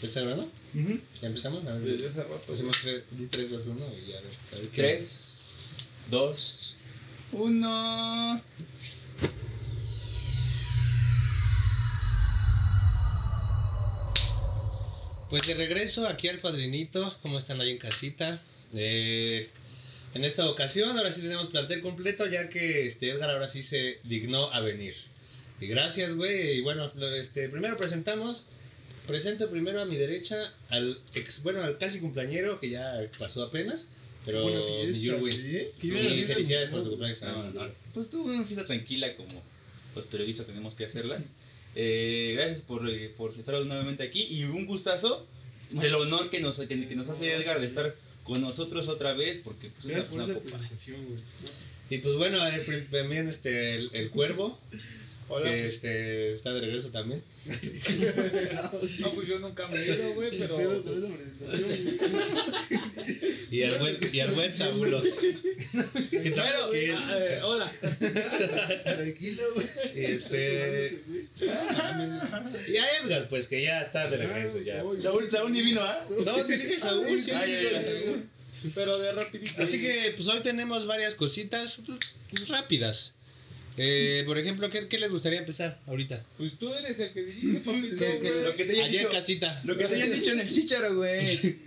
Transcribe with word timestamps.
¿Ya 0.00 0.06
está 0.08 0.20
grabando? 0.20 0.50
Ujú. 0.74 1.00
¿Ya 1.20 1.26
empezamos? 1.28 1.66
A 1.66 1.72
ver, 1.74 1.82
Desde 1.82 2.08
hace 2.08 2.22
rato. 2.22 3.04
Di 3.16 3.26
3, 3.26 3.50
2, 3.50 3.66
1 3.66 3.86
y 4.02 4.10
ya 4.10 4.18
a 4.18 4.20
ver. 4.22 4.30
a 4.52 4.56
ver 4.56 4.68
qué- 4.68 4.82
3, 4.82 5.40
2, 6.10 6.76
1. 7.32 8.42
Pues 15.28 15.46
de 15.46 15.54
regreso 15.54 16.08
aquí 16.08 16.28
al 16.28 16.40
cuadrinito, 16.40 17.16
¿cómo 17.22 17.38
están 17.38 17.60
ahí 17.60 17.70
en 17.70 17.78
casita? 17.78 18.42
Eh, 18.74 19.48
en 20.14 20.24
esta 20.24 20.48
ocasión, 20.50 20.96
ahora 20.96 21.12
sí 21.12 21.22
tenemos 21.22 21.46
plantel 21.48 21.80
completo, 21.82 22.26
ya 22.26 22.48
que 22.48 22.86
este 22.86 23.10
Edgar 23.10 23.30
ahora 23.30 23.46
sí 23.48 23.62
se 23.62 24.00
dignó 24.02 24.52
a 24.52 24.60
venir. 24.60 24.94
Y 25.60 25.68
gracias, 25.68 26.14
güey. 26.14 26.58
Y 26.58 26.60
bueno, 26.62 26.90
este, 27.14 27.48
primero 27.48 27.76
presentamos. 27.76 28.44
Presento 29.10 29.50
primero 29.50 29.80
a 29.80 29.84
mi 29.84 29.96
derecha 29.96 30.36
al 30.68 30.98
ex, 31.14 31.42
bueno, 31.42 31.62
al 31.62 31.78
casi 31.78 31.98
cumpleañero 32.00 32.58
que 32.60 32.70
ya 32.70 33.00
pasó 33.18 33.42
apenas. 33.42 33.88
Pero 34.24 34.42
Buena 34.42 34.60
mi 34.60 34.84
fiesta, 34.84 35.02
Yurwin. 35.02 35.32
¿eh? 35.34 35.70
Qué 35.80 35.86
Y 35.86 35.90
buena 35.90 36.08
fiesta, 36.10 36.34
felicidades 36.34 36.70
por 36.70 36.82
tu 36.84 36.90
cumpleaños. 36.90 37.22
No, 37.22 37.50
no, 37.50 37.64
pues 37.94 38.10
tuvo 38.10 38.24
una 38.24 38.44
fiesta 38.44 38.66
tranquila 38.66 39.16
como 39.16 39.42
los 39.96 40.04
periodistas 40.06 40.46
tenemos 40.46 40.74
que 40.74 40.84
hacerlas. 40.84 41.32
Eh, 41.74 42.34
gracias 42.36 42.62
por, 42.62 42.88
eh, 42.90 43.12
por 43.16 43.32
estar 43.38 43.54
nuevamente 43.64 44.02
aquí 44.02 44.22
y 44.28 44.44
un 44.44 44.66
gustazo, 44.66 45.26
el 45.82 45.94
honor 45.94 46.28
que 46.30 46.40
nos, 46.40 46.58
que, 46.58 46.66
que 46.68 46.96
nos 46.96 47.08
hace 47.08 47.32
Edgar 47.34 47.60
de 47.60 47.66
estar 47.66 47.94
con 48.24 48.40
nosotros 48.42 48.88
otra 48.88 49.12
vez 49.14 49.40
porque 49.42 49.70
pues, 49.70 49.86
Gracias 49.86 50.06
por 50.06 50.16
una- 50.16 50.24
esa 50.24 50.32
una 50.32 50.40
popa. 50.42 50.50
presentación, 50.58 51.04
güey. 51.06 51.18
Y 51.90 51.98
pues 51.98 52.14
bueno, 52.16 52.46
eh, 52.46 52.86
también 52.90 53.26
este, 53.28 53.74
el, 53.76 53.90
el 53.94 54.10
cuervo, 54.10 54.58
Hola. 55.32 55.48
que 55.48 55.66
este, 55.66 56.34
está 56.34 56.52
de 56.52 56.60
regreso 56.60 56.90
también. 56.90 57.22
No, 59.00 59.12
pues 59.14 59.28
yo 59.28 59.38
nunca 59.38 59.68
me 59.68 59.78
he 59.78 59.84
ido, 59.84 60.14
güey, 60.14 60.30
¿qué 60.30 60.38
pero. 60.38 60.56
güey? 60.56 60.82
Y 63.50 63.62
al 63.62 63.78
buen, 63.78 63.98
y 64.12 64.20
al 64.20 64.30
buen 64.32 64.54
Sabulos. 64.54 65.06
Bueno, 65.72 66.34
ah, 66.36 66.70
eh, 66.74 67.40
hola. 67.42 67.72
Tranquilo, 68.82 69.42
güey. 69.54 69.66
este, 69.94 71.00
y 72.68 72.76
a 72.76 72.86
Edgar, 73.02 73.28
pues 73.28 73.48
que 73.48 73.62
ya 73.62 73.82
está 73.82 74.08
de 74.10 74.16
regreso. 74.16 74.60
Ya. 74.60 74.82
Saúl, 74.98 75.30
Saúl 75.30 75.52
ni 75.52 75.62
vino, 75.62 75.80
¿ah? 75.80 76.06
No, 76.24 76.44
te 76.44 76.56
dije 76.56 76.78
Saúl. 76.78 77.22
sí. 77.22 77.30
Ay, 77.32 77.54
ay, 77.54 77.66
ay. 77.76 78.24
Pero 78.74 78.98
de 78.98 79.12
rapidito. 79.12 79.62
Así 79.62 79.80
que 79.80 80.12
pues 80.16 80.28
hoy 80.28 80.40
tenemos 80.40 80.86
varias 80.86 81.14
cositas 81.14 81.78
pues, 81.86 82.48
rápidas. 82.48 83.14
Eh, 83.82 84.24
por 84.26 84.38
ejemplo, 84.38 84.68
¿qué, 84.68 84.88
qué 84.88 84.98
les 84.98 85.10
gustaría 85.10 85.38
empezar 85.38 85.78
ahorita? 85.86 86.22
Pues 86.36 86.58
tú 86.58 86.74
eres 86.74 86.98
el 87.00 87.12
que 87.14 87.22
dijiste, 87.22 87.60
papito, 87.72 87.96
¿Qué- 87.96 88.18
qué- 88.20 88.30
güey. 88.32 88.44
Lo 88.44 88.54
que 88.54 88.64
te 88.66 88.72
Allá 88.72 88.84
en 88.84 88.92
dicho, 88.92 89.08
casita. 89.08 89.58
lo 89.64 89.76
que 89.78 89.84
te 89.86 89.94
hayan 89.94 90.12
dicho 90.12 90.32
en 90.32 90.40
el 90.40 90.52
chicharo, 90.52 90.94
güey. 90.96 91.24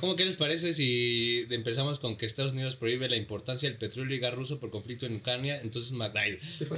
¿Cómo 0.00 0.14
que 0.14 0.24
les 0.24 0.36
parece 0.36 0.72
si 0.72 1.44
empezamos 1.50 1.98
con 1.98 2.16
que 2.16 2.24
Estados 2.24 2.52
Unidos 2.52 2.76
prohíbe 2.76 3.08
la 3.08 3.16
importancia 3.16 3.68
del 3.68 3.76
petróleo 3.78 4.16
y 4.16 4.20
gas 4.20 4.32
ruso 4.32 4.60
por 4.60 4.70
conflicto 4.70 5.06
en 5.06 5.16
Ucrania? 5.16 5.60
Entonces, 5.60 5.90
McDonald. 5.90 6.38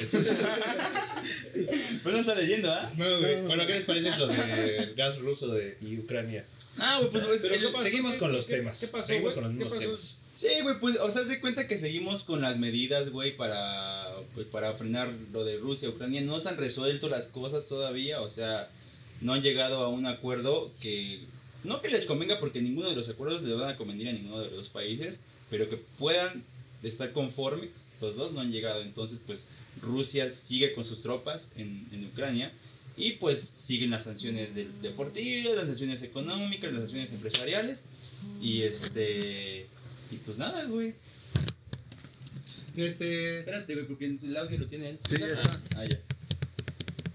Pero 2.02 2.16
no 2.16 2.20
está 2.20 2.34
leyendo, 2.34 2.72
¿ah? 2.72 2.90
No, 2.96 3.18
güey. 3.20 3.42
Bueno, 3.42 3.66
¿qué 3.66 3.74
les 3.74 3.84
parece 3.84 4.10
lo 4.16 4.26
del 4.26 4.94
gas 4.94 5.18
ruso 5.18 5.48
de 5.48 5.76
y 5.82 5.98
Ucrania? 5.98 6.46
Ah, 6.78 6.96
güey, 6.98 7.10
pues, 7.10 7.24
pues, 7.24 7.40
seguimos 7.82 8.14
¿Qué- 8.14 8.18
con 8.18 8.32
los 8.32 8.46
qué- 8.46 8.56
temas. 8.56 8.80
¿Qué 8.80 8.86
pasó, 8.86 9.06
Seguimos 9.08 9.34
güey? 9.34 9.42
con 9.44 9.44
los 9.44 9.52
mismos 9.72 9.78
temas. 9.82 10.16
Sí, 10.32 10.46
güey, 10.62 10.78
pues, 10.80 10.96
o 10.98 11.10
sea, 11.10 11.22
de 11.22 11.40
cuenta 11.40 11.68
que 11.68 11.76
seguimos 11.76 12.22
con 12.22 12.40
las 12.40 12.58
medidas, 12.58 13.10
güey, 13.10 13.36
para, 13.36 13.99
pues, 14.34 14.46
para 14.46 14.72
frenar 14.74 15.12
lo 15.32 15.44
de 15.44 15.56
Rusia, 15.58 15.88
Ucrania. 15.88 16.20
No 16.20 16.40
se 16.40 16.48
han 16.48 16.56
resuelto 16.56 17.08
las 17.08 17.26
cosas 17.26 17.66
todavía, 17.68 18.20
o 18.22 18.28
sea, 18.28 18.70
no 19.20 19.32
han 19.34 19.42
llegado 19.42 19.82
a 19.82 19.88
un 19.88 20.06
acuerdo 20.06 20.72
que, 20.80 21.20
no 21.64 21.80
que 21.80 21.88
les 21.88 22.06
convenga, 22.06 22.38
porque 22.40 22.62
ninguno 22.62 22.88
de 22.90 22.96
los 22.96 23.08
acuerdos 23.08 23.42
les 23.42 23.54
van 23.58 23.70
a 23.70 23.76
convenir 23.76 24.08
a 24.08 24.12
ninguno 24.12 24.40
de 24.40 24.50
los 24.50 24.68
países, 24.68 25.20
pero 25.50 25.68
que 25.68 25.76
puedan 25.76 26.44
estar 26.82 27.12
conformes, 27.12 27.88
los 28.00 28.16
dos 28.16 28.32
no 28.32 28.40
han 28.40 28.50
llegado. 28.52 28.82
Entonces, 28.82 29.20
pues, 29.26 29.46
Rusia 29.82 30.30
sigue 30.30 30.72
con 30.72 30.84
sus 30.84 31.02
tropas 31.02 31.50
en, 31.56 31.86
en 31.92 32.06
Ucrania. 32.06 32.52
Y 32.96 33.12
pues 33.12 33.52
siguen 33.56 33.90
las 33.90 34.04
sanciones 34.04 34.54
de- 34.54 34.68
deportivas, 34.82 35.56
las 35.56 35.66
sanciones 35.68 36.02
económicas, 36.02 36.70
las 36.72 36.82
sanciones 36.82 37.12
empresariales. 37.12 37.86
Y 38.42 38.62
este. 38.62 39.66
Y 40.10 40.16
pues 40.16 40.36
nada, 40.36 40.64
güey. 40.64 40.92
Este. 42.76 43.40
Espérate, 43.40 43.74
güey, 43.74 43.86
porque 43.86 44.06
el 44.06 44.36
audio 44.36 44.58
lo 44.58 44.66
tiene 44.66 44.90
él. 44.90 44.98
Sí, 45.08 45.16
ya 45.18 45.26
está. 45.28 45.60
Ah, 45.76 45.84
ya. 45.84 45.98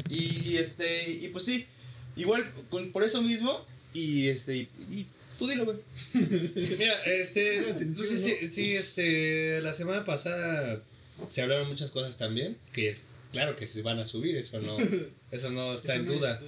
Y 0.10 0.58
este. 0.58 1.10
Y 1.10 1.28
pues 1.30 1.46
sí. 1.46 1.66
Igual, 2.16 2.50
con, 2.70 2.92
por 2.92 3.04
eso 3.04 3.22
mismo. 3.22 3.66
Y 3.94 4.28
este. 4.28 4.58
Y, 4.58 4.70
y 4.90 5.08
tú 5.40 5.48
dilo, 5.48 5.66
güey. 5.66 5.78
Mira, 6.80 7.04
este. 7.06 7.70
Entonces, 7.70 8.22
sí, 8.22 8.50
sí, 8.50 8.76
este. 8.76 9.62
La 9.62 9.74
semana 9.74 10.04
pasada 10.04 10.82
se 11.30 11.42
hablaron 11.42 11.68
muchas 11.68 11.92
cosas 11.92 12.18
también. 12.18 12.58
Que 12.74 12.96
claro 13.32 13.56
que 13.56 13.68
se 13.68 13.82
van 13.82 14.00
a 14.00 14.08
subir, 14.08 14.38
eso 14.38 14.60
no, 14.62 14.78
eso 15.32 15.50
no 15.52 15.74
está 15.74 15.94
¿Eso 15.94 16.04
en 16.04 16.08
no 16.08 16.14
duda. 16.14 16.42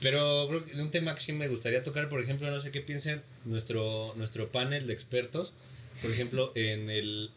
Pero 0.00 0.48
creo 0.48 0.64
que 0.64 0.80
un 0.80 0.90
tema 0.90 1.14
que 1.14 1.20
sí 1.20 1.32
me 1.32 1.48
gustaría 1.48 1.82
tocar, 1.82 2.08
por 2.08 2.20
ejemplo, 2.20 2.50
no 2.50 2.60
sé 2.60 2.70
qué 2.70 2.80
piensen 2.80 3.22
nuestro, 3.44 4.12
nuestro 4.16 4.50
panel 4.50 4.86
de 4.86 4.92
expertos, 4.92 5.54
por 6.02 6.10
ejemplo, 6.10 6.52
en 6.56 6.90
el, 6.90 7.30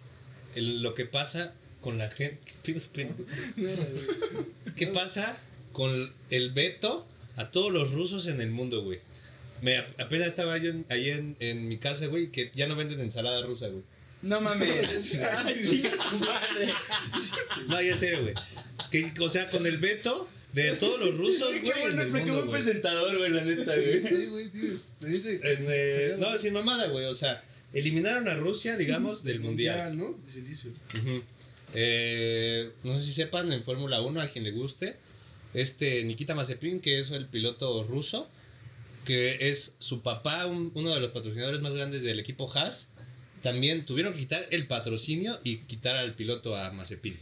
en 0.58 0.82
lo 0.84 0.94
que 0.94 1.06
pasa 1.06 1.54
con 1.82 1.98
la 1.98 2.10
gente. 2.10 2.40
¿Qué 4.76 4.88
pasa 4.88 5.38
con 5.72 6.12
el 6.30 6.52
veto 6.52 7.08
a 7.36 7.50
todos 7.52 7.72
los 7.72 7.92
rusos 7.92 8.28
en 8.28 8.42
el 8.42 8.50
mundo, 8.52 8.84
güey? 8.84 9.00
Me, 9.62 9.78
apenas 9.78 10.28
estaba 10.28 10.58
yo 10.58 10.70
en- 10.70 10.86
ahí 10.90 11.10
en, 11.10 11.36
en 11.40 11.68
mi 11.68 11.78
casa, 11.78 12.06
güey, 12.08 12.32
que 12.32 12.52
ya 12.56 12.68
no 12.68 12.76
venden 12.76 13.00
ensalada 13.00 13.42
rusa, 13.44 13.68
güey. 13.68 13.84
No 14.22 14.42
mames. 14.42 15.20
Ay, 15.46 15.84
madre. 16.26 16.74
No, 17.68 17.82
ya 17.82 17.98
serio, 17.98 18.22
güey. 18.24 18.34
Que, 18.92 19.12
o 19.20 19.30
sea, 19.30 19.50
con 19.50 19.66
el 19.66 19.78
veto 19.78 20.28
de 20.54 20.72
todos 20.74 21.00
los 21.00 21.16
rusos, 21.18 21.50
Qué 21.54 21.60
güey, 21.60 21.72
en 21.84 21.96
bueno, 21.98 22.18
el 22.20 22.26
qué 22.26 22.32
buen 22.32 22.50
presentador, 22.50 23.18
güey, 23.18 23.30
la 23.32 23.42
neta, 23.44 23.76
güey. 23.76 24.08
Sí, 24.08 24.26
güey, 24.28 24.50
En, 25.44 25.66
eh, 25.70 26.16
no, 26.20 26.38
sin 26.38 26.54
mamada, 26.54 26.88
güey. 26.88 27.06
O 27.06 27.16
sea, 27.16 27.44
eliminaron 27.80 28.28
a 28.28 28.36
Rusia, 28.36 28.76
digamos, 28.78 29.24
del 29.24 29.40
mundial. 29.40 29.98
¿no? 29.98 30.16
Se 30.26 30.42
dice. 30.42 30.72
Eh, 31.74 32.72
no 32.84 32.96
sé 32.96 33.04
si 33.04 33.12
sepan, 33.14 33.52
en 33.52 33.64
Fórmula 33.64 34.02
1, 34.02 34.22
a 34.22 34.28
quien 34.28 34.44
le 34.44 34.52
guste, 34.52 34.96
este 35.54 36.04
Nikita 36.04 36.34
Mazepin, 36.36 36.80
que 36.80 37.00
es 37.00 37.12
el 37.12 37.28
piloto 37.28 37.84
ruso, 37.84 38.30
que 39.06 39.50
es 39.50 39.76
su 39.80 40.02
papá, 40.02 40.46
un- 40.46 40.72
uno 40.76 40.94
de 40.94 41.00
los 41.00 41.12
patrocinadores 41.12 41.62
más 41.62 41.74
grandes 41.74 42.04
del 42.04 42.20
equipo 42.20 42.52
Haas, 42.54 42.90
también 43.42 43.86
tuvieron 43.86 44.14
que 44.14 44.20
quitar 44.20 44.46
el 44.52 44.66
patrocinio 44.68 45.40
y 45.44 45.58
quitar 45.58 45.96
al 45.96 46.16
piloto 46.16 46.56
a 46.56 46.72
Mazepin. 46.72 47.18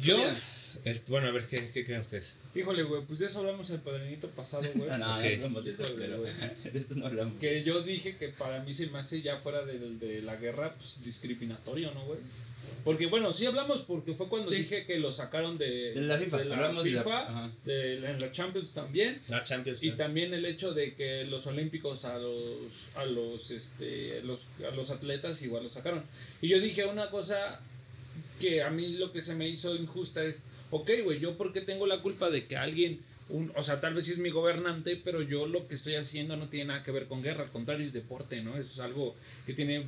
Yo, 0.00 0.16
Mira. 0.16 0.40
Este, 0.84 1.10
bueno, 1.10 1.28
a 1.28 1.30
ver, 1.32 1.46
¿qué, 1.46 1.70
qué 1.72 1.84
creen 1.84 2.00
ustedes? 2.02 2.36
Híjole, 2.54 2.82
güey, 2.82 3.02
pues 3.04 3.18
de 3.18 3.26
eso 3.26 3.40
hablamos 3.40 3.68
el 3.70 3.80
padrinito 3.80 4.28
pasado, 4.30 4.64
güey. 4.74 4.88
No, 4.88 4.98
no, 4.98 5.16
Ok. 5.16 5.22
no 5.22 5.28
hablamos 5.34 5.64
de 5.64 5.70
eso, 5.72 5.82
Híjole, 5.82 6.06
pero 6.06 6.18
güey. 6.18 6.32
de 6.72 6.78
eso 6.78 6.94
no 6.94 7.06
hablamos. 7.06 7.38
Que 7.40 7.62
yo 7.64 7.82
dije 7.82 8.16
que 8.16 8.28
para 8.28 8.62
mí 8.62 8.74
se 8.74 8.86
me 8.88 8.98
hace 8.98 9.22
ya 9.22 9.36
fuera 9.38 9.64
de, 9.64 9.78
de 9.78 10.22
la 10.22 10.36
guerra, 10.36 10.74
pues 10.74 11.02
discriminatorio, 11.04 11.92
¿no, 11.92 12.04
güey? 12.06 12.18
Porque 12.84 13.06
bueno, 13.06 13.32
sí 13.32 13.46
hablamos 13.46 13.80
porque 13.82 14.12
fue 14.14 14.28
cuando 14.28 14.48
Sí. 14.50 14.56
dije 14.56 14.84
que 14.84 14.98
lo 14.98 15.10
sacaron 15.12 15.56
de, 15.58 15.94
De 15.94 16.00
la 16.02 16.18
FIFA, 16.18 16.36
hablamos 16.36 16.84
de 16.84 16.90
la- 16.92 17.02
FIFA, 17.02 17.50
de 17.64 18.00
la- 18.00 18.10
en 18.10 18.20
la 18.20 18.30
Champions 18.30 18.72
también. 18.72 19.20
La 19.28 19.42
Champions. 19.42 19.78
Y 19.82 19.92
también 19.92 20.34
el 20.34 20.44
hecho 20.44 20.72
de 20.74 20.94
que 20.94 21.24
los 21.24 21.46
olímpicos 21.46 22.04
a 22.04 22.18
los 22.18 22.88
a 22.94 23.04
los 23.06 23.50
este 23.50 24.20
los, 24.22 24.40
a 24.70 24.74
los 24.74 24.90
atletas 24.90 25.40
igual 25.42 25.64
lo 25.64 25.70
sacaron. 25.70 26.04
Y 26.42 26.48
yo 26.48 26.60
dije 26.60 26.84
una 26.84 27.08
cosa 27.10 27.60
que 28.40 28.62
a 28.62 28.70
mí 28.70 28.88
lo 28.94 29.12
que 29.12 29.22
se 29.22 29.34
me 29.34 29.48
hizo 29.48 29.74
injusta 29.74 30.22
es, 30.22 30.44
ok, 30.70 30.90
güey, 31.04 31.20
yo 31.20 31.36
porque 31.36 31.60
tengo 31.60 31.86
la 31.86 32.02
culpa 32.02 32.30
de 32.30 32.46
que 32.46 32.56
alguien 32.56 33.00
un, 33.28 33.52
o 33.56 33.62
sea, 33.62 33.80
tal 33.80 33.94
vez 33.94 34.06
sí 34.06 34.12
es 34.12 34.18
mi 34.18 34.30
gobernante, 34.30 35.00
pero 35.02 35.20
yo 35.22 35.46
lo 35.46 35.66
que 35.68 35.74
estoy 35.74 35.96
haciendo 35.96 36.36
no 36.36 36.48
tiene 36.48 36.66
nada 36.66 36.82
que 36.82 36.92
ver 36.92 37.06
con 37.06 37.22
guerra, 37.22 37.44
al 37.44 37.50
contrario 37.50 37.84
es 37.84 37.92
deporte, 37.92 38.42
¿no? 38.42 38.56
Es 38.56 38.78
algo 38.78 39.14
que 39.46 39.52
tiene 39.52 39.86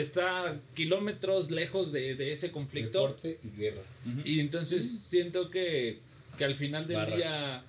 está 0.00 0.58
kilómetros 0.74 1.50
lejos 1.50 1.92
de, 1.92 2.14
de 2.14 2.32
ese 2.32 2.50
conflicto. 2.50 3.00
Deporte 3.00 3.38
y 3.42 3.50
guerra. 3.56 3.82
Y 4.24 4.40
entonces 4.40 4.88
siento 4.88 5.50
que, 5.50 5.98
que 6.38 6.44
al 6.44 6.54
final 6.54 6.86
del 6.86 6.96
Barras. 6.96 7.16
día. 7.18 7.64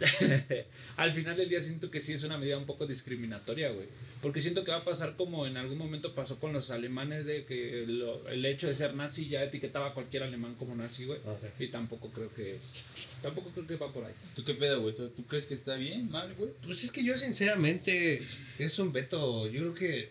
al 0.96 1.12
final 1.12 1.36
del 1.36 1.48
día 1.48 1.60
siento 1.60 1.90
que 1.90 2.00
sí 2.00 2.14
es 2.14 2.24
una 2.24 2.38
medida 2.38 2.56
un 2.56 2.66
poco 2.66 2.86
discriminatoria, 2.86 3.70
güey. 3.70 3.86
Porque 4.22 4.42
siento 4.42 4.64
que 4.64 4.70
va 4.70 4.78
a 4.78 4.84
pasar 4.84 5.16
como 5.16 5.46
en 5.46 5.56
algún 5.56 5.78
momento 5.78 6.14
pasó 6.14 6.38
con 6.38 6.52
los 6.52 6.70
alemanes, 6.70 7.24
de 7.24 7.46
que 7.46 7.84
lo- 7.86 8.28
el 8.28 8.44
hecho 8.44 8.66
de 8.68 8.74
ser 8.74 8.94
nazi 8.94 9.28
ya 9.28 9.42
etiquetaba 9.42 9.88
a 9.88 9.94
cualquier 9.94 10.22
alemán 10.24 10.54
como 10.56 10.74
nazi, 10.76 11.06
güey. 11.06 11.18
Ok. 11.20 11.42
Y 11.58 11.68
tampoco 11.68 12.10
creo 12.10 12.32
que 12.34 12.54
es. 12.56 12.76
Tampoco 13.22 13.48
creo 13.50 13.66
que 13.66 13.76
va 13.76 13.90
por 13.92 14.04
ahí. 14.04 14.12
¿Tú 14.36 14.44
qué 14.44 14.52
pedo, 14.54 14.82
güey? 14.82 14.94
¿Tú, 14.94 15.08
tú 15.08 15.24
crees 15.24 15.46
que 15.46 15.54
está 15.54 15.76
bien, 15.76 16.10
mal, 16.10 16.34
güey? 16.34 16.50
Pues 16.66 16.84
es 16.84 16.90
que 16.92 17.02
yo 17.02 17.16
sinceramente 17.16 18.22
es 18.58 18.78
un 18.78 18.92
veto, 18.92 19.46
yo 19.48 19.60
creo 19.60 19.74
que 19.74 20.08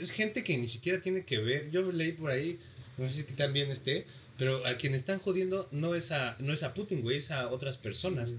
es 0.00 0.10
gente 0.12 0.42
que 0.42 0.56
ni 0.56 0.66
siquiera 0.66 1.00
tiene 1.00 1.24
que 1.24 1.38
ver. 1.38 1.70
Yo 1.70 1.90
leí 1.92 2.12
por 2.12 2.30
ahí, 2.30 2.58
no 2.96 3.06
sé 3.08 3.14
si 3.14 3.22
también 3.34 3.70
esté, 3.70 4.06
pero 4.38 4.64
a 4.66 4.76
quien 4.76 4.94
están 4.94 5.18
jodiendo 5.18 5.68
no 5.72 5.94
es 5.94 6.10
a 6.12 6.36
no 6.40 6.52
es 6.54 6.62
a 6.62 6.72
Putin, 6.74 7.02
güey, 7.02 7.18
es 7.18 7.30
a 7.30 7.48
otras 7.50 7.76
personas. 7.76 8.30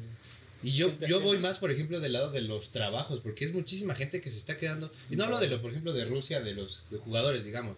Y 0.64 0.72
yo, 0.72 0.92
yo 1.08 1.22
voy 1.22 1.38
más, 1.38 1.60
por 1.60 1.70
ejemplo, 1.72 2.00
del 2.00 2.14
lado 2.14 2.32
de 2.32 2.42
los 2.42 2.72
trabajos, 2.72 3.20
porque 3.20 3.46
es 3.46 3.54
muchísima 3.54 3.94
gente 3.96 4.22
que 4.22 4.30
se 4.32 4.38
está 4.40 4.58
quedando. 4.58 4.92
Y 5.10 5.16
no 5.16 5.24
hablo 5.26 5.40
de 5.40 5.48
lo, 5.48 5.62
por 5.62 5.70
ejemplo, 5.72 5.94
de 5.94 6.06
Rusia, 6.06 6.42
de 6.42 6.54
los 6.56 6.84
de 6.90 6.98
jugadores, 6.98 7.44
digamos. 7.46 7.78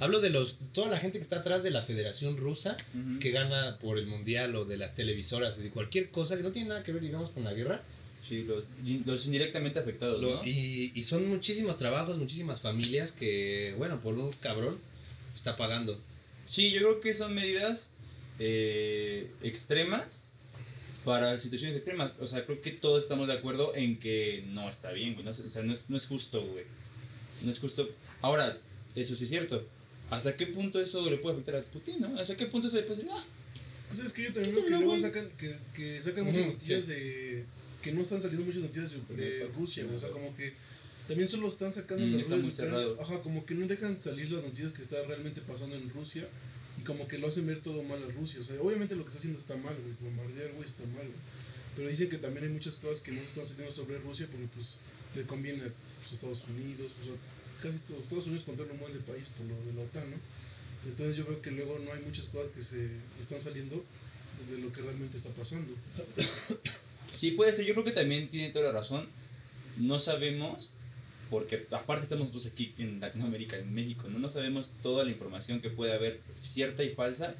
Hablo 0.00 0.20
de 0.20 0.30
los 0.30 0.56
toda 0.72 0.88
la 0.88 0.98
gente 0.98 1.18
que 1.18 1.22
está 1.22 1.36
atrás 1.40 1.62
de 1.62 1.70
la 1.70 1.82
Federación 1.82 2.36
Rusa, 2.36 2.76
Ujú. 2.94 3.18
que 3.20 3.30
gana 3.30 3.78
por 3.78 3.98
el 3.98 4.06
Mundial 4.06 4.54
o 4.56 4.64
de 4.64 4.76
las 4.76 4.94
televisoras, 4.94 5.58
de 5.58 5.70
cualquier 5.70 6.10
cosa 6.10 6.36
que 6.36 6.42
no 6.42 6.52
tiene 6.52 6.68
nada 6.68 6.82
que 6.82 6.92
ver, 6.92 7.02
digamos, 7.02 7.30
con 7.30 7.44
la 7.44 7.52
guerra. 7.54 7.82
Sí, 8.20 8.42
los, 8.44 8.64
los 9.06 9.24
indirectamente 9.26 9.78
afectados, 9.78 10.20
Lo- 10.20 10.36
¿no? 10.36 10.44
y, 10.46 10.92
y 10.94 11.02
son 11.04 11.26
muchísimos 11.28 11.78
trabajos, 11.78 12.18
muchísimas 12.18 12.60
familias 12.60 13.12
que, 13.12 13.74
bueno, 13.78 14.00
por 14.02 14.14
un 14.18 14.30
cabrón 14.42 14.78
está 15.34 15.56
pagando. 15.56 15.98
Sí, 16.44 16.70
yo 16.70 16.80
creo 16.80 17.00
que 17.00 17.14
son 17.14 17.34
medidas 17.34 17.92
eh, 18.38 19.30
extremas 19.42 20.34
para 21.04 21.36
situaciones 21.38 21.76
extremas. 21.76 22.18
O 22.20 22.26
sea, 22.26 22.44
creo 22.44 22.60
que 22.60 22.70
todos 22.70 23.02
estamos 23.02 23.28
de 23.28 23.34
acuerdo 23.34 23.72
en 23.74 23.98
que 23.98 24.44
no 24.48 24.68
está 24.68 24.92
bien, 24.92 25.14
güey. 25.14 25.24
No, 25.24 25.30
o 25.30 25.34
sea, 25.34 25.62
no 25.62 25.72
es, 25.72 25.90
no 25.90 25.96
es 25.96 26.06
justo, 26.06 26.44
güey. 26.44 26.64
No 27.42 27.50
es 27.50 27.58
justo. 27.58 27.88
Ahora, 28.20 28.58
eso 28.94 29.14
sí 29.14 29.24
es 29.24 29.30
cierto. 29.30 29.66
¿Hasta 30.10 30.36
qué 30.36 30.46
punto 30.46 30.80
eso 30.80 31.08
le 31.08 31.18
puede 31.18 31.34
afectar 31.34 31.56
a 31.56 31.62
Putin, 31.62 32.00
no? 32.00 32.18
¿Hasta 32.18 32.36
qué 32.36 32.46
punto 32.46 32.68
se 32.68 32.78
le 32.78 32.82
puede 32.82 32.96
decir, 32.96 33.10
ah, 33.14 33.24
Pues 33.88 34.00
es 34.00 34.12
que 34.12 34.24
yo 34.24 34.32
también 34.32 34.54
veo 34.54 34.64
que 34.64 34.70
luego 34.70 34.98
sacan, 34.98 35.30
que, 35.36 35.56
que 35.72 36.02
sacan 36.02 36.24
muchas 36.24 36.46
noticias 36.46 36.84
sí. 36.84 36.92
de. 36.92 37.44
que 37.80 37.92
no 37.92 38.02
están 38.02 38.20
saliendo 38.20 38.44
muchas 38.44 38.62
noticias 38.62 38.90
de, 38.90 39.16
de 39.16 39.48
Rusia. 39.56 39.86
O 39.94 39.98
sea, 39.98 40.10
como 40.10 40.34
que 40.36 40.52
también 41.06 41.28
solo 41.28 41.48
están 41.48 41.72
sacando 41.72 42.06
Mm, 42.06 42.12
las 42.12 42.20
está 42.22 42.36
muy 42.36 42.50
cerrado. 42.50 43.00
Ajá, 43.00 43.20
como 43.20 43.44
que 43.44 43.54
no 43.54 43.66
dejan 43.66 44.02
salir 44.02 44.30
las 44.30 44.44
noticias 44.44 44.72
que 44.72 44.82
está 44.82 45.02
realmente 45.02 45.40
pasando 45.40 45.76
en 45.76 45.88
Rusia 45.90 46.28
y 46.80 46.82
como 46.82 47.06
que 47.06 47.18
lo 47.18 47.28
hacen 47.28 47.46
ver 47.46 47.60
todo 47.60 47.82
mal 47.82 48.02
a 48.02 48.06
Rusia. 48.12 48.40
O 48.40 48.42
sea, 48.42 48.60
obviamente 48.60 48.96
lo 48.96 49.04
que 49.04 49.08
está 49.08 49.18
haciendo 49.18 49.38
está 49.38 49.54
mal, 49.56 49.76
güey. 49.76 49.94
Bombardear, 50.00 50.52
güey, 50.52 50.64
está 50.64 50.82
mal, 50.86 51.04
güey. 51.04 51.20
Pero 51.76 51.88
dicen 51.88 52.08
que 52.08 52.16
también 52.16 52.46
hay 52.46 52.52
muchas 52.52 52.76
cosas 52.76 53.00
que 53.00 53.12
no 53.12 53.20
se 53.20 53.26
están 53.26 53.44
saliendo 53.44 53.74
sobre 53.74 53.98
Rusia 53.98 54.26
porque, 54.30 54.48
pues, 54.54 54.78
le 55.14 55.26
conviene 55.26 55.64
a 55.64 55.68
pues, 55.98 56.12
Estados 56.12 56.44
Unidos, 56.48 56.94
pues, 56.96 57.08
a 57.08 57.62
casi 57.62 57.78
todos. 57.80 58.02
Estados 58.02 58.26
Unidos 58.26 58.44
controla 58.44 58.72
un 58.72 58.80
buen 58.80 58.92
de 58.94 59.00
país 59.00 59.28
por 59.28 59.46
lo 59.46 59.54
de 59.66 59.74
la 59.74 59.82
OTAN, 59.82 60.10
¿no? 60.10 60.16
Entonces 60.88 61.16
yo 61.16 61.26
creo 61.26 61.42
que 61.42 61.50
luego 61.50 61.78
no 61.84 61.92
hay 61.92 62.00
muchas 62.00 62.26
cosas 62.26 62.48
que 62.48 62.62
se 62.62 62.88
están 63.20 63.40
saliendo 63.40 63.84
de 64.50 64.58
lo 64.58 64.72
que 64.72 64.80
realmente 64.80 65.16
está 65.16 65.30
pasando. 65.30 65.72
Sí, 67.16 67.32
puede 67.32 67.52
ser. 67.52 67.66
Yo 67.66 67.74
creo 67.74 67.84
que 67.84 67.90
también 67.90 68.28
tiene 68.28 68.50
toda 68.50 68.66
la 68.66 68.72
razón. 68.72 69.06
No 69.76 69.98
sabemos, 69.98 70.74
porque 71.30 71.66
aparte 71.70 72.04
estamos 72.04 72.26
nosotros 72.26 72.52
aquí 72.52 72.74
en 72.78 73.00
Latinoamérica, 73.00 73.56
en 73.56 73.72
México, 73.72 74.08
no, 74.08 74.18
no 74.18 74.28
sabemos 74.28 74.70
toda 74.82 75.04
la 75.04 75.10
información 75.10 75.60
que 75.60 75.70
puede 75.70 75.92
haber 75.92 76.20
cierta 76.34 76.82
y 76.82 76.90
falsa 76.90 77.34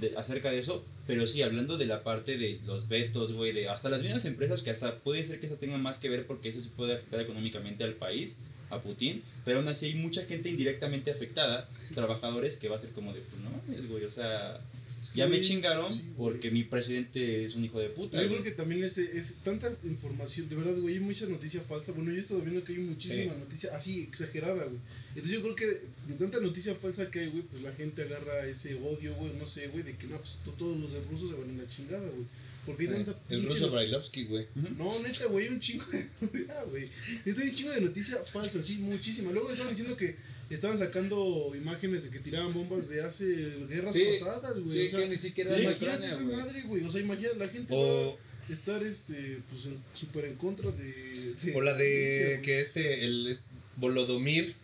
de, 0.00 0.16
acerca 0.16 0.50
de 0.50 0.58
eso. 0.58 0.84
Pero 1.06 1.26
sí, 1.26 1.42
hablando 1.42 1.76
de 1.76 1.86
la 1.86 2.02
parte 2.02 2.38
de 2.38 2.60
los 2.64 2.88
vetos, 2.88 3.32
güey, 3.32 3.52
de 3.52 3.68
hasta 3.68 3.90
las 3.90 4.02
mismas 4.02 4.24
empresas 4.24 4.62
que 4.62 4.70
hasta 4.70 5.00
puede 5.00 5.22
ser 5.24 5.38
que 5.40 5.46
esas 5.46 5.58
tengan 5.58 5.82
más 5.82 5.98
que 5.98 6.08
ver 6.08 6.26
porque 6.26 6.48
eso 6.48 6.60
sí 6.60 6.70
puede 6.74 6.94
afectar 6.94 7.20
económicamente 7.20 7.84
al 7.84 7.94
país, 7.94 8.38
a 8.70 8.80
Putin. 8.80 9.22
Pero 9.44 9.58
aún 9.58 9.68
así 9.68 9.86
hay 9.86 9.94
mucha 9.94 10.24
gente 10.24 10.48
indirectamente 10.48 11.10
afectada, 11.10 11.68
trabajadores, 11.94 12.56
que 12.56 12.68
va 12.68 12.76
a 12.76 12.78
ser 12.78 12.90
como 12.90 13.12
de, 13.12 13.20
pues 13.20 13.42
no 13.42 13.50
mames, 13.50 13.88
güey, 13.88 14.04
o 14.04 14.10
sea, 14.10 14.60
Es 15.04 15.10
que, 15.10 15.18
ya 15.18 15.26
me 15.26 15.40
chingaron 15.40 15.92
sí, 15.92 16.02
porque 16.16 16.50
mi 16.50 16.64
presidente 16.64 17.44
es 17.44 17.54
un 17.54 17.64
hijo 17.64 17.78
de 17.78 17.90
puta. 17.90 18.20
Yo 18.22 18.28
creo 18.28 18.42
que 18.42 18.52
también 18.52 18.82
es, 18.82 18.96
es 18.98 19.34
tanta 19.44 19.70
información, 19.84 20.48
de 20.48 20.56
verdad, 20.56 20.74
güey, 20.80 20.94
hay 20.94 21.00
mucha 21.00 21.26
noticia 21.26 21.60
falsa. 21.60 21.92
Bueno, 21.92 22.10
yo 22.10 22.16
he 22.16 22.20
estado 22.20 22.40
viendo 22.40 22.64
que 22.64 22.72
hay 22.72 22.78
muchísima 22.78 23.32
Sí. 23.34 23.38
noticia 23.38 23.76
así, 23.76 24.00
exagerada, 24.02 24.64
güey. 24.64 24.78
Entonces 25.10 25.32
yo 25.32 25.42
creo 25.42 25.54
que 25.54 25.66
de 26.08 26.14
tanta 26.18 26.40
noticia 26.40 26.74
falsa 26.74 27.10
que 27.10 27.20
hay, 27.20 27.28
güey, 27.30 27.42
pues 27.42 27.62
la 27.62 27.72
gente 27.72 28.02
agarra 28.02 28.46
ese 28.46 28.74
odio, 28.76 29.14
güey, 29.16 29.32
no 29.38 29.46
sé, 29.46 29.68
güey, 29.68 29.82
de 29.84 29.94
que 29.96 30.06
no, 30.06 30.16
pues 30.18 30.38
to- 30.44 30.52
todos 30.52 30.76
los 30.78 30.92
de 30.92 31.00
rusos 31.02 31.28
se 31.30 31.36
van 31.36 31.50
en 31.50 31.58
la 31.58 31.68
chingada, 31.68 32.08
güey. 32.08 32.24
Porque 32.64 32.84
hay 32.88 32.94
tanta 32.94 33.20
El 33.28 33.44
ruso 33.44 33.66
no- 33.66 33.72
Brailovsky, 33.72 34.24
güey. 34.24 34.46
No, 34.78 34.90
neta, 35.02 35.26
güey, 35.26 35.46
hay 35.48 35.52
un 35.52 35.60
chingo 35.60 35.84
de. 35.92 36.06
Ya, 36.48 36.62
güey. 36.64 36.88
Neta, 37.26 37.42
hay 37.42 37.48
un 37.50 37.54
chingo 37.54 37.72
de 37.72 37.80
noticia 37.82 38.16
falsa, 38.24 38.62
sí, 38.62 38.78
muchísima. 38.78 39.32
Luego 39.32 39.50
estaban 39.50 39.70
diciendo 39.72 39.98
que 39.98 40.16
estaban 40.50 40.76
sacando 40.78 41.52
imágenes 41.54 42.04
de 42.04 42.10
que 42.10 42.18
tiraban 42.18 42.52
bombas 42.52 42.88
de 42.88 43.02
hace 43.02 43.26
guerras 43.68 43.94
Sí, 43.94 44.04
pasadas, 44.10 44.58
güey. 44.58 44.78
sí, 44.78 44.84
o 44.84 44.88
sea, 44.88 45.00
que 45.00 45.08
ni 45.08 45.16
siquiera 45.16 45.58
imagínate 45.60 46.06
esa 46.06 46.20
madre, 46.24 46.62
güey. 46.62 46.84
O 46.84 46.88
sea, 46.88 47.00
imagínate, 47.00 47.36
la 47.36 47.48
gente 47.48 47.72
O, 47.74 48.16
va 48.16 48.48
a 48.48 48.52
estar 48.52 48.82
este, 48.82 49.38
pues, 49.50 49.68
súper 49.94 50.26
en 50.26 50.34
contra 50.36 50.70
de. 50.70 51.34
o 51.54 51.60
la 51.60 51.74
de 51.74 52.40
que 52.42 52.60
este, 52.60 53.04
el 53.04 53.26
es- 53.28 53.42
Volodymyr, 53.76 54.54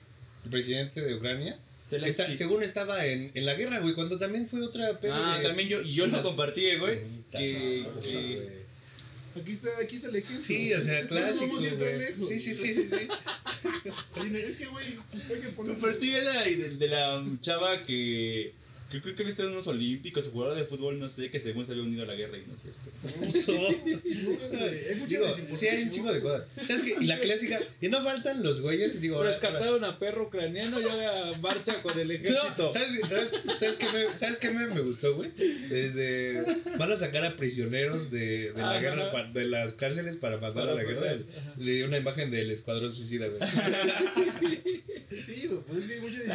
el 0.45 0.51
presidente 0.51 1.01
de 1.01 1.15
Ucrania, 1.15 1.59
que 1.89 1.97
está- 2.07 2.31
según 2.31 2.63
estaba 2.63 3.07
en, 3.07 3.31
en 3.35 3.45
la 3.47 3.55
guerra, 3.55 3.81
güey, 3.81 3.95
cuando 3.95 4.19
también 4.19 4.47
fue 4.47 4.63
otra 4.63 5.01
pedo 5.01 5.15
Ah, 5.15 5.39
de- 5.39 5.45
también 5.49 5.69
yo, 5.69 5.81
y 5.83 5.95
yo 5.95 6.07
lo 6.07 6.23
compartí, 6.23 6.77
güey. 6.77 6.99
Que, 7.33 7.85
que-. 8.03 8.60
Aquí 9.37 9.53
está, 9.53 9.69
aquí 9.81 9.97
está 9.97 10.09
el 10.09 10.17
ejemplo. 10.17 10.43
Sí, 10.43 10.73
o 10.73 10.81
sea, 10.81 11.03
No 11.03 11.09
clásico, 11.09 11.57
a 11.57 11.63
ir 11.63 11.79
tan 11.79 11.99
lejos. 11.99 12.29
Sí, 12.29 12.39
sí, 12.39 12.53
sí, 12.53 12.75
sí, 12.75 12.87
sí. 12.87 13.09
Es 14.37 14.57
que, 14.59 14.67
güey, 14.67 14.99
pues, 15.11 15.31
hay 15.31 15.41
que 15.41 15.49
poner. 15.49 15.73
compartí 15.75 16.11
la 16.11 16.43
de, 16.43 16.77
de 16.77 16.89
la 16.89 17.25
chava 17.41 17.79
que, 17.85 18.53
que 18.91 19.01
creo 19.01 19.15
que 19.15 19.23
viste 19.25 19.43
en 19.43 19.49
unos 19.51 19.67
olímpicos, 19.69 20.29
jugadora 20.29 20.59
de 20.59 20.65
fútbol, 20.67 20.99
no 20.99 21.09
sé, 21.09 21.31
que 21.31 21.39
según 21.39 21.65
se 21.65 21.73
había 21.73 21.85
unido 21.85 22.03
a 22.03 22.07
la 22.07 22.15
guerra 22.15 22.39
y 22.39 22.45
no 22.47 22.55
es 22.55 22.63
cierto. 22.63 22.91
Uso. 23.27 23.53
No, 23.53 23.59
güey, 24.59 24.89
hay 24.89 24.95
mucha 24.97 25.07
Digo, 25.07 25.27
desinformación. 25.27 25.57
sí, 25.57 25.67
hay 25.69 25.83
un 25.85 25.91
chingo 25.91 26.13
de 26.13 26.21
cosas. 26.21 26.49
¿Sabes 26.65 26.83
qué? 26.83 26.97
Y 27.01 27.07
la 27.07 27.21
clásica, 27.21 27.61
y 27.81 27.89
no 27.89 28.03
faltan 28.03 28.43
los 28.43 28.61
güeyes, 28.61 29.01
digo, 29.01 29.23
Rescataron 29.23 29.85
a 29.85 29.99
perro 29.99 30.25
ucraniano 30.27 30.81
y 30.81 30.85
ahora 30.85 31.33
marcha 31.41 31.81
con 31.83 31.99
el 31.99 32.09
No, 32.09 32.15
ejército. 32.15 32.73
¿sabes, 32.75 33.01
sabes, 33.09 33.59
sabes 33.59 33.77
qué 33.79 33.87
me, 33.93 34.19
¿Sabes 34.19 34.39
qué 34.39 34.51
me, 34.51 34.67
me 34.67 34.81
gustó, 34.81 35.15
güey? 35.15 35.31
Desde, 35.37 36.45
van 36.77 36.91
a 36.91 36.97
sacar 36.97 37.25
a 37.25 37.37
prisioneros 37.37 38.11
de, 38.11 38.53
de 38.53 38.61
la 38.63 38.81
guerra, 38.81 39.13
pa- 39.13 39.25
de 39.31 39.45
las 39.45 39.73
cárceles 39.75 40.17
para 40.17 40.39
mandar 40.39 40.69
a 40.69 40.75
la 40.75 40.83
guerra. 40.83 41.15
De 41.57 41.85
una 41.85 41.97
imagen 41.99 42.31
del 42.31 42.51
escuadrón 42.51 42.93
suicida, 42.93 43.29
güey. 43.29 43.41
Sí, 45.11 45.47
güey, 45.49 45.61
pues 45.67 45.85
es 45.89 45.91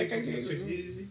que 0.08 0.14
hay 0.14 0.22
mucha 0.24 0.42
sí, 0.42 0.58
sí, 0.58 0.90
sí. 0.92 1.10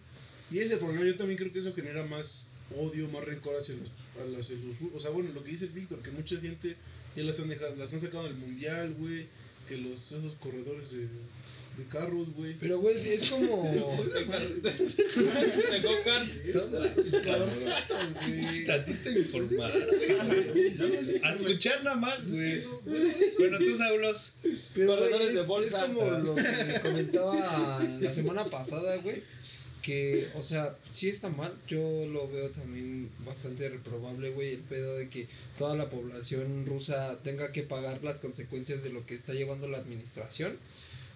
Y 0.54 0.58
ese 0.58 0.66
es 0.66 0.72
el 0.74 0.78
problema, 0.78 1.04
yo 1.04 1.16
también 1.16 1.36
creo 1.36 1.52
que 1.52 1.58
eso 1.58 1.74
genera 1.74 2.06
más 2.06 2.46
odio, 2.78 3.08
más 3.08 3.24
rencor 3.24 3.56
hacia 3.56 3.74
los, 3.74 3.90
hacia 4.38 4.54
los 4.54 4.76
O 4.94 5.00
sea, 5.00 5.10
bueno, 5.10 5.32
lo 5.34 5.42
que 5.42 5.50
dice 5.50 5.64
el 5.64 5.72
Víctor, 5.72 5.98
que 6.00 6.12
mucha 6.12 6.40
gente 6.40 6.76
ya 7.16 7.24
las 7.24 7.40
han 7.40 7.48
dejado, 7.48 7.74
las 7.74 7.92
han 7.92 8.00
sacado 8.00 8.22
del 8.22 8.36
mundial, 8.36 8.94
güey, 8.96 9.26
que 9.66 9.76
los 9.76 10.12
esos 10.12 10.34
corredores 10.34 10.92
de, 10.92 11.08
de 11.76 11.84
carros, 11.90 12.32
güey. 12.34 12.54
Pero, 12.60 12.78
güey, 12.78 12.94
es 12.94 13.30
como. 13.30 13.64
De 13.72 13.80
go-karts. 15.82 16.44
Informarse, 19.16 20.14
güey. 20.52 21.20
A 21.24 21.30
escuchar 21.30 21.82
nada 21.82 21.96
más, 21.96 22.30
güey. 22.30 22.62
Bueno, 23.38 23.58
tú, 23.58 23.74
Saulos. 23.74 24.34
Corredores 24.72 25.28
es, 25.30 25.34
de 25.34 25.40
es 25.40 25.46
bolsa. 25.48 25.80
como 25.80 26.08
lo 26.08 26.36
que 26.36 26.80
comentaba 26.80 27.82
la 28.00 28.12
semana 28.12 28.44
pasada, 28.48 28.98
güey. 28.98 29.20
Que, 29.84 30.26
o 30.34 30.42
sea, 30.42 30.78
sí 30.92 31.10
está 31.10 31.28
mal. 31.28 31.54
Yo 31.68 32.06
lo 32.06 32.26
veo 32.30 32.50
también 32.50 33.10
bastante 33.26 33.68
reprobable, 33.68 34.30
güey. 34.30 34.54
El 34.54 34.60
pedo 34.60 34.96
de 34.96 35.10
que 35.10 35.28
toda 35.58 35.76
la 35.76 35.90
población 35.90 36.64
rusa 36.64 37.18
tenga 37.22 37.52
que 37.52 37.64
pagar 37.64 38.02
las 38.02 38.16
consecuencias 38.18 38.82
de 38.82 38.88
lo 38.88 39.04
que 39.04 39.14
está 39.14 39.34
llevando 39.34 39.68
la 39.68 39.76
administración. 39.76 40.56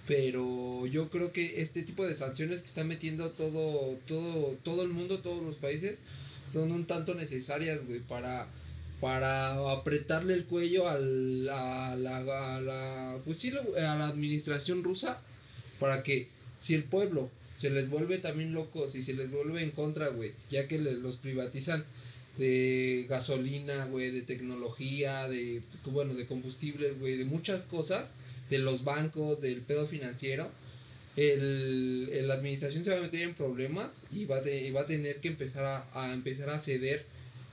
Pero 0.07 0.87
yo 0.87 1.09
creo 1.09 1.33
que 1.33 1.63
este 1.63 1.83
tipo 1.83 2.07
de 2.07 2.15
sanciones 2.15 2.61
que 2.61 2.67
está 2.67 2.85
metiendo 2.85 3.31
todo, 3.31 3.99
todo, 4.07 4.57
todo 4.63 4.83
el 4.83 4.91
mundo, 4.91 5.21
todos 5.21 5.43
los 5.43 5.57
países, 5.57 6.01
son 6.47 6.71
un 6.71 6.87
tanto 6.87 7.15
necesarias, 7.15 7.87
güey, 7.87 8.01
para, 8.01 8.49
para 9.01 9.73
apretarle 9.73 10.35
el 10.35 10.45
cuello 10.45 10.89
al, 10.89 11.49
a, 11.49 11.97
la, 11.97 12.57
a 12.57 12.61
la, 12.61 13.19
pues 13.25 13.39
sí, 13.39 13.51
a 13.51 13.97
la 13.97 14.09
administración 14.09 14.85
rusa, 14.85 15.21
para 15.81 16.03
que 16.03 16.29
si 16.59 16.75
el 16.75 16.85
pueblo 16.85 17.31
se 17.59 17.71
les 17.71 17.91
vuelve 17.91 18.19
también 18.19 18.53
locos 18.55 18.95
y 18.95 19.03
se 19.03 19.13
les 19.15 19.33
vuelve 19.33 19.63
en 19.63 19.71
contra, 19.73 20.09
güey, 20.09 20.33
ya 20.49 20.69
que 20.69 20.79
le- 20.79 20.95
los 20.95 21.17
privatizan 21.17 21.85
de 22.39 23.05
gasolina, 23.09 23.87
güey, 23.87 24.11
de 24.13 24.23
tecnología, 24.23 25.29
de, 25.29 25.61
bueno, 25.87 26.15
de 26.15 26.25
combustibles, 26.27 26.99
güey, 27.01 27.17
de 27.17 27.25
muchas 27.25 27.65
cosas, 27.65 28.15
de 28.49 28.59
los 28.59 28.85
bancos, 28.85 29.41
del 29.41 29.61
pedo 29.63 29.87
financiero, 29.87 30.49
el, 31.17 32.09
el- 32.13 32.29
la 32.29 32.35
administración 32.35 32.85
se 32.85 32.93
va 32.93 32.99
a 32.99 33.03
meter 33.03 33.23
en 33.23 33.35
problemas 33.35 34.05
y 34.13 34.25
va, 34.25 34.41
de- 34.41 34.67
y 34.67 34.71
va 34.71 34.83
a 34.83 34.87
tener 34.87 35.17
que 35.21 35.29
empezar 35.29 35.65
a, 35.65 36.05
a 36.05 36.15
empezar 36.15 36.51
a 36.51 36.59
ceder 36.61 37.05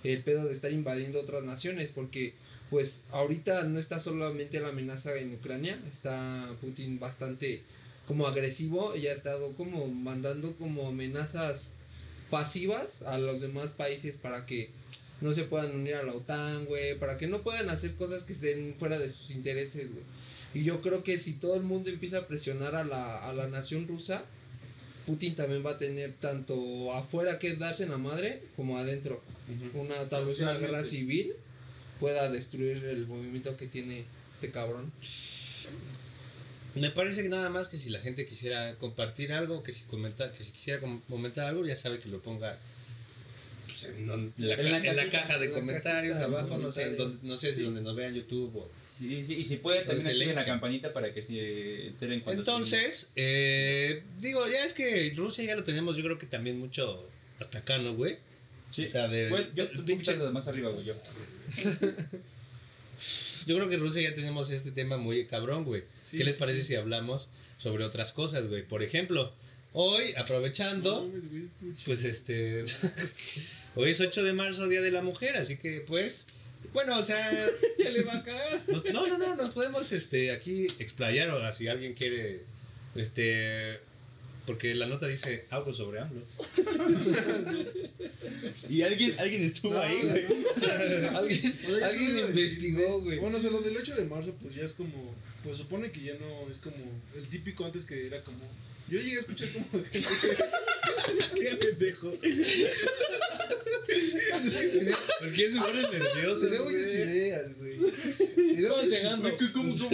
el 0.04 0.22
pedo 0.22 0.46
de 0.46 0.54
estar 0.54 0.72
invadiendo 0.72 1.20
otras 1.20 1.44
naciones 1.44 1.90
porque 1.94 2.34
pues 2.70 3.02
ahorita 3.12 3.64
no 3.64 3.80
está 3.80 4.00
solamente 4.00 4.60
la 4.60 4.70
amenaza 4.70 5.16
en 5.18 5.34
Ucrania, 5.34 5.82
está 5.88 6.48
Putin 6.62 7.00
bastante 7.00 7.62
como 8.06 8.28
agresivo, 8.28 8.96
ya 8.96 9.12
ha 9.12 9.14
estado 9.14 9.56
como 9.56 9.88
mandando 9.88 10.56
como 10.56 10.88
amenazas 10.88 11.70
pasivas 12.30 13.02
a 13.04 13.18
los 13.18 13.42
demás 13.42 13.74
países 13.74 14.18
para 14.18 14.46
que 14.46 14.70
no 15.22 15.34
se 15.34 15.44
puedan 15.44 15.74
unir 15.76 15.96
a 15.96 16.04
la 16.04 16.14
OTAN, 16.14 16.66
güey, 16.66 16.98
para 17.00 17.18
que 17.18 17.28
no 17.28 17.42
puedan 17.42 17.70
hacer 17.70 17.96
cosas 17.96 18.24
que 18.24 18.34
estén 18.34 18.76
fuera 18.76 19.00
de 19.00 19.10
sus 19.10 19.32
intereses, 19.32 19.92
güey. 19.92 20.04
Y 20.54 20.64
yo 20.64 20.82
creo 20.82 21.04
que 21.04 21.18
si 21.18 21.34
todo 21.34 21.56
el 21.56 21.64
mundo 21.64 21.90
empieza 21.90 22.20
a 22.20 22.28
presionar 22.28 22.76
a 22.76 22.84
la, 22.84 23.28
a 23.28 23.34
la 23.34 23.48
nación 23.48 23.88
rusa, 23.88 24.26
Putin 25.06 25.36
también 25.36 25.66
va 25.66 25.72
a 25.72 25.78
tener 25.78 26.14
tanto 26.14 26.94
afuera 26.94 27.38
que 27.40 27.56
darse 27.56 27.84
en 27.84 27.92
la 27.92 27.98
madre 27.98 28.42
como 28.56 28.78
adentro. 28.78 29.22
Una, 29.74 30.10
tal 30.10 30.26
vez 30.26 30.40
una 30.40 30.58
guerra 30.58 30.84
civil 30.84 31.34
pueda 32.00 32.30
destruir 32.32 32.84
el 32.86 33.08
movimiento 33.08 33.56
que 33.58 33.68
tiene 33.68 34.06
este 34.34 34.52
cabrón. 34.52 34.92
Me 36.75 36.89
parece 36.89 37.24
que 37.24 37.29
nada 37.29 37.50
más 37.50 37.70
que 37.70 37.77
si 37.77 37.89
la 37.89 38.00
gente 38.00 38.25
quisiera 38.25 38.75
compartir 38.75 39.32
algo, 39.34 39.63
que 39.63 39.72
si, 39.74 39.84
comenta, 39.86 40.32
que 40.32 40.44
si 40.44 40.51
quisiera 40.51 40.79
com- 40.79 41.01
comentar 41.10 41.48
algo, 41.48 41.65
ya 41.65 41.75
sabe 41.75 42.00
que 42.00 42.10
lo 42.10 42.20
ponga 42.20 42.58
pues, 43.65 43.84
en, 43.86 44.05
don- 44.08 44.34
la, 44.38 44.53
En 44.55 44.72
la 44.72 44.82
ca- 44.82 44.89
en 44.89 44.96
la 44.96 45.03
cajita, 45.03 45.22
caja 45.22 45.38
de 45.39 45.48
la 45.48 45.53
comentarios 45.53 46.17
abajo, 46.20 46.58
no 46.58 46.72
sé, 46.72 46.96
donde- 46.96 47.17
no 47.24 47.38
sé 47.38 47.53
si 47.53 47.62
donde 47.63 47.82
nos 47.82 47.96
vean 47.96 48.13
YouTube 48.13 48.55
o... 48.58 48.70
Sí, 48.84 49.24
sí, 49.24 49.36
y 49.36 49.44
si 49.44 49.55
puede 49.58 49.84
también 49.84 50.08
activen 50.08 50.36
la 50.36 50.46
campanita 50.46 50.91
para 50.94 51.13
que 51.13 51.22
se 51.22 51.88
enteren 51.88 52.20
cuando 52.22 52.41
Entonces, 52.41 53.10
eh, 53.15 54.03
digo, 54.20 54.46
ya 54.48 54.63
es 54.65 54.74
que 54.74 55.13
Rusia 55.15 55.44
ya 55.46 55.55
lo 55.55 55.63
tenemos, 55.63 55.96
yo 55.98 56.03
creo 56.03 56.17
que 56.17 56.25
también 56.27 56.60
mucho 56.60 57.08
hasta 57.39 57.60
acá, 57.60 57.77
¿no, 57.77 57.94
güey? 57.96 58.17
Sí. 58.72 58.84
O 58.86 58.88
sea, 58.89 59.08
de- 59.08 59.29
yo 59.55 59.70
tú 59.70 59.86
pinches 59.86 60.20
más 60.32 60.48
arriba, 60.48 60.70
güey, 60.72 60.86
yo. 60.86 60.94
Yo 63.46 63.56
creo 63.56 63.70
que 63.70 63.75
en 63.75 63.82
Rusia 63.82 64.02
ya 64.02 64.16
tenemos 64.16 64.50
este 64.50 64.72
tema 64.72 64.98
muy 64.98 65.25
cabrón, 65.25 65.64
güey. 65.66 65.84
Sí, 66.04 66.18
¿Qué 66.18 66.24
les 66.24 66.36
sí, 66.36 66.40
parece 66.40 66.62
sí. 66.62 66.68
si 66.70 66.75
hablamos 66.75 67.30
sobre 67.58 67.84
otras 67.84 68.12
cosas, 68.12 68.48
güey? 68.48 68.64
Por 68.68 68.82
ejemplo, 68.84 69.32
hoy, 69.74 70.14
aprovechando, 70.18 71.02
No 71.02 71.08
güey, 71.10 71.22
pues 71.86 72.04
este... 72.04 72.64
hoy 73.75 73.92
es 73.92 74.02
8 74.02 74.24
de 74.24 74.34
marzo, 74.34 74.68
Día 74.68 74.82
de 74.82 74.92
la 74.92 75.02
Mujer, 75.02 75.38
así 75.38 75.58
que 75.58 75.82
pues... 75.82 76.28
Bueno, 76.74 76.98
o 76.98 77.04
sea, 77.04 77.32
le 77.78 78.04
va 78.04 78.16
a 78.16 78.24
cagar. 78.24 78.64
nos- 78.68 78.84
no, 78.86 79.08
no, 79.08 79.18
no, 79.20 79.36
nos 79.36 79.50
podemos 79.50 79.92
este, 79.92 80.32
aquí 80.32 80.66
explayar 80.80 81.30
o 81.30 81.52
si 81.54 81.68
alguien 81.68 81.94
quiere, 81.94 82.42
este... 82.96 83.80
Porque 84.46 84.75
la 84.75 84.86
nota 84.86 85.08
dice 85.08 85.46
algo 85.50 85.74
sobre 85.74 86.00
AMLO. 86.00 86.22
Y 88.70 88.82
alguien, 88.82 89.14
alguien 89.20 89.44
estuvo 89.44 89.74
No, 89.74 89.80
ahí, 89.80 90.00
güey. 90.02 90.25
alguien 90.25 90.46
O 90.50 90.56
sea, 90.56 90.78
alguien 91.18 91.54
solo 91.54 91.80
iba 91.80 91.88
a 91.88 91.88
decir, 91.92 92.10
investigó, 92.30 93.02
güey. 93.02 93.20
Bueno, 93.20 93.38
o 93.38 93.40
sea, 93.40 93.52
lo 93.52 93.62
del 93.62 93.78
8 93.78 93.96
de 93.96 94.06
marzo, 94.06 94.34
pues 94.42 94.56
ya 94.56 94.64
es 94.64 94.74
como. 94.74 95.14
Pues 95.44 95.58
supone 95.58 95.92
que 95.92 96.02
ya 96.02 96.14
no 96.16 96.50
es 96.50 96.60
como. 96.60 96.78
El 97.16 97.28
típico 97.28 97.66
antes 97.66 97.86
que 97.86 98.08
era 98.08 98.24
como. 98.24 98.40
Yo 98.89 99.00
llegué 99.00 99.15
a 99.18 99.20
escuchar 99.20 99.50
como. 99.51 99.84
Qué 101.36 101.56
pendejo. 101.60 102.12
¿Por 105.20 105.32
qué 105.34 105.51
se 105.51 105.60
ponen 105.60 105.82
nerviosos? 105.92 106.42
Tenía 106.42 106.62
muchas 106.62 106.92
güey? 106.94 107.01
ideas, 107.18 107.56
güey. 107.58 107.77
Muchas- 107.77 108.88
llegando. 108.88 109.38
¿Cómo, 109.54 109.77
cómo? 109.77 109.89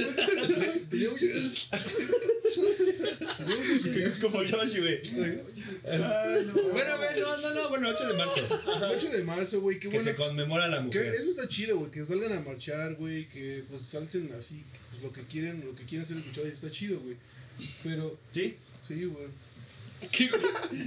Tenía 0.89 1.10
muchas. 1.10 1.69
Ideas. 3.86 4.19
Como 4.19 4.43
yo, 4.43 4.57
güey. 4.57 5.01
Bueno, 6.71 6.91
a 6.91 6.98
ver, 6.98 7.17
no, 7.19 7.38
no, 7.38 7.53
no, 7.53 7.69
bueno, 7.69 7.89
8 7.89 8.07
de 8.07 8.13
marzo. 8.17 8.62
El 8.77 8.83
8 8.83 9.10
de 9.10 9.24
marzo, 9.24 9.62
güey, 9.62 9.79
qué 9.79 9.88
Que 9.89 9.95
bueno. 9.98 10.03
se 10.12 10.15
conmemora 10.15 10.65
a 10.65 10.67
la 10.67 10.77
Que 10.77 10.83
mujer. 10.83 11.15
eso 11.15 11.29
está 11.29 11.48
chido, 11.48 11.77
güey, 11.79 11.91
que 11.91 12.03
salgan 12.03 12.33
a 12.33 12.41
marchar, 12.41 12.95
güey, 12.95 13.27
que 13.29 13.63
pues 13.69 13.81
salten 13.81 14.31
así, 14.38 14.63
pues 14.89 15.01
lo 15.01 15.12
que 15.13 15.21
quieren, 15.24 15.63
lo 15.65 15.74
que 15.75 15.86
quieren 15.86 16.05
ser 16.05 16.17
escuchado 16.17 16.48
y 16.48 16.51
está 16.51 16.69
chido, 16.69 17.00
güey. 17.00 17.15
Pero, 17.83 18.19
¿Sí? 18.33 18.55
Sí, 18.81 19.05
güey. 19.05 19.27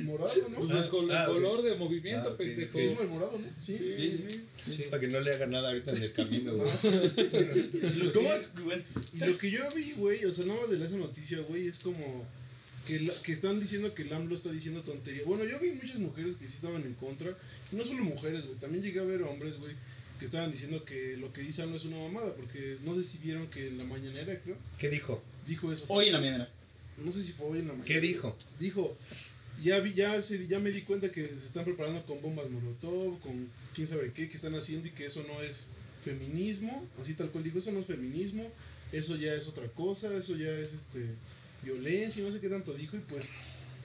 Morado, 0.07 0.29
Pues 0.57 0.69
¿no? 0.69 0.83
el 0.83 0.89
col- 0.89 1.11
ah, 1.13 1.27
color 1.27 1.63
de 1.63 1.77
movimiento, 1.77 2.31
Ah, 2.31 2.37
pendejo. 2.37 2.77
Sí, 2.77 2.97
el 3.01 3.09
morado, 3.09 3.39
¿no? 3.39 3.47
Sí. 3.57 3.77
Sí, 3.77 3.95
Sí, 3.97 4.11
sí. 4.11 4.19
sí. 4.67 4.77
Sí. 4.77 4.83
Para 4.91 5.01
que 5.01 5.07
no 5.09 5.21
le 5.21 5.33
haga 5.33 5.47
nada 5.47 5.69
ahorita 5.69 5.93
en 5.93 6.03
el 6.03 6.13
camino, 6.13 6.53
güey. 6.55 6.69
Y 6.73 7.97
lo, 7.99 8.13
¿Cómo? 8.13 8.29
que, 8.29 8.83
y 9.15 9.19
lo 9.21 9.39
que 9.39 9.51
yo 9.53 9.71
vi, 9.73 9.93
güey, 9.93 10.25
o 10.25 10.33
sea, 10.33 10.47
nada 10.47 10.61
más 10.63 10.71
de 10.71 10.85
esa 10.85 10.97
noticia, 10.97 11.39
güey, 11.49 11.69
es 11.69 11.79
como 11.79 12.25
que, 12.89 12.99
la- 13.01 13.15
que 13.23 13.33
están 13.33 13.61
diciendo 13.61 13.95
que 13.95 14.03
el 14.03 14.13
AMLO 14.13 14.35
está 14.35 14.51
diciendo 14.51 14.83
tontería. 14.83 15.23
Bueno, 15.25 15.45
yo 15.45 15.61
vi 15.61 15.71
muchas 15.71 15.99
mujeres 16.01 16.35
que 16.35 16.49
sí 16.49 16.57
estaban 16.57 16.83
en 16.83 16.95
contra, 16.95 17.37
y 17.73 17.77
no 17.77 17.85
solo 17.85 18.03
mujeres, 18.03 18.45
güey, 18.45 18.59
también 18.59 18.83
llegué 18.83 18.99
a 18.99 19.05
ver 19.05 19.23
hombres, 19.23 19.59
güey, 19.61 19.73
que 20.19 20.25
estaban 20.25 20.51
diciendo 20.51 20.85
que 20.85 21.17
lo 21.17 21.33
que 21.33 21.43
dice 21.43 21.63
AMLO 21.63 21.77
es 21.77 21.85
una 21.85 21.99
mamada, 21.99 22.35
porque 22.35 22.79
no 22.85 22.97
sé 22.97 23.05
si 23.05 23.19
vieron 23.19 23.47
que 23.47 23.69
en 23.69 23.79
la 23.79 23.85
mañanera, 23.85 24.41
creo, 24.43 24.57
¿Qué 24.79 24.89
dijo? 24.91 25.23
dijo 25.47 25.73
eso. 25.73 25.85
Hoy 25.89 26.07
en 26.09 26.15
la 26.15 26.21
mañana. 26.21 26.49
No 26.99 27.13
sé 27.13 27.23
si 27.23 27.33
fue 27.33 27.47
hoy 27.47 27.59
en 27.59 27.69
la 27.69 27.73
mañana. 27.73 27.87
¿Qué 27.87 28.01
dijo? 28.01 28.37
Dijo, 28.59 28.97
ya 29.63 29.81
vi, 29.81 29.95
ya, 29.95 30.21
se, 30.21 30.47
ya 30.47 30.59
me 30.59 30.71
di 30.71 30.83
cuenta 30.83 31.11
que 31.11 31.27
se 31.27 31.35
están 31.35 31.65
preparando 31.65 32.05
con 32.05 32.21
bombas 32.23 32.51
molotov, 32.51 33.21
con 33.21 33.49
quién 33.75 33.87
sabe 33.87 34.13
qué, 34.13 34.29
que 34.29 34.37
están 34.37 34.55
haciendo 34.55 34.89
y 34.89 34.91
que 34.93 35.07
eso 35.07 35.25
no 35.27 35.43
es 35.43 35.69
feminismo, 36.03 36.87
así 37.01 37.15
tal 37.15 37.31
cual 37.31 37.45
dijo, 37.45 37.59
eso 37.59 37.73
no 37.73 37.81
es 37.81 37.87
feminismo, 37.87 38.51
eso 38.93 39.17
ya 39.17 39.35
es 39.35 39.49
otra 39.49 39.67
cosa, 39.69 40.17
eso 40.17 40.37
ya 40.37 40.51
es 40.51 40.73
este 40.73 41.07
violencia, 41.63 42.23
no 42.23 42.31
sé 42.31 42.41
qué 42.41 42.49
tanto 42.49 42.75
dijo 42.75 42.97
y 42.97 43.01
pues 43.01 43.31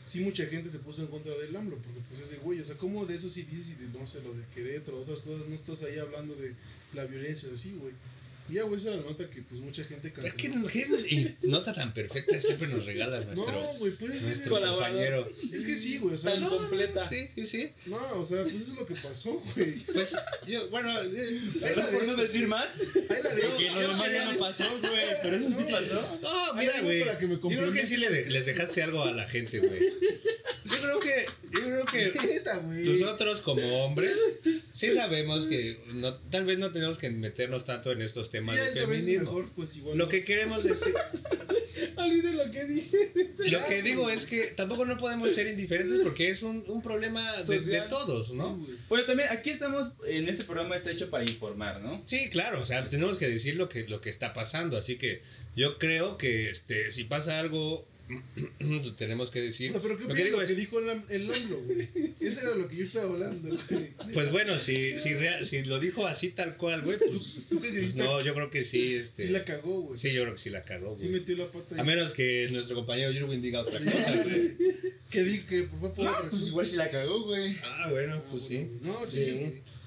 sí 0.06 0.20
mucha 0.20 0.46
gente 0.48 0.70
se 0.70 0.80
puso 0.80 1.02
en 1.02 1.08
contra 1.08 1.34
del 1.36 1.56
AMLO, 1.56 1.78
porque 1.78 2.02
pues 2.10 2.20
ese 2.22 2.38
güey, 2.38 2.60
o 2.60 2.66
sea, 2.66 2.76
¿cómo 2.76 3.06
de 3.06 3.16
eso 3.16 3.30
sí 3.30 3.44
dices 3.44 3.72
y 3.72 3.76
de, 3.76 3.88
no 3.98 4.06
sé, 4.06 4.22
lo 4.22 4.34
de 4.34 4.44
Querétaro, 4.54 5.00
otras 5.00 5.22
cosas, 5.22 5.48
no 5.48 5.56
estás 5.56 5.84
ahí 5.84 5.98
hablando 6.00 6.36
de 6.36 6.56
la 6.94 7.06
violencia 7.06 7.50
así, 7.54 7.74
güey? 7.80 7.94
Y 8.50 8.54
ya, 8.56 8.64
güey, 8.64 8.80
esa 8.80 8.90
era 8.90 8.98
la 8.98 9.04
nota 9.04 9.30
que 9.30 9.42
pues 9.44 9.62
mucha 9.62 9.84
gente 9.84 10.08
Es 10.24 10.34
que 10.34 10.50
canceló. 10.50 10.68
qué 10.68 11.36
y 11.42 11.48
nota 11.48 11.74
tan 11.74 11.94
perfecta 11.94 12.38
siempre 12.40 12.68
nos 12.68 12.86
regala 12.86 13.20
nuestro, 13.22 13.52
No, 13.52 13.74
güey, 13.76 13.92
pues 13.94 14.14
es 14.16 14.20
que, 14.22 14.26
nuestro 14.28 14.50
Colaborador. 14.56 14.88
compañero. 15.30 15.56
es 15.56 15.66
que 15.66 15.76
sí, 15.76 15.98
güey, 16.00 16.14
o 16.14 16.18
sea, 16.18 16.32
Tan 16.34 16.42
no, 16.42 16.50
completa. 16.50 17.08
Sí, 17.08 17.28
sí, 17.36 17.46
sí. 17.46 17.70
No, 17.86 17.98
o 18.14 18.26
sea, 18.26 18.44
pues 18.44 18.56
eso 18.56 18.72
es 18.72 18.78
lo 18.78 18.86
que 18.86 18.96
pasó, 18.96 19.42
güey. 19.56 19.74
Pues, 19.94 20.18
yo, 20.48 20.70
bueno, 20.70 20.90
eh, 21.02 21.42
¿Perdón 21.62 21.86
por 21.92 22.04
no 22.06 22.16
decir 22.16 22.48
más? 22.48 22.80
Ahí 23.10 23.24
la 23.24 23.34
dejo. 23.36 23.50
Porque 23.50 23.72
lo 23.72 23.80
demás 23.82 24.12
ya 24.12 24.32
no 24.32 24.40
pasó, 24.40 24.66
güey. 24.80 25.06
Pero 25.22 25.36
eso 25.36 25.52
sí 25.52 25.64
pasó. 25.70 26.20
no, 26.22 26.54
mira, 26.56 26.82
güey. 26.82 27.04
que 27.20 27.28
Yo 27.28 27.40
creo 27.40 27.72
que 27.72 27.86
sí 27.86 27.98
le 27.98 28.10
de- 28.10 28.30
les 28.30 28.46
dejaste 28.46 28.84
algo 28.84 29.04
a 29.04 29.12
la 29.12 29.28
gente, 29.28 29.60
güey. 29.60 29.80
Yo 30.66 30.78
creo 30.82 31.00
que, 31.00 31.26
yo 31.52 31.60
creo 31.60 31.86
que 31.86 32.14
nosotros 32.90 33.42
como 33.42 33.86
hombres 33.86 34.20
sí 34.72 34.92
sabemos 34.92 35.46
que 35.46 35.80
no, 35.96 36.16
tal 36.30 36.46
vez 36.46 36.60
no 36.60 36.72
tenemos 36.72 36.98
que 36.98 37.10
meternos 37.10 37.66
tanto 37.66 37.92
en 37.92 38.02
estos 38.02 38.28
Sí, 38.28 38.34
temas 38.34 38.56
ya 38.56 38.64
de 38.64 38.72
feminismo. 38.72 39.20
mejor, 39.26 39.50
pues 39.56 39.76
igual. 39.78 39.98
Lo 39.98 40.06
no. 40.06 40.10
que 40.10 40.24
queremos 40.24 40.64
decir, 40.64 40.94
Olviden 41.96 42.38
lo 42.38 42.52
que 42.52 42.66
dije. 42.66 43.12
lo 43.50 43.66
que 43.66 43.82
digo 43.82 44.10
es 44.10 44.26
que 44.26 44.44
tampoco 44.48 44.86
no 44.86 44.98
podemos 44.98 45.34
ser 45.34 45.48
indiferentes 45.48 46.00
porque 46.04 46.30
es 46.30 46.44
un, 46.44 46.64
un 46.68 46.82
problema 46.82 47.22
de, 47.48 47.82
todos, 47.90 48.32
¿no? 48.34 48.60
Sí. 48.66 48.78
Bueno, 48.90 49.06
también 49.06 49.30
aquí 49.32 49.50
estamos, 49.50 49.94
en 50.08 50.28
este 50.28 50.44
programa 50.44 50.76
está 50.76 50.92
hecho 50.92 51.10
para 51.10 51.24
informar, 51.24 51.82
¿no? 51.82 52.02
Sí, 52.06 52.30
claro, 52.30 52.62
o 52.62 52.66
sea, 52.66 52.86
tenemos 52.88 53.18
que 53.18 53.28
decir 53.28 53.56
lo 53.56 53.70
que, 53.70 53.88
lo 53.88 54.02
que 54.02 54.10
está 54.10 54.34
pasando, 54.34 54.78
así 54.78 54.98
que 54.98 55.22
yo 55.56 55.78
creo 55.78 56.18
que 56.18 56.50
este, 56.50 56.92
si 56.92 57.04
pasa 57.06 57.40
algo, 57.40 57.86
tenemos 58.98 59.30
que 59.30 59.42
decir. 59.42 59.72
No, 59.72 59.82
pero 59.82 59.98
¿qué 59.98 60.04
lo 60.04 60.08
que 60.08 60.14
opinas 60.14 60.26
digo 60.26 60.38
lo 60.38 60.44
es, 60.44 60.50
que 60.50 60.56
dijo 60.56 60.80
el, 60.80 61.02
el 61.10 61.32
AMLO, 61.32 61.62
güey? 61.64 62.14
Eso 62.20 62.42
era 62.42 62.56
lo 62.56 62.68
que 62.68 62.76
yo 62.78 62.84
estaba 62.84 63.10
hablando, 63.10 63.50
güey. 63.70 63.94
pues 64.14 64.32
bueno, 64.32 64.58
si, 64.60 64.98
si, 64.98 65.14
rea- 65.14 65.44
si 65.44 65.64
lo 65.64 65.80
dijo 65.80 66.08
así 66.08 66.30
tal 66.32 66.58
cual, 66.58 66.82
güey, 66.82 66.98
pues, 66.98 67.44
¿Tú 67.50 67.60
crees 67.60 67.74
que 67.76 67.82
pues 67.82 67.96
no, 67.96 68.22
yo 68.24 68.34
creo 68.34 68.50
que 68.50 68.64
sí, 68.64 68.96
este, 68.96 69.24
sí 69.24 69.30
la 69.30 69.46
cagó, 69.46 69.82
güey? 69.82 69.98
sí, 70.00 70.12
yo 70.12 70.22
creo 70.24 70.34
que 70.34 70.42
sí 70.42 70.50
la 70.50 70.64
cagó, 70.64 70.98
Sí 70.98 71.08
güey. 71.08 71.20
metió 71.20 71.38
la 71.38 71.52
pata 71.52 71.76
ahí. 71.76 71.82
A 71.82 71.84
menos 71.84 72.14
que 72.14 72.48
nuestro 72.52 72.76
compañero 72.76 73.12
Irwin 73.12 73.42
diga 73.42 73.62
otra 73.62 73.80
cosa, 73.80 74.24
güey. 74.24 74.58
Que 75.10 75.24
dijo 75.24 75.48
que 75.48 75.64
fue 75.64 75.94
por 75.94 76.08
otra 76.08 76.30
pues 76.30 76.48
igual 76.48 76.66
sí 76.66 76.76
la 76.76 76.90
cagó, 76.92 77.24
güey. 77.24 77.56
Ah, 77.64 77.90
bueno, 77.90 78.24
pues 78.30 78.44
sí. 78.44 78.68
No, 78.82 79.06
sí. 79.08 79.26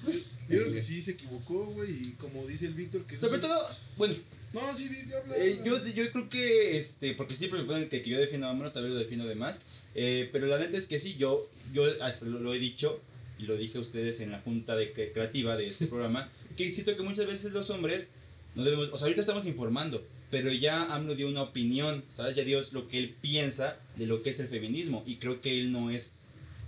Sí. 0.05 0.23
Yo 0.49 0.59
creo 0.59 0.73
que 0.73 0.81
sí 0.81 1.01
se 1.01 1.11
equivocó, 1.11 1.65
güey. 1.67 1.91
Y 1.91 2.11
como 2.17 2.45
dice 2.45 2.65
el 2.65 2.73
Víctor, 2.73 3.05
que 3.05 3.17
Sobre 3.17 3.39
todo, 3.39 3.57
bueno, 3.95 4.15
No, 4.53 4.75
sí, 4.75 4.87
habla. 5.19 5.35
eh, 5.37 5.59
yo, 5.65 5.83
yo 5.87 6.11
creo 6.11 6.29
que, 6.29 6.77
este, 6.77 7.13
porque 7.15 7.33
siempre 7.35 7.59
me 7.59 7.65
ponen 7.65 7.89
que, 7.89 8.01
que 8.03 8.09
yo 8.09 8.19
defiendo 8.19 8.47
a 8.47 8.51
AMLO, 8.51 8.71
tal 8.71 8.83
vez 8.83 8.93
lo 8.93 8.99
defiendo 8.99 9.25
de 9.27 9.35
más, 9.35 9.61
eh, 9.95 10.29
pero 10.31 10.45
la 10.47 10.59
neta 10.59 10.77
es 10.77 10.87
que 10.87 10.99
sí, 10.99 11.15
yo, 11.17 11.49
yo 11.73 11.85
hasta 12.01 12.27
lo, 12.27 12.39
lo 12.39 12.53
he 12.53 12.59
dicho, 12.59 13.01
y 13.39 13.43
lo 13.47 13.57
dije 13.57 13.79
a 13.79 13.81
ustedes 13.81 14.19
en 14.19 14.31
la 14.31 14.39
junta 14.41 14.75
de 14.75 14.93
cre- 14.93 15.11
creativa 15.11 15.57
de 15.57 15.65
este 15.65 15.87
programa, 15.93 16.29
que 16.55 16.69
siento 16.69 16.95
que 16.95 17.01
muchas 17.01 17.25
veces 17.25 17.51
los 17.53 17.69
hombres 17.71 18.09
no 18.53 18.63
debemos, 18.63 18.89
o 18.93 18.97
sea, 18.97 19.05
ahorita 19.05 19.21
estamos 19.21 19.47
informando, 19.47 20.05
pero 20.29 20.51
ya 20.51 20.83
AMLO 20.93 21.15
dio 21.15 21.27
una 21.27 21.41
opinión, 21.41 22.03
¿sabes? 22.15 22.35
Ya 22.35 22.43
dio 22.43 22.61
lo 22.73 22.87
que 22.87 22.99
él 22.99 23.15
piensa 23.21 23.79
de 23.95 24.05
lo 24.05 24.21
que 24.21 24.29
es 24.29 24.39
el 24.39 24.47
feminismo, 24.47 25.03
y 25.07 25.15
creo 25.15 25.41
que 25.41 25.59
él 25.59 25.71
no 25.71 25.89
es, 25.89 26.15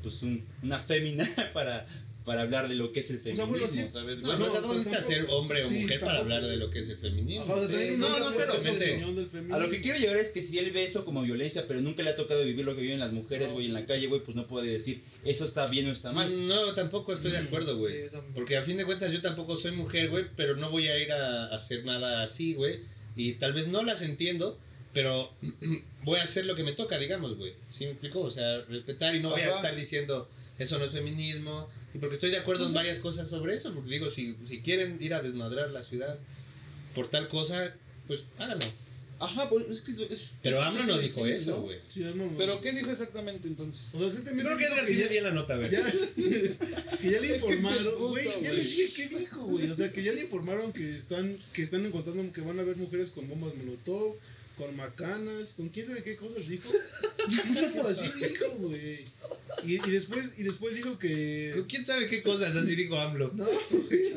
pues, 0.01 0.24
un, 0.24 0.44
una 0.63 0.80
fémina 0.80 1.27
para, 1.54 1.86
para 2.25 2.41
hablar 2.41 2.67
de 2.67 2.75
lo 2.75 2.91
que 2.91 3.01
es 3.01 3.12
el 3.12 3.22
sea, 3.22 3.36
feminismo, 3.36 3.51
bueno, 3.51 3.67
sí. 3.67 3.86
¿sabes? 3.88 4.20
No, 4.20 4.27
Bueno, 4.27 4.48
no, 4.48 4.51
tampoco 4.51 4.74
necesita 4.74 5.01
ser 5.01 5.27
hombre 5.29 5.63
o 5.63 5.67
sí, 5.70 5.75
mujer 5.75 6.00
para 6.00 6.17
hablar 6.17 6.46
de 6.46 6.58
lo 6.58 6.72
que 6.72 6.79
es 6.79 6.89
el 6.89 6.98
feminismo. 6.98 7.44
Ajá, 7.44 7.53
o 7.53 7.67
sea, 7.67 7.98
no, 7.98 9.12
no, 9.12 9.25
feminismo. 9.25 9.55
A 9.55 9.60
lo 9.60 9.70
que 9.70 9.79
quiero 9.79 10.00
llegar 10.00 10.17
es 10.17 10.32
que 10.32 10.41
si 10.41 10.58
él 10.58 10.72
ve 10.72 10.84
eso 10.84 11.05
como 11.05 11.22
violencia, 11.22 11.65
pero 11.67 11.82
nunca 11.82 12.01
le 12.01 12.10
ha 12.10 12.15
tocado 12.15 12.44
vivir 12.44 12.65
lo 12.65 12.75
que 12.75 12.82
viven 12.82 13.00
las 13.00 13.13
mujeres, 13.13 13.50
No. 13.50 13.53
güey, 13.55 13.67
en 13.67 13.74
la 13.74 13.86
calle, 13.86 14.08
güey, 14.08 14.22
pues 14.24 14.36
no 14.36 14.48
puede 14.48 14.72
decir 14.72 15.03
eso 15.24 15.46
está 15.46 15.67
bien 15.67 15.88
o 15.88 15.91
está 15.91 16.12
mal. 16.12 16.48
No, 16.48 16.74
tampoco 16.74 17.13
estoy 17.13 17.32
de 17.32 17.38
acuerdo, 17.38 17.77
güey. 17.77 18.10
Porque 18.34 18.58
a 18.58 18.63
fin 18.63 18.77
de 18.77 18.86
cuentas 18.86 19.12
yo 19.12 19.22
tampoco 19.22 19.55
soy 19.55 19.74
mujer, 19.74 20.10
güey, 20.10 20.25
pero 20.36 20.55
no 20.55 20.72
voy 20.72 20.88
a 20.88 20.98
ir 20.98 21.12
a, 21.12 21.53
hacer 21.53 21.86
nada 21.86 22.24
así, 22.24 22.55
güey. 22.55 22.79
Y 23.15 23.34
tal 23.34 23.53
vez 23.53 23.67
no 23.67 23.84
las 23.84 24.01
entiendo, 24.01 24.58
pero 24.94 25.32
voy 26.03 26.20
a 26.20 26.24
hacer 26.24 26.48
lo 26.48 26.55
que 26.55 26.63
me 26.63 26.74
toca, 26.74 26.98
digamos, 26.98 27.38
güey. 27.38 27.53
¿Sí 27.70 27.86
me 27.86 27.91
explico? 27.91 28.22
O 28.22 28.32
sea, 28.32 28.62
respetar 28.63 29.15
y 29.15 29.20
no 29.20 29.29
voy 29.29 29.41
a 29.41 29.55
estar 29.58 29.75
diciendo 29.75 30.27
eso 30.59 30.77
no 30.79 30.85
es 30.85 30.91
feminismo. 30.91 31.67
Y 31.93 31.97
porque 32.00 32.15
estoy 32.15 32.31
de 32.31 32.38
acuerdo 32.38 32.67
en 32.67 32.74
varias 32.74 33.00
cosas 33.00 33.29
sobre 33.29 33.55
eso. 33.55 33.74
Porque 33.74 33.89
digo, 33.91 34.09
si, 34.09 34.35
si 34.47 34.62
quieren 34.62 34.97
ir 35.01 35.13
a 35.13 35.21
desmadrar 35.21 35.71
la 35.71 35.81
ciudad 35.81 36.17
por 36.93 37.09
tal 37.09 37.27
cosa, 37.27 37.74
pues 38.07 38.25
háganlo. 38.38 38.65
Ajá, 39.17 39.50
pues 39.50 39.65
es 39.69 39.79
que 39.79 39.91
es, 39.91 39.97
es- 40.12 40.29
Pero 40.43 40.62
AMLO 40.62 40.83
no 40.83 40.97
dijo 40.97 41.25
eso, 41.25 41.51
¿no? 41.51 41.62
güey. 41.62 41.79
Sí, 41.88 42.01
no, 42.01 42.13
no. 42.15 42.38
¿Pero 42.38 42.59
qué 42.59 42.74
dijo 42.74 42.91
exactamente 42.91 43.47
entonces? 43.47 43.85
O 43.93 44.00
sea, 44.00 44.07
exactamente. 44.09 44.43
Creo 44.43 44.57
que 44.57 44.65
Edgar 44.65 44.85
dice 44.85 45.07
bien 45.07 45.24
la 45.24 45.31
nota. 45.31 45.57
Ya, 45.69 45.85
que 47.01 47.09
ya 47.12 47.21
le 47.21 47.35
informaron, 47.35 47.95
güey, 48.09 48.25
ya 48.27 48.39
güey. 48.50 48.55
les 48.57 48.75
dije 48.75 48.93
qué 49.09 49.17
dijo, 49.17 49.43
güey, 49.45 49.69
o 49.69 49.74
sea, 49.75 49.89
que 49.91 50.03
ya 50.03 50.12
le 50.12 50.21
informaron 50.21 50.74
que 50.74 50.97
están, 50.97 51.38
que 51.53 51.63
están 51.63 51.85
encontrando 51.85 52.29
que 52.33 52.41
van 52.41 52.59
a 52.59 52.63
haber 52.63 52.75
mujeres 52.75 53.09
con 53.09 53.29
bombas 53.29 53.55
molotov, 53.55 54.15
con 54.57 54.75
macanas, 54.75 55.53
con 55.53 55.69
quién 55.69 55.85
sabe 55.85 56.03
qué 56.03 56.15
cosas 56.15 56.47
dijo, 56.47 56.69
Algo 57.57 57.88
así 57.88 58.19
dijo, 58.27 58.45
güey, 58.59 59.05
y, 59.65 59.74
y 59.75 59.91
después, 59.91 60.33
y 60.38 60.43
después 60.43 60.75
dijo 60.75 60.97
que, 61.00 61.63
¿Quién 61.67 61.85
sabe 61.85 62.07
qué 62.07 62.21
cosas? 62.21 62.55
Así 62.55 62.75
dijo 62.75 62.95
AMLO. 62.97 63.31
no, 63.35 63.45
güey, 63.71 64.12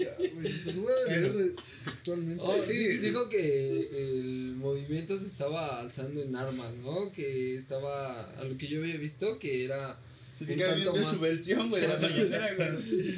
ya, 0.00 0.16
güey, 0.34 0.52
se 0.52 0.72
los 0.72 0.76
voy 0.82 0.92
a 0.92 1.10
leer 1.10 1.32
de- 1.34 1.54
textualmente, 1.84 2.42
Oh, 2.44 2.64
sí, 2.64 2.98
dijo 2.98 3.28
que 3.28 3.88
el 4.08 4.54
movimiento 4.56 5.18
se 5.18 5.26
estaba 5.26 5.80
alzando 5.80 6.22
en 6.22 6.34
armas, 6.36 6.74
¿no? 6.76 7.12
Que 7.12 7.56
estaba, 7.56 8.30
a 8.38 8.44
lo 8.44 8.56
que 8.58 8.68
yo 8.68 8.80
había 8.80 8.96
visto, 8.96 9.38
que 9.38 9.64
era 9.64 9.98
Es 10.42 10.48
un 10.48 10.56
que 10.56 10.90
más, 10.90 11.06
su 11.10 11.20
versión, 11.20 11.70
güey, 11.70 11.82
de 11.82 11.88
la 11.88 11.98
mañanera, 11.98 12.54
güey. 12.54 13.14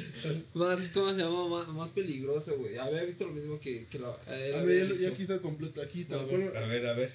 más, 0.53 0.89
¿cómo 0.89 1.13
se 1.13 1.19
llama? 1.19 1.47
Más, 1.49 1.67
más 1.69 1.89
peligroso, 1.91 2.57
güey. 2.57 2.77
Había 2.77 3.03
visto 3.03 3.25
lo 3.25 3.33
mismo 3.33 3.59
que, 3.59 3.87
que 3.89 3.99
lo, 3.99 4.17
a 4.27 4.37
él 4.37 4.55
a 4.55 4.59
había 4.59 4.83
ver, 4.83 4.99
ya, 4.99 5.09
aquí 5.09 5.23
está 5.23 5.39
completo, 5.39 5.81
aquí 5.81 6.03
tal 6.03 6.27
cual, 6.27 6.55
A 6.55 6.65
ver, 6.67 6.85
a 6.85 6.93
ver. 6.93 7.11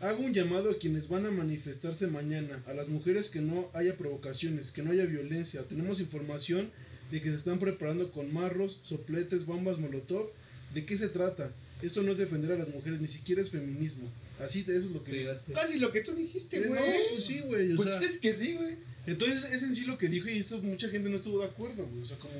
Hago 0.00 0.22
un 0.22 0.32
llamado 0.32 0.70
a 0.70 0.78
quienes 0.78 1.08
van 1.08 1.26
a 1.26 1.30
manifestarse 1.30 2.06
mañana, 2.06 2.62
a 2.66 2.72
las 2.72 2.88
mujeres 2.88 3.28
que 3.28 3.42
no 3.42 3.68
haya 3.74 3.96
provocaciones, 3.96 4.70
que 4.70 4.82
no 4.82 4.92
haya 4.92 5.04
violencia. 5.04 5.62
Tenemos 5.64 6.00
información 6.00 6.70
de 7.10 7.20
que 7.20 7.28
se 7.28 7.36
están 7.36 7.58
preparando 7.58 8.10
con 8.10 8.32
marros, 8.32 8.80
sopletes, 8.82 9.44
bombas 9.44 9.78
molotov. 9.78 10.30
¿De 10.72 10.86
qué 10.86 10.96
se 10.96 11.08
trata? 11.08 11.52
Eso 11.82 12.02
no 12.02 12.12
es 12.12 12.18
defender 12.18 12.52
a 12.52 12.56
las 12.56 12.68
mujeres, 12.68 13.00
ni 13.00 13.06
siquiera 13.06 13.40
es 13.42 13.50
feminismo. 13.50 14.10
Así, 14.38 14.62
de 14.62 14.76
eso 14.76 14.86
es 14.88 14.92
lo 14.92 15.02
que. 15.04 15.26
Casi 15.54 15.78
lo 15.78 15.92
que 15.92 16.00
tú 16.02 16.12
dijiste, 16.14 16.58
Eh, 16.58 16.68
güey. 16.68 16.80
no, 16.80 16.86
pues 17.10 17.24
sí, 17.24 17.40
güey, 17.40 17.72
o 17.72 17.76
Pues 17.76 17.96
sea, 17.96 18.06
es 18.06 18.18
que 18.18 18.32
sí, 18.32 18.54
güey. 18.54 18.76
entonces 19.06 19.50
es 19.52 19.62
en 19.62 19.74
sí 19.74 19.84
lo 19.84 19.96
que 19.98 20.08
dijo 20.08 20.28
y 20.28 20.38
eso 20.38 20.60
mucha 20.62 20.88
gente 20.88 21.08
no 21.08 21.16
estuvo 21.16 21.40
de 21.40 21.46
acuerdo, 21.46 21.86
güey, 21.86 22.02
o 22.02 22.04
sea, 22.04 22.18
como... 22.18 22.32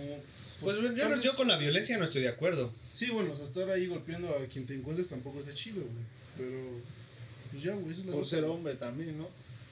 Pues 0.61 0.77
yo, 0.77 0.83
no- 0.83 0.95
tal 0.95 1.21
yo 1.23 1.33
con 1.35 1.49
la 1.49 1.57
violencia 1.57 1.97
no 1.97 2.05
estoy 2.05 2.21
de 2.23 2.29
acuerdo. 2.29 2.71
Sí, 2.93 3.07
bueno, 3.11 3.33
o 3.33 3.35
sea, 3.35 3.45
estar 3.47 3.71
ahí 3.71 3.87
golpeando 3.87 4.29
a 4.37 4.45
quien 4.47 4.67
te 4.67 4.75
encuentres 4.75 5.09
tampoco 5.09 5.39
está 5.41 5.55
chido, 5.55 5.81
güey, 5.83 6.05
pero... 6.37 6.59
Pues 7.51 7.63
ya, 7.63 7.75
güey, 7.75 7.91
eso 7.93 8.01
es 8.03 8.07
la 8.07 8.13
Por 8.13 8.23
cosa. 8.23 8.37
ser 8.37 8.45
hombre 8.45 8.75
también, 8.77 9.17
¿no? 9.19 9.29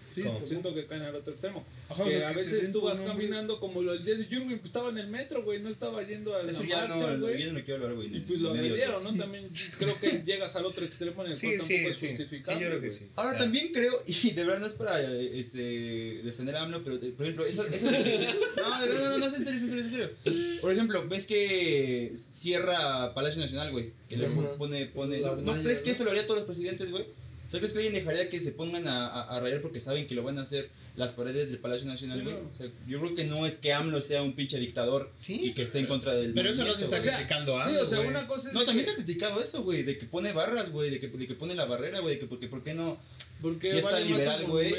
Sí, 0.09 0.23
Siento 0.47 0.75
que 0.75 0.87
caen 0.87 1.03
al 1.03 1.15
otro 1.15 1.33
extremo. 1.33 1.65
Ajá, 1.89 2.03
o 2.03 2.07
que 2.07 2.13
sea, 2.19 2.29
a 2.29 2.33
que 2.33 2.39
veces 2.39 2.73
tú 2.73 2.81
vas 2.83 2.99
nombre. 2.99 3.15
caminando 3.15 3.61
como 3.61 3.83
lo 3.83 3.93
del 3.93 4.05
día 4.05 4.15
de 4.17 4.25
Jurgen, 4.25 4.59
pues 4.59 4.67
estaba 4.67 4.89
en 4.91 4.99
el 4.99 5.09
metro, 5.09 5.43
güey, 5.45 5.61
no 5.61 5.69
estaba 5.69 6.03
yendo 6.03 6.35
a 6.35 6.43
la 6.43 6.51
Eso 6.51 6.65
ya 6.65 6.87
marcha, 6.87 7.13
no, 7.17 7.21
güey. 7.27 7.43
yo 7.43 7.53
no 7.53 7.63
quiero 7.65 7.83
hablar, 7.85 7.95
güey. 7.97 8.17
Y 8.17 8.21
pues 8.21 8.41
lo 8.41 8.51
agredieron. 8.53 9.05
¿no? 9.05 9.15
También 9.15 9.45
creo 9.79 10.01
que 10.01 10.23
llegas 10.25 10.57
al 10.57 10.65
otro 10.67 10.85
extremo 10.85 11.23
en 11.25 11.31
el 11.33 11.37
Sí, 11.37 11.47
cual 11.49 11.61
sí, 11.61 11.75
tampoco 11.75 11.91
es 11.93 11.99
sí. 11.99 12.09
Sí, 12.09 12.17
justificable. 12.17 12.61
yo 12.65 12.69
creo 12.71 12.81
que 12.81 12.91
sí. 12.91 13.07
Ahora 13.17 13.33
Ya. 13.33 13.39
también 13.39 13.73
creo, 13.73 13.93
y 14.07 14.31
de 14.31 14.45
verdad 14.45 14.61
no 14.61 14.67
es 14.67 14.75
para 14.75 15.01
este, 15.13 15.59
defender 16.25 16.57
a 16.57 16.63
AMLO, 16.63 16.83
pero 16.83 16.97
eh, 16.97 17.13
por 17.17 17.27
ejemplo, 17.27 17.45
eso, 17.45 17.67
eso- 17.67 17.91
no, 18.57 18.81
de 18.81 18.87
verdad, 18.89 19.11
no, 19.11 19.11
no, 19.11 19.19
no, 19.19 19.27
es 19.27 19.35
en 19.39 19.45
serio, 19.45 19.57
es 19.59 19.63
en 19.63 19.69
serio, 19.69 19.85
es 19.85 19.85
en 19.85 19.91
serio. 19.91 20.59
Por 20.61 20.73
ejemplo, 20.73 21.07
ves 21.09 21.27
que 21.27 22.13
cierra 22.15 23.15
Palacio 23.15 23.41
Nacional, 23.41 23.71
güey, 23.73 23.93
que 24.09 24.17
le 24.17 24.29
pone, 24.59 24.87
pone, 24.87 25.21
Las 25.21 25.43
¿no 25.43 25.55
crees 25.63 25.81
que 25.81 25.91
eso 25.91 26.05
lo 26.05 26.11
haría 26.11 26.25
todos 26.27 26.41
los 26.41 26.47
presidentes, 26.47 26.91
güey? 26.91 27.05
¿Sabes 27.49 27.73
que 27.73 27.79
alguien 27.79 27.95
dejaría 27.95 28.29
que 28.29 28.39
se 28.41 28.53
pongan 28.53 28.87
a, 28.87 29.09
a, 29.09 29.37
a 29.37 29.41
rayar 29.41 29.63
porque 29.63 29.81
saben 29.81 30.07
que 30.07 30.15
lo 30.15 30.23
van 30.23 30.39
a 30.39 30.43
hacer 30.43 30.69
las 30.97 31.15
paredes 31.15 31.49
del 31.49 31.59
Palacio 31.59 31.87
Nacional, 31.87 32.19
Sí, 32.19 32.25
güey? 32.25 32.37
O 32.37 32.55
sea, 32.55 32.67
yo 32.87 33.01
creo 33.01 33.15
que 33.15 33.25
no 33.25 33.47
es 33.47 33.57
que 33.59 33.73
AMLO 33.73 34.03
sea 34.03 34.23
un 34.23 34.35
pinche 34.35 34.59
dictador 34.59 35.11
Sí, 35.21 35.41
y 35.43 35.55
que 35.55 35.63
esté 35.63 35.79
en 35.79 35.87
contra 35.87 36.13
del 36.15 36.35
Pero 36.35 36.51
eso 36.51 36.65
no 36.65 36.75
se 36.77 36.85
está 36.85 37.01
sea, 37.01 37.17
criticando 37.17 37.57
a 37.59 37.65
Sí, 37.65 37.71
AMLO, 37.71 37.83
o 37.83 37.87
sea, 37.87 37.99
güey. 37.99 38.11
una 38.11 38.27
cosa 38.27 38.49
es 38.49 38.55
No, 38.55 38.65
también 38.65 38.85
que- 38.85 38.85
se 38.85 38.91
ha 38.91 38.95
criticado 39.03 39.41
eso, 39.41 39.63
güey, 39.63 39.83
de 39.83 39.97
que 39.99 40.05
pone 40.07 40.33
barras, 40.33 40.71
güey, 40.71 40.91
de 40.91 41.01
que, 41.01 41.09
de 41.09 41.27
que 41.27 41.35
pone 41.35 41.55
la 41.55 41.65
barrera, 41.65 42.01
güey, 42.01 42.15
de 42.17 42.21
que 42.21 42.27
porque, 42.27 42.49
¿por 42.49 42.63
qué 42.63 42.75
no? 42.75 42.99
Porque 43.41 43.71
si 43.71 43.79
está 43.79 43.93
vale 43.93 44.05
liberal, 44.07 44.45
güey. 44.47 44.75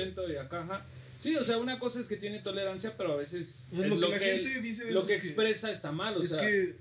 Sí, 1.19 1.35
o 1.35 1.43
sea, 1.43 1.57
una 1.57 1.79
cosa 1.79 1.99
es 1.99 2.07
que 2.07 2.15
tiene 2.17 2.39
tolerancia, 2.39 2.95
pero 2.97 3.13
a 3.13 3.15
veces 3.17 3.67
es 3.73 3.89
lo 3.89 3.99
que 3.99 4.07
la 4.11 4.19
gente 4.19 4.61
dice 4.61 4.85
de 4.85 4.91
lo 4.91 4.99
eso 4.99 5.07
que 5.07 5.15
es 5.15 5.21
que- 5.21 5.27
expresa 5.27 5.69
está 5.71 5.91
mal, 5.91 6.15
o 6.17 6.23
es 6.23 6.29
sea, 6.29 6.39
que 6.39 6.75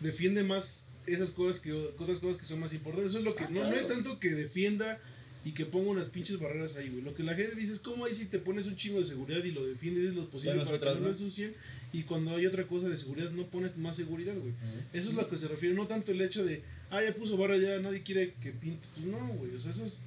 defiende 0.00 0.44
más 0.44 0.85
esas 1.06 1.30
cosas 1.30 1.60
que 1.60 1.72
otras 1.72 2.18
cosas 2.18 2.36
que 2.38 2.44
son 2.44 2.60
más 2.60 2.72
importantes. 2.72 3.12
Eso 3.12 3.18
es 3.18 3.24
lo 3.24 3.34
que 3.34 3.44
Ah, 3.44 3.48
no, 3.50 3.68
no 3.68 3.74
es 3.74 3.88
tanto 3.88 4.18
que 4.18 4.30
defienda 4.30 5.00
y 5.44 5.52
que 5.52 5.64
ponga 5.64 5.90
unas 5.90 6.08
pinches 6.08 6.40
barreras 6.40 6.74
ahí, 6.76 6.88
güey. 6.88 7.02
Lo 7.02 7.14
que 7.14 7.22
la 7.22 7.34
gente 7.34 7.54
dice 7.54 7.72
es 7.72 7.78
cómo 7.78 8.04
ahí 8.04 8.12
si 8.12 8.26
te 8.26 8.40
pones 8.40 8.66
un 8.66 8.74
chingo 8.74 8.98
de 8.98 9.04
seguridad 9.04 9.44
y 9.44 9.52
lo 9.52 9.64
defiendes 9.64 10.14
lo 10.14 10.28
posible 10.28 10.56
para 10.64 10.64
que 10.64 10.72
nosotras, 10.72 10.96
no 10.96 11.04
lo 11.04 11.10
ensucien 11.10 11.54
y 11.92 12.02
cuando 12.02 12.34
hay 12.34 12.46
otra 12.46 12.66
cosa 12.66 12.88
de 12.88 12.96
seguridad 12.96 13.30
no 13.30 13.46
pones 13.46 13.76
más 13.78 13.94
seguridad, 13.94 14.34
güey. 14.36 14.54
Eso 14.92 15.10
es 15.10 15.14
lo 15.14 15.28
que 15.28 15.36
se 15.36 15.46
refiere, 15.46 15.74
no 15.74 15.86
tanto 15.86 16.10
el 16.10 16.20
hecho 16.20 16.44
de, 16.44 16.62
ah, 16.90 17.00
ya 17.00 17.14
puso 17.14 17.36
barra 17.36 17.56
ya, 17.58 17.78
nadie 17.78 18.02
quiere 18.02 18.34
que 18.40 18.50
pinte. 18.50 18.88
Pues 18.96 19.06
no, 19.06 19.24
güey, 19.34 19.54
o 19.54 19.60
sea, 19.60 19.70
eso 19.70 19.84
es, 19.84 20.00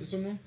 eso 0.00 0.18
no, 0.18 0.38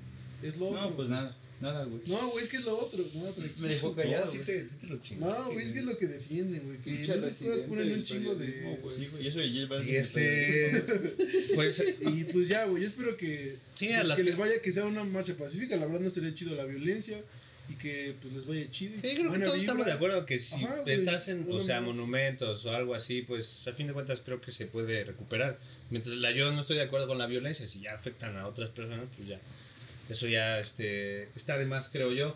es 0.42 0.58
lo 0.58 0.70
otro. 0.70 0.90
No, 0.90 0.96
pues 0.96 1.10
nada, 1.10 1.38
nada, 1.62 1.86
güey. 1.86 2.02
No, 2.08 2.30
güey, 2.30 2.44
es 2.44 2.50
que 2.50 2.58
es 2.58 2.66
lo 2.66 2.78
otro. 2.78 3.04
No. 3.16 3.44
Me 3.62 3.68
dejó 3.68 3.96
callado, 3.96 4.26
No, 4.26 4.32
sí 4.32 4.40
te, 4.40 4.70
sí 4.70 4.76
te 4.82 4.88
lo 4.88 5.02
chingaste, 5.02 5.40
No, 5.42 5.52
güey, 5.52 5.66
es 5.66 5.72
que 5.72 5.80
es 5.80 5.86
lo 5.86 5.98
que 5.98 6.08
defienden, 6.08 6.64
güey. 6.66 6.78
Que 6.80 7.06
cosas 7.06 7.24
residente 7.24 7.62
ponen 7.68 7.92
un 7.92 8.04
chingo 8.04 8.36
de. 8.36 8.78
güey. 8.82 8.96
Sí, 8.96 9.08
güey, 9.08 9.32
soy 9.32 9.54
J 9.54 9.68
Balvin. 9.74 9.90
Y 9.94 9.96
este. 9.98 10.84
Pues. 11.56 11.84
Y 12.02 12.24
pues 12.26 12.48
ya, 12.48 12.66
güey, 12.66 12.82
yo 12.84 12.88
espero 12.88 13.18
que, 13.18 13.56
Sí, 13.76 13.92
a 13.92 13.98
pues, 13.98 14.08
las 14.10 14.18
que 14.18 14.24
que- 14.24 14.30
les 14.30 14.38
vaya, 14.40 14.62
que 14.62 14.72
sea 14.72 14.86
una 14.86 15.04
marcha 15.04 15.36
pacífica. 15.36 15.76
La 15.78 15.86
verdad 15.86 16.02
no 16.02 16.08
estaría 16.08 16.34
chido 16.34 16.56
la 16.56 16.66
violencia 16.66 17.22
y 17.70 17.76
que 17.76 18.16
pues 18.22 18.34
les 18.34 18.46
vaya 18.48 18.70
chido. 18.72 18.94
Sí, 19.00 19.16
creo 19.16 19.32
que 19.32 19.40
todos 19.40 19.54
vibra. 19.54 19.58
estamos 19.58 19.86
de 19.86 19.92
acuerdo 19.92 20.26
que 20.26 20.40
si 20.40 20.56
Ajá, 20.56 20.82
güey, 20.82 20.96
estás 20.96 21.28
en, 21.28 21.46
o 21.52 21.62
sea, 21.62 21.82
monumentos 21.82 22.66
o 22.66 22.72
algo 22.72 22.96
así, 22.96 23.22
pues 23.22 23.68
a 23.68 23.74
fin 23.74 23.86
de 23.88 23.94
cuentas 23.94 24.22
creo 24.26 24.42
que 24.42 24.52
se 24.52 24.66
puede 24.66 25.04
recuperar. 25.04 25.60
Mientras 25.92 26.16
la, 26.18 26.32
yo 26.32 26.52
no 26.52 26.62
estoy 26.62 26.78
de 26.78 26.84
acuerdo 26.84 27.08
con 27.08 27.18
la 27.20 27.28
violencia, 27.28 27.68
si 27.68 27.82
ya 27.82 27.94
afectan 27.94 28.36
a 28.38 28.48
otras 28.48 28.70
personas, 28.70 29.06
pues 29.16 29.28
ya. 29.28 29.40
Eso 30.10 30.28
ya 30.28 30.60
este, 30.60 31.24
está 31.36 31.58
de 31.58 31.66
más, 31.66 31.90
creo 31.90 32.12
yo. 32.12 32.36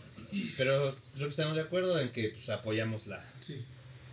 Pero 0.57 0.93
creo 1.15 1.27
que 1.27 1.31
estamos 1.31 1.55
de 1.55 1.61
acuerdo 1.61 1.99
en 1.99 2.09
que 2.11 2.29
pues, 2.29 2.49
apoyamos 2.49 3.07
la, 3.07 3.23
Sí, 3.39 3.57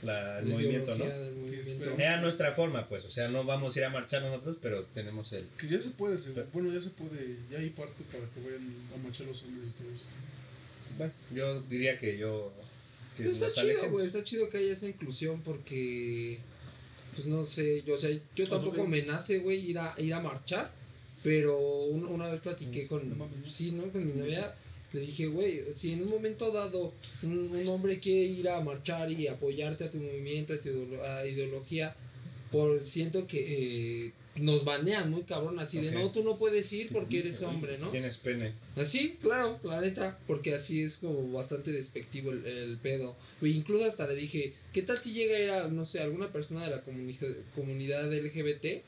la- 0.03 0.39
el 0.39 0.49
La 0.49 0.55
movimiento, 0.55 0.97
¿no? 0.97 1.05
movimiento. 1.05 1.95
Era 1.99 2.21
nuestra 2.23 2.53
forma, 2.53 2.89
pues. 2.89 3.05
O 3.05 3.11
sea, 3.11 3.29
no 3.29 3.45
vamos 3.45 3.77
a 3.77 3.79
ir 3.81 3.85
a 3.85 3.91
marchar 3.91 4.23
nosotros, 4.23 4.57
pero 4.63 4.85
tenemos 4.95 5.33
el. 5.35 5.45
que 5.59 5.69
ya 5.69 5.81
se 5.81 5.91
puede, 5.91 6.17
se- 6.17 6.31
bueno, 6.53 6.73
ya 6.73 6.81
se 6.81 6.91
puede, 6.91 7.37
ya 7.51 7.59
hay 7.59 7.69
parte 7.71 8.03
para 8.05 8.25
que 8.31 8.41
vayan 8.41 8.75
a 8.95 8.97
marchar 9.03 9.27
los 9.27 9.43
hombres 9.43 9.69
y 9.71 9.83
todo 9.83 9.93
eso. 9.93 10.05
Bueno, 10.97 11.13
yo 11.35 11.61
diría 11.63 11.99
que 11.99 12.17
yo. 12.17 12.53
Que 13.17 13.29
Está 13.29 13.51
chido, 13.53 13.91
güey, 13.91 14.07
está 14.07 14.25
chido 14.25 14.49
que 14.49 14.57
haya 14.59 14.73
esa 14.73 14.87
inclusión 14.87 15.43
porque, 15.43 16.39
pues 17.15 17.27
no 17.27 17.45
sé, 17.45 17.83
yo, 17.83 17.95
o 17.95 17.99
sea, 17.99 18.09
yo 18.35 18.49
tampoco 18.49 18.87
me 18.87 19.03
nace, 19.03 19.41
güey, 19.41 19.59
ir 19.71 19.79
a, 19.79 19.95
ir 19.99 20.15
a 20.15 20.21
marchar, 20.21 20.73
pero 21.23 21.59
un- 21.87 22.07
una 22.07 22.29
vez 22.31 22.41
platiqué 22.41 22.87
con, 22.87 23.03
sí, 23.47 23.73
¿no? 23.73 23.91
Con 23.93 24.07
mi 24.07 24.13
novia, 24.21 24.55
le 24.93 25.01
dije, 25.01 25.27
güey, 25.27 25.73
si 25.73 25.93
en 25.93 26.03
un 26.03 26.11
momento 26.11 26.51
dado 26.51 26.93
un, 27.23 27.51
un 27.55 27.69
hombre 27.69 27.99
quiere 28.01 28.25
ir 28.25 28.49
a 28.49 28.61
marchar 28.61 29.11
y 29.11 29.29
apoyarte 29.29 29.85
a 29.85 29.91
tu 29.91 29.99
movimiento, 29.99 30.53
a 30.55 30.59
tu 30.59 31.03
a 31.03 31.27
ideología, 31.27 31.95
por 32.51 32.81
siento 32.81 33.27
que 33.29 34.07
eh, 34.07 34.13
nos 34.37 34.65
banean 34.65 35.11
muy 35.11 35.23
cabrón, 35.23 35.59
así 35.61 35.79
de, 35.79 35.93
no, 35.93 36.11
tú 36.11 36.25
no 36.25 36.37
puedes 36.39 36.73
ir 36.73 36.89
porque 36.93 37.19
eres 37.21 37.43
hombre, 37.43 37.79
¿no? 37.79 37.91
Tienes 37.91 38.17
pene. 38.17 38.53
Así, 38.77 39.17
claro, 39.23 39.61
la 39.63 39.81
neta, 39.81 40.19
porque 40.27 40.55
así 40.55 40.83
es 40.83 40.97
como 40.99 41.31
bastante 41.33 41.71
despectivo 41.71 42.31
el, 42.33 42.45
el 42.47 42.77
pedo. 42.79 43.15
E 43.43 43.49
incluso 43.49 43.85
hasta 43.85 44.07
le 44.09 44.17
dije, 44.17 44.55
¿qué 44.73 44.83
tal 44.83 45.01
si 45.01 45.13
llega 45.13 45.37
a 45.37 45.41
ir 45.41 45.51
a, 45.51 45.69
no 45.69 45.85
sé, 45.85 46.01
alguna 46.01 46.33
persona 46.33 46.65
de 46.65 46.71
la 46.71 46.85
comuni- 46.85 47.17
comunidad 47.55 48.13
LGBT 48.13 48.83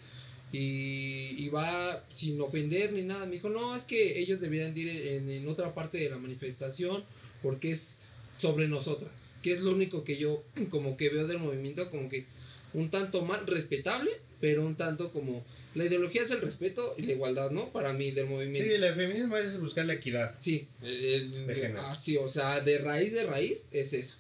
y, 0.53 1.35
y 1.39 1.49
va 1.49 2.05
sin 2.09 2.41
ofender 2.41 2.93
ni 2.93 3.03
nada? 3.03 3.27
Me 3.27 3.33
dijo, 3.37 3.49
no, 3.49 3.75
es 3.75 3.85
que 3.85 4.21
ellos 4.21 4.41
deberían 4.41 4.75
de 4.75 4.81
ir 4.81 4.89
en, 5.09 5.29
en 5.31 5.49
otra 5.49 5.75
parte 5.75 5.99
de 5.99 6.11
la 6.11 6.19
manifestación 6.19 7.05
porque 7.43 7.73
es 7.73 7.99
sobre 8.37 8.69
nosotras, 8.69 9.35
que 9.43 9.53
es 9.53 9.61
lo 9.61 9.71
único 9.73 10.05
que 10.05 10.17
yo 10.19 10.43
como 10.71 10.97
que 10.97 11.09
veo 11.09 11.27
del 11.27 11.39
movimiento, 11.39 11.91
como 11.91 12.09
que 12.09 12.27
un 12.75 12.91
tanto 12.91 13.23
mal, 13.23 13.47
respetable, 13.47 14.11
pero 14.41 14.65
un 14.65 14.77
tanto 14.77 15.11
como... 15.13 15.45
La 15.75 15.85
ideología 15.87 16.23
es 16.23 16.31
el 16.31 16.41
respeto 16.43 16.95
y 16.99 17.03
la 17.05 17.13
igualdad, 17.13 17.51
¿no? 17.51 17.71
Para 17.73 17.93
mí, 17.95 18.11
del 18.11 18.27
movimiento. 18.27 18.69
Sí, 18.71 18.83
el 18.83 18.95
feminismo 18.95 19.37
es 19.39 19.59
buscar 19.59 19.87
la 19.87 19.95
equidad. 19.95 20.35
Sí, 20.39 20.69
el- 20.83 21.05
el- 21.05 21.47
De 21.47 21.55
género. 21.55 21.81
ah, 21.83 21.95
sí, 21.95 22.17
o 22.19 22.29
sea, 22.29 22.61
de 22.61 22.77
raíz 22.79 23.13
de 23.13 23.25
raíz 23.25 23.67
es 23.71 23.93
eso. 23.95 24.17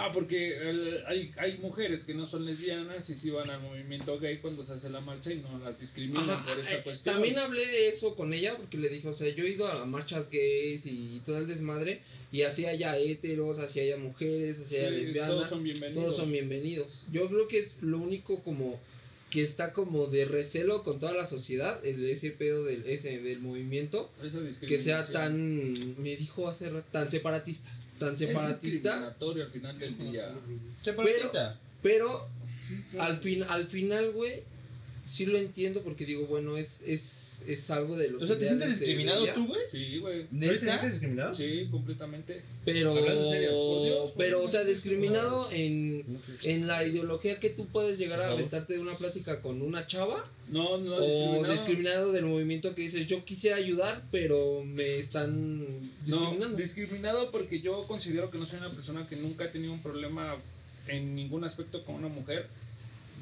Ah, 0.00 0.10
porque 0.12 0.56
el- 0.70 1.02
hay, 1.06 1.32
hay 1.38 1.58
mujeres 1.58 2.04
que 2.04 2.14
no 2.14 2.26
son 2.26 2.44
lesbianas 2.46 3.10
y 3.10 3.14
sí 3.14 3.30
van 3.30 3.50
al 3.50 3.60
movimiento 3.60 4.18
gay 4.20 4.38
cuando 4.38 4.64
se 4.64 4.72
hace 4.74 4.88
la 4.90 5.00
marcha 5.00 5.32
y 5.32 5.36
no 5.40 5.58
las 5.58 5.78
discriminan 5.80 6.30
Ajá, 6.30 6.46
por 6.46 6.60
esa 6.60 6.78
eh, 6.78 6.82
cuestión. 6.84 7.14
También 7.14 7.38
hablé 7.38 7.66
de 7.66 7.88
eso 7.88 8.14
con 8.14 8.32
ella 8.32 8.56
porque 8.56 8.78
le 8.78 8.88
dije, 8.88 9.08
o 9.08 9.12
sea, 9.12 9.28
yo 9.34 9.44
he 9.44 9.50
ido 9.50 9.66
a 9.66 9.84
marchas 9.86 10.30
gays 10.30 10.86
y 10.86 11.20
todo 11.26 11.38
el 11.38 11.46
desmadre 11.46 12.00
y 12.30 12.42
así 12.42 12.66
haya 12.66 12.96
héteros, 12.98 13.58
así 13.58 13.80
haya 13.80 13.96
mujeres, 13.96 14.58
así 14.60 14.76
haya 14.76 14.88
Sí, 14.90 14.94
lesbianas, 14.96 15.30
todos 15.30 15.48
son 15.48 15.62
bienvenidos. 15.64 16.04
todos 16.04 16.16
son 16.16 16.30
bienvenidos. 16.32 17.04
Yo 17.10 17.28
creo 17.28 17.48
que 17.48 17.58
es 17.58 17.72
lo 17.80 17.98
único 17.98 18.42
como 18.42 18.78
que 19.30 19.42
está 19.42 19.74
como 19.74 20.06
de 20.06 20.24
recelo 20.24 20.82
con 20.84 20.98
toda 21.00 21.12
la 21.12 21.26
sociedad, 21.26 21.84
el 21.84 22.02
ese 22.08 22.30
pedo 22.30 22.64
del 22.64 22.86
ese 22.86 23.18
del 23.20 23.40
movimiento, 23.40 24.10
que 24.66 24.80
sea 24.80 25.06
tan 25.06 26.00
me 26.02 26.16
dijo 26.16 26.48
hace 26.48 26.70
rato, 26.70 26.88
tan 26.90 27.10
separatista, 27.10 27.68
tan 27.98 28.14
Es 28.14 28.20
separatista. 28.20 28.60
discriminatorio 28.66 29.44
al 29.44 29.50
final 29.50 29.78
del 29.78 29.98
día. 29.98 30.34
Separatista. 30.82 31.60
Pero 31.82 32.28
al 32.98 33.16
fin 33.18 33.44
al 33.48 33.66
final, 33.66 34.10
güey, 34.12 34.42
sí 35.08 35.26
lo 35.26 35.38
entiendo 35.38 35.82
porque 35.82 36.04
digo, 36.04 36.26
bueno, 36.26 36.56
es, 36.56 36.82
es, 36.86 37.42
es 37.46 37.70
algo 37.70 37.96
de 37.96 38.10
los 38.10 38.22
O 38.22 38.26
sea, 38.26 38.36
¿te 38.38 38.46
sientes 38.46 38.78
discriminado 38.78 39.26
tú, 39.34 39.46
güey? 39.46 39.60
Sí, 39.70 39.98
güey. 39.98 40.26
¿No 40.30 40.40
te 40.46 40.60
sientes 40.60 40.90
discriminado? 40.90 41.34
Sí, 41.34 41.66
completamente. 41.70 42.42
Pero, 42.64 42.92
Hablando 42.92 43.24
en 43.24 43.30
serio, 43.30 43.50
por 43.50 43.84
Dios, 43.84 44.10
por 44.10 44.18
pero, 44.18 44.42
o 44.42 44.48
sea, 44.50 44.64
discriminado 44.64 45.48
en, 45.50 46.04
en 46.42 46.66
la 46.66 46.84
ideología 46.84 47.40
que 47.40 47.48
tú 47.48 47.66
puedes 47.66 47.98
llegar 47.98 48.20
a 48.20 48.32
aventarte 48.32 48.74
de 48.74 48.80
una 48.80 48.94
plática 48.94 49.40
con 49.40 49.62
una 49.62 49.86
chava 49.86 50.22
No, 50.50 50.76
no, 50.76 50.96
o 50.96 51.00
discriminado. 51.00 51.52
discriminado 51.52 52.12
del 52.12 52.26
movimiento 52.26 52.74
que 52.74 52.82
dices, 52.82 53.06
yo 53.06 53.24
quisiera 53.24 53.56
ayudar, 53.56 54.02
pero 54.10 54.62
me 54.64 54.98
están 54.98 55.64
discriminando. 56.04 56.48
No, 56.50 56.56
discriminado 56.56 57.30
porque 57.30 57.60
yo 57.60 57.82
considero 57.88 58.30
que 58.30 58.38
no 58.38 58.44
soy 58.44 58.58
una 58.58 58.70
persona 58.70 59.06
que 59.08 59.16
nunca 59.16 59.44
ha 59.44 59.50
tenido 59.50 59.72
un 59.72 59.82
problema 59.82 60.36
en 60.86 61.14
ningún 61.14 61.44
aspecto 61.44 61.84
con 61.84 61.94
una 61.94 62.08
mujer. 62.08 62.46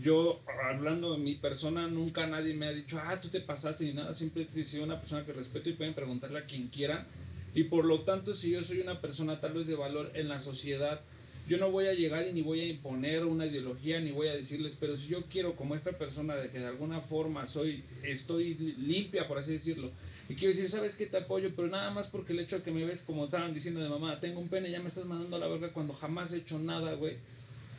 Yo, 0.03 0.43
hablando 0.63 1.13
de 1.13 1.19
mi 1.19 1.35
persona, 1.37 1.89
nunca 1.89 2.27
nadie 2.27 2.55
me 2.55 2.67
ha 2.67 2.73
dicho, 2.73 2.99
ah, 3.03 3.21
tú 3.21 3.29
te 3.29 3.41
pasaste 3.41 3.85
ni 3.85 3.95
nada. 3.95 4.15
Siempre 4.15 4.47
he 4.55 4.65
sido 4.65 4.85
una 4.85 5.01
persona 5.01 5.25
que 5.25 5.33
respeto 5.33 5.71
y 5.71 5.75
pueden 5.75 5.95
preguntarle 5.95 6.39
a 6.39 6.45
quien 6.45 6.69
quieran. 6.69 7.07
Y 7.55 7.65
por 7.65 7.85
lo 7.87 8.01
tanto, 8.03 8.35
si 8.35 8.51
yo 8.51 8.63
soy 8.63 8.81
una 8.81 9.01
persona 9.01 9.41
tal 9.41 9.55
vez 9.55 9.67
de 9.67 9.75
valor 9.75 10.11
en 10.15 10.29
la 10.29 10.41
sociedad, 10.41 11.01
yo 11.49 11.57
no 11.59 11.71
voy 11.71 11.87
a 11.87 11.95
llegar 11.95 12.27
y 12.27 12.33
ni 12.33 12.43
voy 12.43 12.61
a 12.61 12.67
imponer 12.67 13.25
una 13.25 13.47
ideología, 13.47 14.01
ni 14.01 14.11
voy 14.11 14.29
a 14.29 14.35
decirles, 14.35 14.77
pero 14.79 14.97
si 14.97 15.09
yo 15.09 15.23
quiero 15.31 15.55
como 15.57 15.75
esta 15.75 15.93
persona 15.93 16.35
de 16.37 16.51
que 16.51 16.59
de 16.59 16.67
alguna 16.67 17.01
forma 17.01 17.47
soy, 17.47 17.85
estoy 18.03 18.55
li- 18.55 18.75
limpia, 18.75 19.29
por 19.29 19.39
así 19.39 19.53
decirlo, 19.53 19.93
y 20.29 20.35
quiero 20.35 20.53
decir, 20.53 20.69
¿sabes 20.69 20.97
qué? 20.97 21.07
Te 21.07 21.19
apoyo, 21.19 21.53
pero 21.55 21.69
nada 21.69 21.91
más 21.93 22.09
porque 22.09 22.33
el 22.33 22.41
hecho 22.41 22.57
de 22.57 22.63
que 22.65 22.73
me 22.73 22.85
ves 22.85 23.01
como 23.01 23.25
estaban 23.27 23.55
diciendo 23.55 23.81
de 23.81 23.89
mamá, 23.89 24.19
tengo 24.19 24.41
un 24.41 24.49
pene, 24.49 24.73
ya 24.73 24.81
me 24.81 24.89
estás 24.89 25.05
mandando 25.07 25.37
a 25.37 25.39
la 25.39 25.47
verga 25.47 25.73
cuando 25.73 25.95
jamás 25.95 26.33
he 26.33 26.39
hecho 26.39 26.59
nada, 26.59 26.95
güey. 26.95 27.17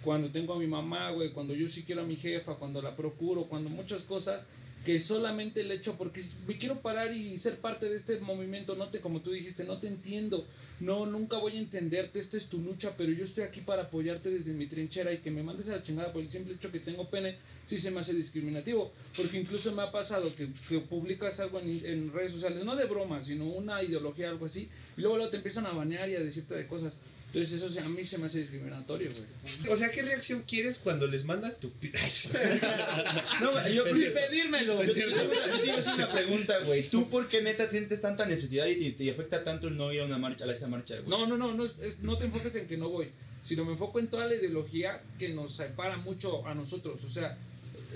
Cuando 0.03 0.29
tengo 0.31 0.53
a 0.53 0.59
mi 0.59 0.67
mamá, 0.67 1.11
güey, 1.11 1.31
cuando 1.31 1.53
yo 1.53 1.67
sí 1.67 1.83
quiero 1.83 2.01
a 2.01 2.05
mi 2.05 2.15
jefa, 2.15 2.55
cuando 2.55 2.81
la 2.81 2.95
procuro, 2.95 3.45
cuando 3.45 3.69
muchas 3.69 4.03
cosas 4.03 4.47
que 4.87 5.01
solamente 5.01 5.59
el 5.59 5.71
hecho 5.73 5.97
porque 5.97 6.23
me 6.47 6.57
quiero 6.57 6.81
parar 6.81 7.11
y 7.11 7.37
ser 7.37 7.59
parte 7.59 7.89
de 7.89 7.97
este 7.97 8.21
movimiento, 8.21 8.73
no 8.75 8.87
te 8.87 9.01
como 9.01 9.19
tú 9.19 9.31
dijiste, 9.31 9.65
no 9.65 9.79
te 9.79 9.87
entiendo, 9.89 10.45
no 10.79 11.05
nunca 11.05 11.37
voy 11.37 11.57
a 11.57 11.59
entenderte, 11.59 12.19
esta 12.19 12.37
es 12.37 12.45
tu 12.45 12.59
lucha, 12.59 12.95
pero 12.95 13.11
yo 13.11 13.25
estoy 13.25 13.43
aquí 13.43 13.59
para 13.59 13.83
apoyarte 13.83 14.29
desde 14.29 14.53
mi 14.53 14.65
trinchera 14.65 15.11
y 15.11 15.17
que 15.17 15.29
me 15.29 15.43
mandes 15.43 15.67
a 15.67 15.75
la 15.75 15.83
chingada 15.83 16.13
por 16.13 16.21
el 16.21 16.29
simple 16.29 16.53
hecho 16.53 16.71
que 16.71 16.79
tengo 16.79 17.09
pene, 17.09 17.35
sí 17.65 17.77
se 17.77 17.91
me 17.91 17.99
hace 17.99 18.13
discriminativo, 18.13 18.93
porque 19.17 19.37
incluso 19.37 19.73
me 19.73 19.81
ha 19.81 19.91
pasado 19.91 20.33
que, 20.33 20.47
que 20.69 20.79
publicas 20.79 21.41
algo 21.41 21.59
en, 21.59 22.13
redes 22.13 22.31
sociales, 22.31 22.63
no 22.63 22.77
de 22.77 22.85
broma, 22.85 23.21
sino 23.21 23.43
una 23.43 23.83
ideología, 23.83 24.29
algo 24.29 24.45
así, 24.45 24.69
y 24.95 25.01
luego, 25.01 25.17
luego 25.17 25.31
te 25.31 25.35
empiezan 25.35 25.65
a 25.65 25.73
banear 25.73 26.07
y 26.07 26.15
a 26.15 26.21
decirte 26.21 26.55
de 26.55 26.65
cosas. 26.65 26.93
Entonces 27.27 27.53
eso 27.61 27.69
sí, 27.69 27.77
a 27.79 27.83
mí 27.89 28.03
se 28.05 28.17
me 28.19 28.27
hace 28.27 28.39
discriminatorio, 28.39 29.11
güey. 29.11 29.71
O 29.73 29.75
sea, 29.77 29.91
¿qué 29.91 30.01
reacción 30.01 30.43
quieres 30.47 30.77
cuando 30.77 31.07
les 31.07 31.25
mandas 31.25 31.59
tu... 31.59 31.71
No, 33.41 33.51
güey, 33.51 33.75
yo 33.75 33.85
Es 33.85 33.97
Sin 33.97 34.13
pedírmelo. 34.13 34.81
Es 34.81 35.87
una 35.87 36.11
pregunta, 36.11 36.57
güey. 36.65 36.83
¿Tú 36.87 37.09
por 37.09 37.27
qué 37.27 37.41
neta 37.41 37.69
sientes 37.69 38.01
tanta 38.01 38.25
necesidad 38.25 38.65
y 38.67 38.75
te, 38.75 38.91
te 38.91 39.11
afecta 39.11 39.43
tanto 39.43 39.67
el 39.67 39.77
no 39.77 39.91
ir 39.91 40.01
a 40.01 40.05
una 40.05 40.17
marcha, 40.17 40.45
a 40.45 40.51
esa 40.51 40.67
marcha, 40.67 40.95
güey? 40.99 41.09
No, 41.09 41.27
no, 41.27 41.37
no, 41.37 41.53
no, 41.53 41.65
es- 41.65 41.99
no 41.99 42.17
te 42.17 42.25
enfoques 42.25 42.55
en 42.55 42.67
que 42.67 42.77
no 42.77 42.89
voy, 42.89 43.11
sino 43.41 43.65
me 43.65 43.73
enfoco 43.73 43.99
en 43.99 44.07
toda 44.07 44.25
la 44.25 44.35
ideología 44.35 45.01
que 45.19 45.29
nos 45.29 45.55
separa 45.55 45.97
mucho 45.97 46.45
a 46.47 46.55
nosotros. 46.55 47.03
O 47.03 47.09
sea, 47.09 47.37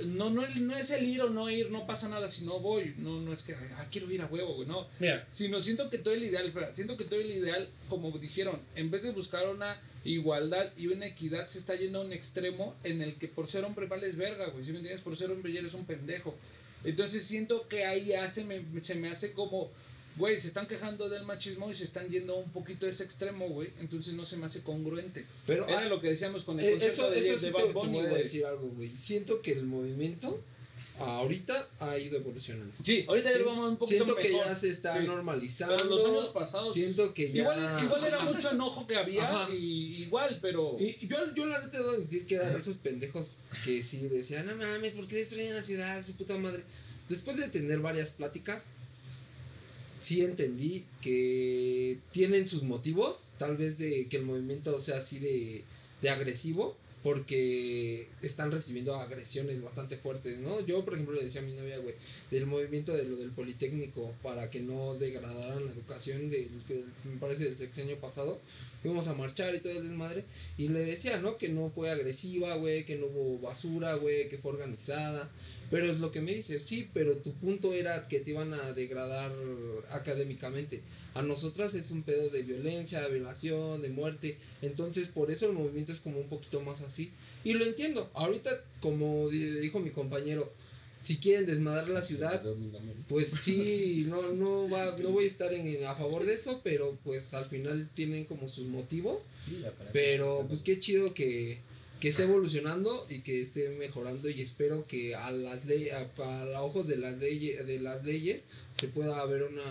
no, 0.06 0.30
no, 0.30 0.48
no 0.48 0.76
es 0.78 0.92
el 0.92 1.06
ir 1.08 1.22
o 1.22 1.30
no 1.30 1.50
ir, 1.50 1.70
no 1.72 1.86
pasa 1.86 2.08
nada 2.10 2.28
si 2.28 2.44
no 2.46 2.60
voy. 2.60 2.94
No, 2.98 3.20
no 3.22 3.34
es 3.34 3.42
que, 3.44 3.54
ah, 3.54 3.88
quiero 3.92 4.10
ir 4.12 4.22
a 4.22 4.26
huevo, 4.28 4.56
güey, 4.56 4.68
no. 4.68 4.88
Mira, 5.00 5.28
Sino 5.30 5.62
siento 5.62 5.90
que 5.90 5.98
todo 5.98 6.14
el 6.14 6.24
ideal, 6.24 6.54
siento 6.74 6.98
que 6.98 7.06
todo 7.06 7.20
el 7.20 7.32
ideal, 7.32 7.68
como 7.90 8.12
dijeron, 8.18 8.60
en 8.76 8.90
vez 8.92 9.04
de 9.04 9.12
buscar 9.12 9.48
una 9.50 9.80
igualdad 10.04 10.70
y 10.78 10.88
una 10.88 11.06
equidad, 11.06 11.48
se 11.48 11.60
está 11.60 11.76
yendo 11.76 12.02
a 12.02 12.06
un 12.06 12.14
extremo 12.14 12.76
en 12.84 13.02
el 13.02 13.16
que 13.16 13.28
por 13.28 13.48
ser 13.48 13.64
hombre 13.66 13.86
vales 13.88 14.16
verga, 14.16 14.48
güey. 14.50 14.64
Si 14.66 14.72
me 14.72 14.78
entiendes, 14.78 15.04
por 15.04 15.16
ser 15.16 15.30
hombre 15.32 15.52
ya 15.54 15.60
eres 15.60 15.74
un 15.74 15.86
pendejo. 15.86 16.36
Entonces 16.84 17.24
siento 17.24 17.68
que 17.68 17.86
ahí 17.86 18.14
hace, 18.14 18.44
me- 18.44 18.64
se 18.82 18.96
me 18.96 19.10
hace 19.10 19.34
como, 19.34 19.70
güey, 20.18 20.40
se 20.40 20.48
están 20.48 20.68
quejando 20.68 21.10
del 21.10 21.24
machismo 21.26 21.70
y 21.72 21.74
se 21.74 21.84
están 21.84 22.10
yendo 22.10 22.36
un 22.36 22.52
poquito 22.52 22.86
a 22.86 22.90
ese 22.90 23.04
extremo, 23.04 23.48
güey. 23.50 23.70
Entonces 23.80 24.14
no 24.14 24.26
se 24.26 24.38
me 24.38 24.46
hace 24.46 24.62
congruente. 24.62 25.26
Pero 25.48 25.68
Era 25.68 25.80
ah, 25.82 25.86
lo 25.86 26.00
que 26.02 26.10
decíamos 26.10 26.44
con 26.44 26.60
el 26.60 26.66
eh, 26.66 26.72
concepto 26.72 26.94
eso, 26.94 27.10
de, 27.12 27.20
eso 27.20 27.32
de 27.34 27.38
sí 27.40 27.46
te, 27.46 27.52
Bad 27.52 27.64
te 27.68 27.72
Bunny, 27.74 27.94
voy 27.94 28.06
a 28.06 28.10
güey. 28.10 28.24
decir 28.24 28.46
algo, 28.46 28.68
güey. 28.70 28.96
Siento 28.96 29.42
que 29.42 29.54
el 29.54 29.66
movimiento 29.66 30.42
ahorita 31.00 31.68
ha 31.80 31.98
ido 31.98 32.18
evolucionando. 32.18 32.74
Sí, 32.84 33.06
ahorita 33.08 33.30
ya 33.32 33.38
Sí, 33.38 33.44
lo 33.44 33.50
vamos 33.50 33.70
un 33.70 33.78
poquito 33.78 34.04
Siento 34.06 34.16
que 34.22 34.30
mejor. 34.30 34.46
ya 34.48 34.56
se 34.56 34.70
está 34.70 35.00
Sí. 35.00 35.08
normalizando. 35.08 35.76
Pero 35.78 35.90
los 35.90 36.06
años 36.06 36.28
pasados. 36.30 36.74
Siento 36.76 37.14
que 37.14 37.32
ya. 37.32 37.42
Igual, 37.42 37.78
igual 37.84 38.06
era 38.06 38.20
mucho 38.20 38.52
enojo 38.52 38.86
que 38.86 38.96
había 38.98 39.24
Ajá. 39.24 39.54
y 39.54 40.04
igual, 40.04 40.38
pero... 40.42 40.76
Y 40.80 41.08
yo, 41.08 41.18
yo 41.34 41.46
la 41.48 41.60
neta 41.60 41.78
debo 41.80 41.94
decir 41.94 42.26
que 42.28 42.36
eran 42.36 42.56
esos 42.56 42.78
pendejos 42.78 43.38
que 43.66 43.82
sí 43.82 43.98
decían, 44.10 44.46
no 44.46 44.56
mames, 44.56 44.94
¿por 44.94 45.08
qué 45.08 45.16
destruyen 45.18 45.56
la 45.56 45.64
ciudad? 45.64 46.06
Su 46.06 46.14
puta 46.14 46.38
madre. 46.38 46.64
Después 47.10 47.38
de 47.38 47.48
tener 47.48 47.80
varias 47.80 48.12
pláticas, 48.12 48.74
sí 50.02 50.22
entendí 50.22 50.84
que 51.02 52.00
tienen 52.12 52.48
sus 52.48 52.64
motivos, 52.64 53.30
tal 53.38 53.56
vez 53.56 53.78
de 53.78 54.08
que 54.08 54.18
el 54.18 54.26
movimiento 54.26 54.78
sea 54.80 54.98
así 54.98 55.20
de, 55.20 55.64
de 56.02 56.10
agresivo, 56.10 56.76
porque 57.04 58.08
están 58.22 58.52
recibiendo 58.52 58.96
agresiones 58.96 59.62
bastante 59.62 59.98
fuertes, 59.98 60.38
¿no? 60.40 60.60
Yo, 60.62 60.84
por 60.86 60.94
ejemplo, 60.94 61.16
le 61.16 61.24
decía 61.24 61.42
a 61.42 61.44
mi 61.44 61.54
novia, 61.54 61.78
güey, 61.80 61.96
del 62.30 62.46
movimiento 62.46 62.94
de 62.94 63.06
lo 63.06 63.18
del 63.18 63.32
Politécnico, 63.32 64.14
para 64.22 64.50
que 64.50 64.60
no 64.60 64.96
degradaran 64.96 65.66
la 65.66 65.72
educación 65.72 66.30
del, 66.30 66.50
me 67.04 67.20
parece 67.20 67.46
del 67.46 67.58
sexenio 67.58 68.00
pasado, 68.00 68.40
fuimos 68.82 69.08
a 69.08 69.14
marchar 69.14 69.54
y 69.56 69.60
todo 69.60 69.74
el 69.74 69.84
desmadre, 69.84 70.26
y 70.58 70.68
le 70.70 70.84
decía, 70.86 71.18
¿no? 71.20 71.38
Que 71.38 71.50
no 71.50 71.70
fue 71.70 71.92
agresiva, 71.92 72.56
güey, 72.56 72.86
que 72.86 72.96
no 72.98 73.06
hubo 73.08 73.40
basura, 73.40 73.96
güey, 73.96 74.28
que 74.30 74.38
fue 74.38 74.52
organizada. 74.52 75.30
Pero 75.70 75.86
es 75.90 76.00
lo 76.02 76.12
que 76.12 76.20
me 76.20 76.34
dice, 76.36 76.60
sí, 76.60 76.90
pero 76.94 77.16
tu 77.18 77.34
punto 77.34 77.74
era 77.74 78.06
que 78.10 78.20
te 78.20 78.32
iban 78.32 78.54
a 78.54 78.74
degradar 78.74 79.32
académicamente. 79.92 80.82
A 81.14 81.22
nosotras 81.22 81.74
es 81.76 81.92
un 81.92 82.04
pedo 82.04 82.30
de 82.30 82.42
violencia, 82.42 83.02
de 83.02 83.10
violación, 83.14 83.82
de 83.82 83.90
muerte. 83.90 84.38
Entonces, 84.62 85.08
por 85.10 85.32
eso 85.32 85.46
el 85.48 85.54
movimiento 85.54 85.92
es 85.92 86.00
como 86.00 86.20
un 86.20 86.28
poquito 86.28 86.62
más 86.62 86.82
así. 86.82 87.12
Y 87.44 87.54
lo 87.54 87.66
entiendo. 87.66 88.10
Ahorita, 88.14 88.50
como 88.80 89.30
di- 89.30 89.60
dijo 89.60 89.80
mi 89.80 89.92
compañero, 89.92 90.52
si 91.04 91.18
quieren 91.18 91.46
desmadrar 91.46 91.88
la 91.90 92.02
ciudad, 92.02 92.44
pues 93.08 93.28
sí, 93.28 94.06
no, 94.10 94.22
no, 94.34 94.70
va, 94.70 94.96
no 94.98 95.10
voy 95.10 95.26
a 95.26 95.28
estar 95.28 95.54
en, 95.54 95.84
a 95.86 95.96
favor 95.96 96.24
de 96.26 96.34
eso, 96.36 96.62
pero 96.64 96.98
pues 97.04 97.34
al 97.34 97.46
final 97.46 97.90
tienen 97.96 98.26
como 98.26 98.48
sus 98.48 98.68
motivos. 98.68 99.28
Pero 99.94 100.46
pues 100.48 100.62
qué 100.62 100.80
chido 100.80 101.14
que, 101.14 101.60
que 102.00 102.10
esté 102.10 102.24
evolucionando 102.24 103.06
y 103.10 103.20
que 103.22 103.42
esté 103.42 103.70
mejorando 103.70 104.30
y 104.30 104.42
espero 104.42 104.86
que 104.88 105.16
a 105.16 105.32
las 105.32 105.66
leyes, 105.66 105.94
a, 105.94 106.42
a 106.42 106.46
los 106.46 106.58
ojos 106.58 106.88
de 106.88 106.98
las 106.98 107.18
leyes, 107.18 107.66
de 107.66 107.80
las 107.80 108.04
leyes 108.06 108.44
se 108.80 108.88
pueda 108.88 109.20
haber 109.22 109.44
una, 109.44 109.64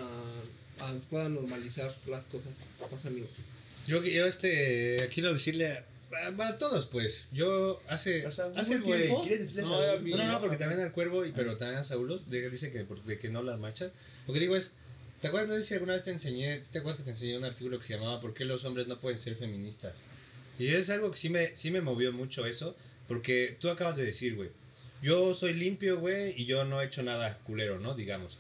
a- 0.81 0.99
se 0.99 1.07
puedan 1.09 1.35
normalizar 1.35 1.95
las 2.09 2.27
cosas. 2.27 2.53
Más 2.91 3.07
amigos. 3.07 3.31
yo, 3.87 4.03
yo 4.03 4.27
este, 4.27 5.09
quiero 5.15 5.33
decirle 5.33 5.83
a, 6.13 6.43
a- 6.43 6.49
a 6.49 6.59
todos, 6.59 6.87
pues, 6.87 7.27
yo 7.33 7.81
hace, 7.89 8.27
O 8.27 8.31
sea, 8.31 8.47
hace 8.57 8.79
güey, 8.79 9.03
tiempo... 9.03 9.23
¿quieres 9.23 9.41
decirles 9.41 9.67
No, 9.67 9.81
No, 9.99 10.17
no, 10.17 10.33
no, 10.33 10.41
porque 10.41 10.57
también 10.57 10.81
al 10.81 10.93
cuervo, 10.93 11.25
y, 11.25 11.33
pero 11.33 11.57
también 11.57 11.79
a 11.81 11.85
Saulos, 11.85 12.29
de- 12.31 12.51
dice 12.51 12.71
que, 12.71 12.85
por- 12.85 13.03
de 13.05 13.19
que 13.19 13.29
no 13.31 13.43
las 13.43 13.59
marchas. 13.59 13.93
Lo 14.27 14.35
que 14.35 14.41
digo 14.41 14.57
es, 14.57 14.73
¿te 15.21 15.29
acuerdas? 15.29 15.51
No 15.51 15.57
sé 15.57 15.63
si 15.63 15.75
alguna 15.75 15.93
vez 15.95 16.03
te 16.03 16.11
enseñé, 16.11 16.59
¿te 16.71 16.79
acuerdas 16.81 16.99
que 16.99 17.05
te 17.05 17.11
enseñé 17.11 17.37
un 17.37 17.45
artículo 17.45 17.79
que 17.79 17.87
se 17.87 17.95
llamaba 17.95 18.21
¿Por 18.21 18.35
qué 18.35 18.45
los 18.45 18.65
hombres 18.65 18.87
no 18.87 18.99
pueden 19.01 19.19
ser 19.19 19.37
feministas? 19.37 19.99
Y 20.59 20.69
es 20.69 20.91
algo 20.91 21.11
que 21.11 21.17
sí 21.17 21.31
me, 21.31 21.55
sí 21.57 21.71
me 21.71 21.81
movió 21.81 22.13
mucho 22.13 22.45
eso, 22.47 22.77
porque 23.09 23.57
tú 23.61 23.71
acabas 23.71 23.97
de 23.97 24.05
decir, 24.05 24.35
güey, 24.37 24.51
yo 25.03 25.33
soy 25.33 25.55
limpio, 25.55 25.99
güey, 25.99 26.35
y 26.41 26.45
yo 26.45 26.65
no 26.65 26.81
he 26.83 26.85
hecho 26.87 27.03
nada 27.03 27.39
culero, 27.45 27.79
¿no? 27.81 27.95
Digamos. 27.95 28.37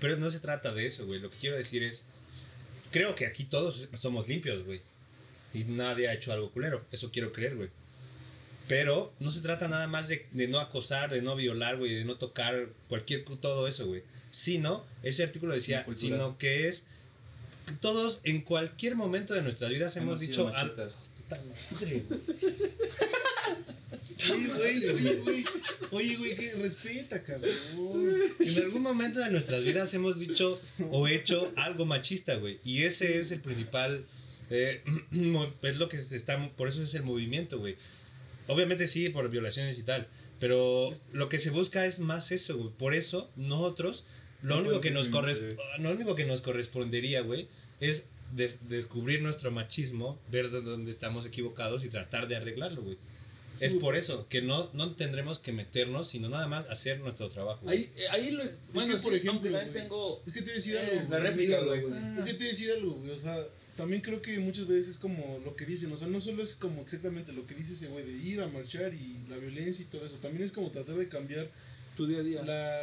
Pero 0.00 0.16
no 0.16 0.28
se 0.30 0.40
trata 0.40 0.72
de 0.74 0.86
eso, 0.86 1.06
güey. 1.06 1.20
Lo 1.20 1.30
que 1.30 1.36
quiero 1.38 1.56
decir 1.56 1.82
es, 1.84 2.04
creo 2.90 3.14
que 3.14 3.26
aquí 3.26 3.44
todos 3.44 3.88
somos 3.94 4.26
limpios, 4.28 4.64
güey. 4.64 4.80
Y 5.54 5.64
nadie 5.64 6.08
ha 6.08 6.14
hecho 6.14 6.32
algo 6.32 6.50
culero. 6.50 6.84
Eso 6.92 7.10
quiero 7.12 7.32
creer, 7.32 7.56
güey. 7.56 7.70
Pero 8.68 9.12
no 9.20 9.30
se 9.30 9.40
trata 9.42 9.68
nada 9.68 9.86
más 9.86 10.08
de, 10.08 10.26
de 10.32 10.48
no 10.48 10.58
acosar, 10.58 11.10
de 11.10 11.22
no 11.22 11.36
violar, 11.36 11.76
güey, 11.76 11.94
de 11.94 12.04
no 12.04 12.16
tocar 12.16 12.68
cualquier 12.88 13.24
cu- 13.24 13.36
todo 13.36 13.68
eso, 13.68 13.86
güey. 13.86 14.02
Sino, 14.30 14.84
ese 15.02 15.22
artículo 15.22 15.54
decía, 15.54 15.84
sino 15.90 16.38
que 16.38 16.66
es 16.68 16.84
que 17.66 17.74
todos 17.74 18.20
en 18.24 18.40
cualquier 18.40 18.96
momento 18.96 19.32
de 19.34 19.42
nuestras 19.42 19.70
vidas 19.70 19.96
hemos, 19.96 20.18
sido 20.18 20.28
dicho 20.30 20.48
al- 20.48 20.54
machistas. 20.66 21.04
Puta 21.28 21.40
madre. 21.70 22.04
Oye, 24.32 24.46
güey, 24.56 24.88
oye, 24.88 25.14
güey, 25.16 25.44
oye, 25.90 26.16
güey, 26.16 26.34
que 26.36 26.52
respeta, 26.54 27.22
cabrón. 27.22 27.50
En 28.40 28.56
algún 28.62 28.80
momento 28.82 29.18
de 29.20 29.30
nuestras 29.30 29.64
vidas 29.64 29.92
hemos 29.92 30.18
dicho 30.18 30.58
o 30.90 31.06
hecho 31.08 31.52
algo 31.56 31.84
machista, 31.84 32.36
güey. 32.36 32.58
Y 32.64 32.84
ese 32.84 33.18
es 33.18 33.32
el 33.32 33.40
principal. 33.40 34.06
Eh, 34.50 34.82
es 35.62 35.76
lo 35.78 35.88
que 35.88 35.98
se 36.00 36.16
está. 36.16 36.50
Por 36.56 36.68
eso 36.68 36.82
es 36.82 36.94
el 36.94 37.02
movimiento, 37.02 37.58
güey. 37.58 37.76
Obviamente 38.48 38.86
sí, 38.88 39.08
por 39.08 39.28
violaciones 39.30 39.78
y 39.78 39.82
tal. 39.82 40.06
Pero 40.40 40.90
lo 41.12 41.28
que 41.28 41.38
se 41.38 41.50
busca 41.50 41.86
es 41.86 41.98
más 42.00 42.32
eso, 42.32 42.58
güey. 42.58 42.70
Por 42.76 42.94
eso 42.94 43.30
nosotros. 43.36 44.04
Lo 44.42 44.56
No 44.56 44.60
único, 44.62 44.80
que 44.80 44.90
nos 44.90 45.10
corres- 45.10 45.56
lo 45.78 45.90
único 45.92 46.14
que 46.16 46.26
nos 46.26 46.42
correspondería, 46.42 47.22
güey, 47.22 47.48
es 47.80 48.08
des- 48.32 48.68
descubrir 48.68 49.22
nuestro 49.22 49.50
machismo, 49.50 50.18
ver 50.30 50.50
de 50.50 50.60
dónde 50.60 50.90
estamos 50.90 51.24
equivocados 51.24 51.82
y 51.84 51.88
tratar 51.88 52.28
de 52.28 52.36
arreglarlo, 52.36 52.82
güey. 52.82 52.98
Sí, 53.54 53.64
es 53.66 53.74
por 53.74 53.96
eso, 53.96 54.26
que 54.28 54.42
no, 54.42 54.68
no 54.74 54.94
tendremos 54.96 55.38
que 55.38 55.52
meternos, 55.52 56.08
sino 56.08 56.28
nada 56.28 56.46
más 56.48 56.66
hacer 56.68 56.98
nuestro 57.00 57.30
trabajo. 57.30 57.66
Ahí, 57.66 57.88
eh, 57.96 58.02
ahí 58.10 58.32
lo, 58.32 58.44
bueno, 58.74 58.96
que, 58.96 59.00
por 59.02 59.12
sí, 59.12 59.18
ejemplo, 59.20 59.50
güey, 59.50 59.72
tengo... 59.72 60.22
Es 60.26 60.32
que 60.34 60.40
te 60.40 60.46
voy 60.46 60.52
a 60.52 60.54
decir 60.56 60.74
Eh, 60.74 60.90
algo. 60.98 61.10
La 61.10 61.20
réplica, 61.20 61.60
güey. 61.60 61.78
Es 62.18 62.24
que 62.24 62.32
te 62.32 62.38
voy 62.38 62.44
a 62.44 62.48
decir 62.48 62.70
algo, 62.72 62.92
güey. 62.96 63.10
O 63.12 63.16
sea, 63.18 63.46
también 63.76 64.02
creo 64.02 64.22
que 64.22 64.38
muchas 64.38 64.66
veces 64.66 64.90
es 64.92 64.96
como 64.98 65.40
lo 65.44 65.56
que 65.56 65.66
dicen. 65.66 65.92
O 65.92 65.96
sea, 65.96 66.08
no 66.08 66.20
solo 66.20 66.42
es 66.42 66.54
como 66.54 66.82
exactamente 66.82 67.32
lo 67.32 67.46
que 67.46 67.54
dice 67.54 67.72
ese 67.72 67.88
güey 67.88 68.04
de 68.04 68.12
ir 68.12 68.40
a 68.40 68.48
marchar 68.48 68.94
y 68.94 69.18
la 69.28 69.36
violencia 69.36 69.82
y 69.82 69.86
todo 69.86 70.06
eso. 70.06 70.16
También 70.16 70.44
es 70.44 70.52
como 70.52 70.70
tratar 70.70 70.96
de 70.96 71.08
cambiar 71.08 71.48
Tu 71.96 72.06
día 72.06 72.18
a 72.18 72.22
día. 72.22 72.42
la. 72.42 72.80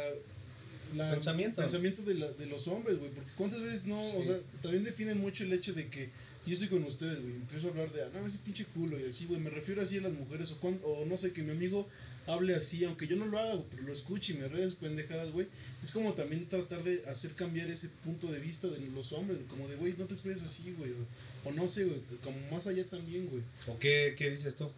la 0.94 1.10
Pensamiento. 1.12 1.60
pensamiento 1.62 2.02
de, 2.02 2.14
la, 2.14 2.28
de 2.32 2.46
los 2.46 2.68
hombres, 2.68 2.98
güey. 2.98 3.10
Porque 3.10 3.30
cuántas 3.36 3.60
veces 3.60 3.86
no. 3.86 4.02
O 4.16 4.22
sea, 4.22 4.38
también 4.60 4.84
definen 4.84 5.18
mucho 5.18 5.44
el 5.44 5.52
hecho 5.52 5.72
de 5.72 5.88
que 5.88 6.10
yo 6.46 6.52
estoy 6.54 6.68
con 6.68 6.82
ustedes, 6.84 7.20
güey. 7.20 7.34
Empiezo 7.34 7.68
a 7.68 7.70
hablar 7.70 7.92
de, 7.92 8.02
ah, 8.02 8.10
no, 8.12 8.26
ese 8.26 8.38
pinche 8.38 8.64
culo 8.64 8.98
y 8.98 9.04
así, 9.04 9.26
güey. 9.26 9.40
Me 9.40 9.50
refiero 9.50 9.80
así 9.82 9.98
a 9.98 10.02
las 10.02 10.12
mujeres. 10.12 10.50
O, 10.52 10.58
cuan- 10.60 10.80
o 10.84 11.04
no 11.06 11.16
sé, 11.16 11.32
que 11.32 11.42
mi 11.42 11.52
amigo 11.52 11.88
hable 12.26 12.54
así, 12.56 12.84
aunque 12.84 13.06
yo 13.06 13.16
no 13.16 13.26
lo 13.26 13.38
haga, 13.38 13.62
pero 13.70 13.82
lo 13.84 13.92
escuche 13.92 14.32
y 14.32 14.36
me 14.38 14.48
redes 14.48 14.74
pendejadas, 14.74 15.30
güey. 15.30 15.46
Es 15.82 15.90
como 15.92 16.14
también 16.14 16.48
tratar 16.48 16.82
de 16.82 17.04
hacer 17.06 17.32
cambiar 17.34 17.70
ese 17.70 17.88
punto 18.04 18.30
de 18.30 18.40
vista 18.40 18.68
de 18.68 18.80
los 18.88 19.12
hombres, 19.12 19.38
como 19.48 19.68
de, 19.68 19.76
güey, 19.76 19.94
no 19.96 20.06
te 20.06 20.14
expreses 20.14 20.42
así, 20.44 20.72
güey. 20.76 20.92
O, 20.92 21.48
o 21.48 21.52
no 21.52 21.66
sé, 21.68 21.84
güey, 21.84 22.00
como 22.22 22.36
más 22.50 22.66
allá 22.66 22.84
también, 22.88 23.28
güey. 23.28 23.42
¿O 23.68 23.78
qué, 23.78 24.14
qué 24.18 24.30
dices 24.30 24.56
tú? 24.56 24.68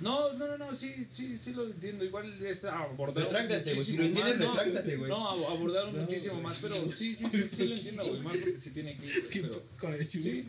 No, 0.00 0.32
no, 0.34 0.46
no, 0.46 0.58
no, 0.58 0.76
sí, 0.76 1.06
sí, 1.08 1.36
sí 1.36 1.52
lo 1.52 1.64
entiendo. 1.64 2.04
Igual 2.04 2.44
es 2.46 2.64
abordar 2.64 3.24
Retráctate, 3.24 3.74
güey, 3.74 3.84
si 3.84 3.96
lo 3.96 4.02
muchísimo 4.04 4.26
entiendes, 4.26 4.38
más, 4.38 4.56
¿no? 4.56 4.62
retráctate, 4.64 4.96
güey. 4.96 5.10
No, 5.10 5.30
ab- 5.30 5.50
abordar 5.56 5.92
No, 5.92 6.00
muchísimo 6.02 6.34
güey. 6.34 6.44
más, 6.44 6.58
pero 6.62 6.74
sí, 6.74 7.14
sí, 7.16 7.26
sí, 7.30 7.44
sí 7.50 7.64
lo 7.68 7.74
entiendo, 7.74 8.06
güey. 8.06 8.20
Más 8.20 8.36
porque 8.36 8.58
se 8.60 8.70
tiene 8.70 8.96
que 8.96 9.06
ir, 9.06 9.28
¿Qué 9.30 9.40
pero 9.42 9.62
con 9.78 9.94
el 9.94 10.08
sí, 10.08 10.44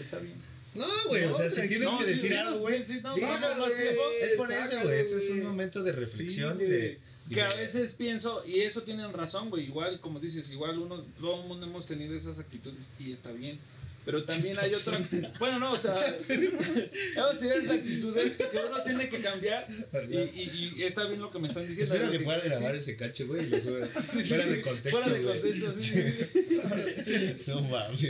está 0.00 0.18
bien. 0.18 0.36
No, 0.74 0.86
güey, 1.08 1.24
o 1.24 1.34
sea, 1.34 1.48
si 1.48 1.68
tienes 1.68 1.88
No, 1.88 1.98
que 1.98 2.04
sí, 2.04 2.10
decir 2.10 2.30
sí, 2.32 2.36
algo, 2.36 2.54
sí, 2.56 2.60
güey. 2.62 2.86
sí, 2.86 3.00
no, 3.02 3.16
no, 3.16 3.56
no. 3.56 3.66
Es 3.66 4.32
por 4.36 4.52
eso, 4.52 4.82
güey. 4.82 5.00
Ese 5.00 5.16
es 5.16 5.30
un 5.30 5.42
momento 5.44 5.82
de 5.82 5.92
reflexión 5.92 6.58
Sí, 6.58 6.64
y 6.64 6.68
de. 6.68 7.00
y 7.30 7.34
Que 7.34 7.42
a 7.42 7.48
veces 7.48 7.94
pienso, 7.94 8.42
y 8.46 8.60
eso 8.60 8.82
tienen 8.82 9.12
razón, 9.12 9.48
güey, 9.50 9.64
igual, 9.64 10.00
como 10.00 10.20
dices, 10.20 10.50
igual 10.50 10.78
uno, 10.78 11.02
todo 11.18 11.42
el 11.42 11.48
mundo 11.48 11.66
hemos 11.66 11.86
tenido 11.86 12.14
esas 12.14 12.38
actitudes 12.38 12.92
y 12.98 13.12
está 13.12 13.32
bien. 13.32 13.58
Pero 14.06 14.24
también 14.24 14.56
hay 14.60 14.72
otra, 14.72 15.00
bueno, 15.40 15.58
no, 15.58 15.72
o 15.72 15.76
sea, 15.76 15.94
hemos 16.28 17.38
tenido 17.38 17.56
esas 17.56 17.70
actitudes 17.72 18.36
que 18.36 18.58
uno 18.58 18.80
tiene 18.84 19.08
que 19.08 19.18
cambiar 19.18 19.66
y, 20.08 20.16
y, 20.16 20.74
y 20.76 20.82
está 20.84 21.08
bien 21.08 21.20
lo 21.20 21.32
que 21.32 21.40
me 21.40 21.48
están 21.48 21.66
diciendo. 21.66 21.92
Espero 21.92 22.12
que 22.12 22.20
puedas 22.20 22.42
sí, 22.42 22.48
grabar 22.50 22.76
ese 22.76 22.96
cacho, 22.96 23.26
güey, 23.26 23.42
sí, 23.50 23.60
sí, 23.60 24.22
Fuera 24.28 24.46
de 24.46 24.60
contexto. 24.62 24.90
Fuera 24.90 25.12
de 25.12 25.22
contexto, 25.24 25.72
sí. 25.72 27.44
No 27.48 27.62
mames. 27.62 28.06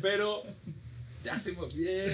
Pero 0.00 0.44
ya 1.24 1.36
se 1.36 1.56
bien. 1.74 2.12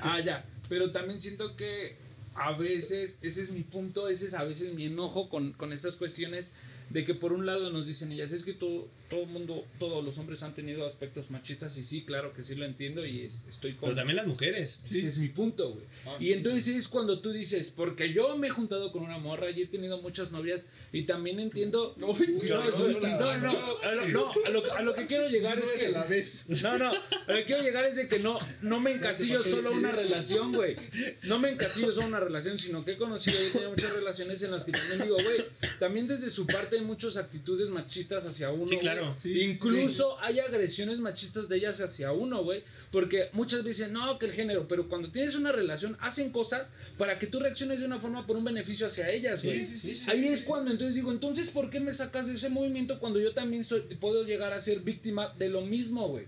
Ah, 0.00 0.20
ya. 0.20 0.44
Pero 0.68 0.92
también 0.92 1.18
siento 1.18 1.56
que 1.56 1.96
a 2.34 2.52
veces, 2.52 3.20
ese 3.22 3.40
es 3.40 3.50
mi 3.50 3.62
punto, 3.62 4.08
ese 4.08 4.26
es 4.26 4.34
a 4.34 4.44
veces 4.44 4.74
mi 4.74 4.84
enojo 4.84 5.30
con, 5.30 5.54
con 5.54 5.72
estas 5.72 5.96
cuestiones 5.96 6.52
de 6.90 7.04
que 7.04 7.14
por 7.14 7.32
un 7.32 7.44
lado 7.46 7.70
nos 7.70 7.86
dicen 7.86 8.12
ellas, 8.12 8.32
es 8.32 8.42
que 8.42 8.52
todo, 8.54 8.88
todo 9.10 9.22
el 9.22 9.28
mundo, 9.28 9.64
todos 9.78 10.04
los 10.04 10.16
hombres 10.18 10.42
han 10.42 10.54
tenido 10.54 10.86
aspectos 10.86 11.30
machistas 11.30 11.76
y 11.76 11.84
sí, 11.84 12.02
claro 12.02 12.32
que 12.32 12.42
sí 12.42 12.54
lo 12.54 12.64
entiendo 12.64 13.04
y 13.04 13.22
es- 13.22 13.44
estoy 13.48 13.72
con... 13.74 13.88
Pero 13.90 13.94
también 13.96 14.16
las 14.16 14.26
mujeres. 14.26 14.80
Ese 14.84 15.06
es 15.06 15.18
mi 15.18 15.28
punto, 15.28 15.70
güey. 15.72 15.84
Ah, 16.06 16.16
y 16.18 16.24
sí, 16.26 16.32
entonces 16.32 16.68
es 16.68 16.88
cuando 16.88 17.20
tú 17.20 17.30
dices, 17.32 17.70
porque 17.70 18.12
yo 18.12 18.36
me 18.36 18.46
he 18.46 18.50
juntado 18.50 18.90
con 18.92 19.02
una 19.02 19.18
morra 19.18 19.50
y 19.50 19.62
he 19.62 19.66
tenido 19.66 20.00
muchas 20.00 20.30
novias 20.32 20.66
y 20.92 21.02
también 21.02 21.40
entiendo... 21.40 21.94
No, 21.98 22.08
no, 22.08 22.88
no, 22.88 23.00
no, 23.00 24.08
no, 24.08 24.32
a 24.44 24.50
lo- 24.50 24.74
a 24.74 24.92
a 24.92 24.94
que 24.94 25.06
quiero 25.06 25.28
llegar 25.28 25.58
es 25.58 25.70
a 25.82 25.86
que... 25.86 25.92
la 25.92 26.04
vez. 26.04 26.46
No, 26.62 26.78
no, 26.78 26.90
lo 26.92 27.34
que 27.34 27.44
quiero 27.44 27.62
llegar 27.62 27.84
es 27.84 27.96
de 27.96 28.08
que 28.08 28.18
no, 28.20 28.38
no 28.62 28.80
me 28.80 28.92
encasillo 28.92 29.42
solo 29.44 29.72
una 29.72 29.92
relación, 29.92 30.52
güey. 30.52 30.76
No 31.24 31.38
me 31.38 31.50
encasillo 31.50 31.92
solo 31.92 32.06
una 32.08 32.20
relación, 32.20 32.58
sino 32.58 32.84
que 32.84 32.92
he 32.92 32.96
conocido 32.96 33.36
y 33.42 33.46
he 33.46 33.50
tenido 33.50 33.70
muchas 33.70 33.92
relaciones 33.92 34.42
en 34.42 34.50
las 34.50 34.64
que 34.64 34.72
también 34.72 35.02
digo, 35.02 35.16
güey, 35.16 35.44
también 35.78 36.08
desde 36.08 36.30
su 36.30 36.46
parte 36.46 36.77
hay 36.78 36.84
muchas 36.84 37.16
actitudes 37.16 37.68
machistas 37.70 38.26
hacia 38.26 38.50
uno. 38.50 38.68
Sí, 38.68 38.78
claro. 38.78 39.14
Sí, 39.20 39.34
sí, 39.34 39.50
Incluso 39.50 40.18
hay 40.20 40.40
agresiones 40.40 40.98
machistas 40.98 41.48
de 41.48 41.56
ellas 41.56 41.80
hacia 41.80 42.12
uno, 42.12 42.42
güey. 42.42 42.62
Porque 42.90 43.28
muchas 43.32 43.64
veces 43.64 43.78
dicen, 43.78 43.92
no, 43.92 44.18
que 44.18 44.26
el 44.26 44.32
género, 44.32 44.66
pero 44.66 44.88
cuando 44.88 45.10
tienes 45.10 45.36
una 45.36 45.52
relación, 45.52 45.96
hacen 46.00 46.30
cosas 46.30 46.72
para 46.96 47.18
que 47.18 47.26
tú 47.26 47.38
reacciones 47.40 47.80
de 47.80 47.86
una 47.86 48.00
forma 48.00 48.26
por 48.26 48.36
un 48.36 48.44
beneficio 48.44 48.86
hacia 48.86 49.08
ellas, 49.10 49.44
güey. 49.44 49.62
Sí, 49.64 49.78
sí, 49.78 49.94
sí, 49.94 50.10
Ahí 50.10 50.20
sí, 50.22 50.28
es 50.28 50.40
sí. 50.40 50.44
cuando 50.46 50.70
entonces 50.70 50.94
digo, 50.94 51.12
entonces, 51.12 51.50
¿por 51.50 51.70
qué 51.70 51.80
me 51.80 51.92
sacas 51.92 52.26
de 52.26 52.34
ese 52.34 52.48
movimiento 52.48 52.98
cuando 52.98 53.20
yo 53.20 53.32
también 53.32 53.64
soy, 53.64 53.80
puedo 54.00 54.24
llegar 54.24 54.52
a 54.52 54.60
ser 54.60 54.80
víctima 54.80 55.34
de 55.38 55.48
lo 55.48 55.60
mismo, 55.62 56.08
güey? 56.08 56.26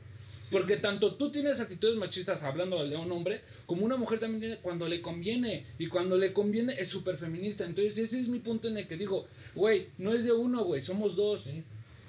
Porque 0.51 0.77
tanto 0.77 1.15
tú 1.15 1.31
tienes 1.31 1.61
actitudes 1.61 1.97
machistas 1.97 2.43
hablando 2.43 2.85
de 2.87 2.97
un 2.97 3.11
hombre, 3.13 3.41
como 3.67 3.85
una 3.85 3.97
mujer 3.97 4.19
también 4.19 4.41
tiene 4.41 4.57
cuando 4.59 4.89
le 4.89 5.01
conviene. 5.01 5.65
Y 5.79 5.87
cuando 5.87 6.19
le 6.19 6.33
conviene 6.33 6.75
es 6.79 6.89
súper 6.89 7.17
feminista. 7.17 7.65
Entonces 7.65 7.99
ese 7.99 8.19
es 8.21 8.29
mi 8.29 8.41
punto 8.41 8.69
en 8.69 8.77
el 8.79 8.87
que 8.89 8.97
digo, 8.97 9.27
güey, 9.55 9.89
no 9.99 10.13
es 10.13 10.25
de 10.25 10.33
uno, 10.33 10.65
güey, 10.65 10.81
somos 10.81 11.17
dos. 11.17 11.45
Sí. 11.45 11.63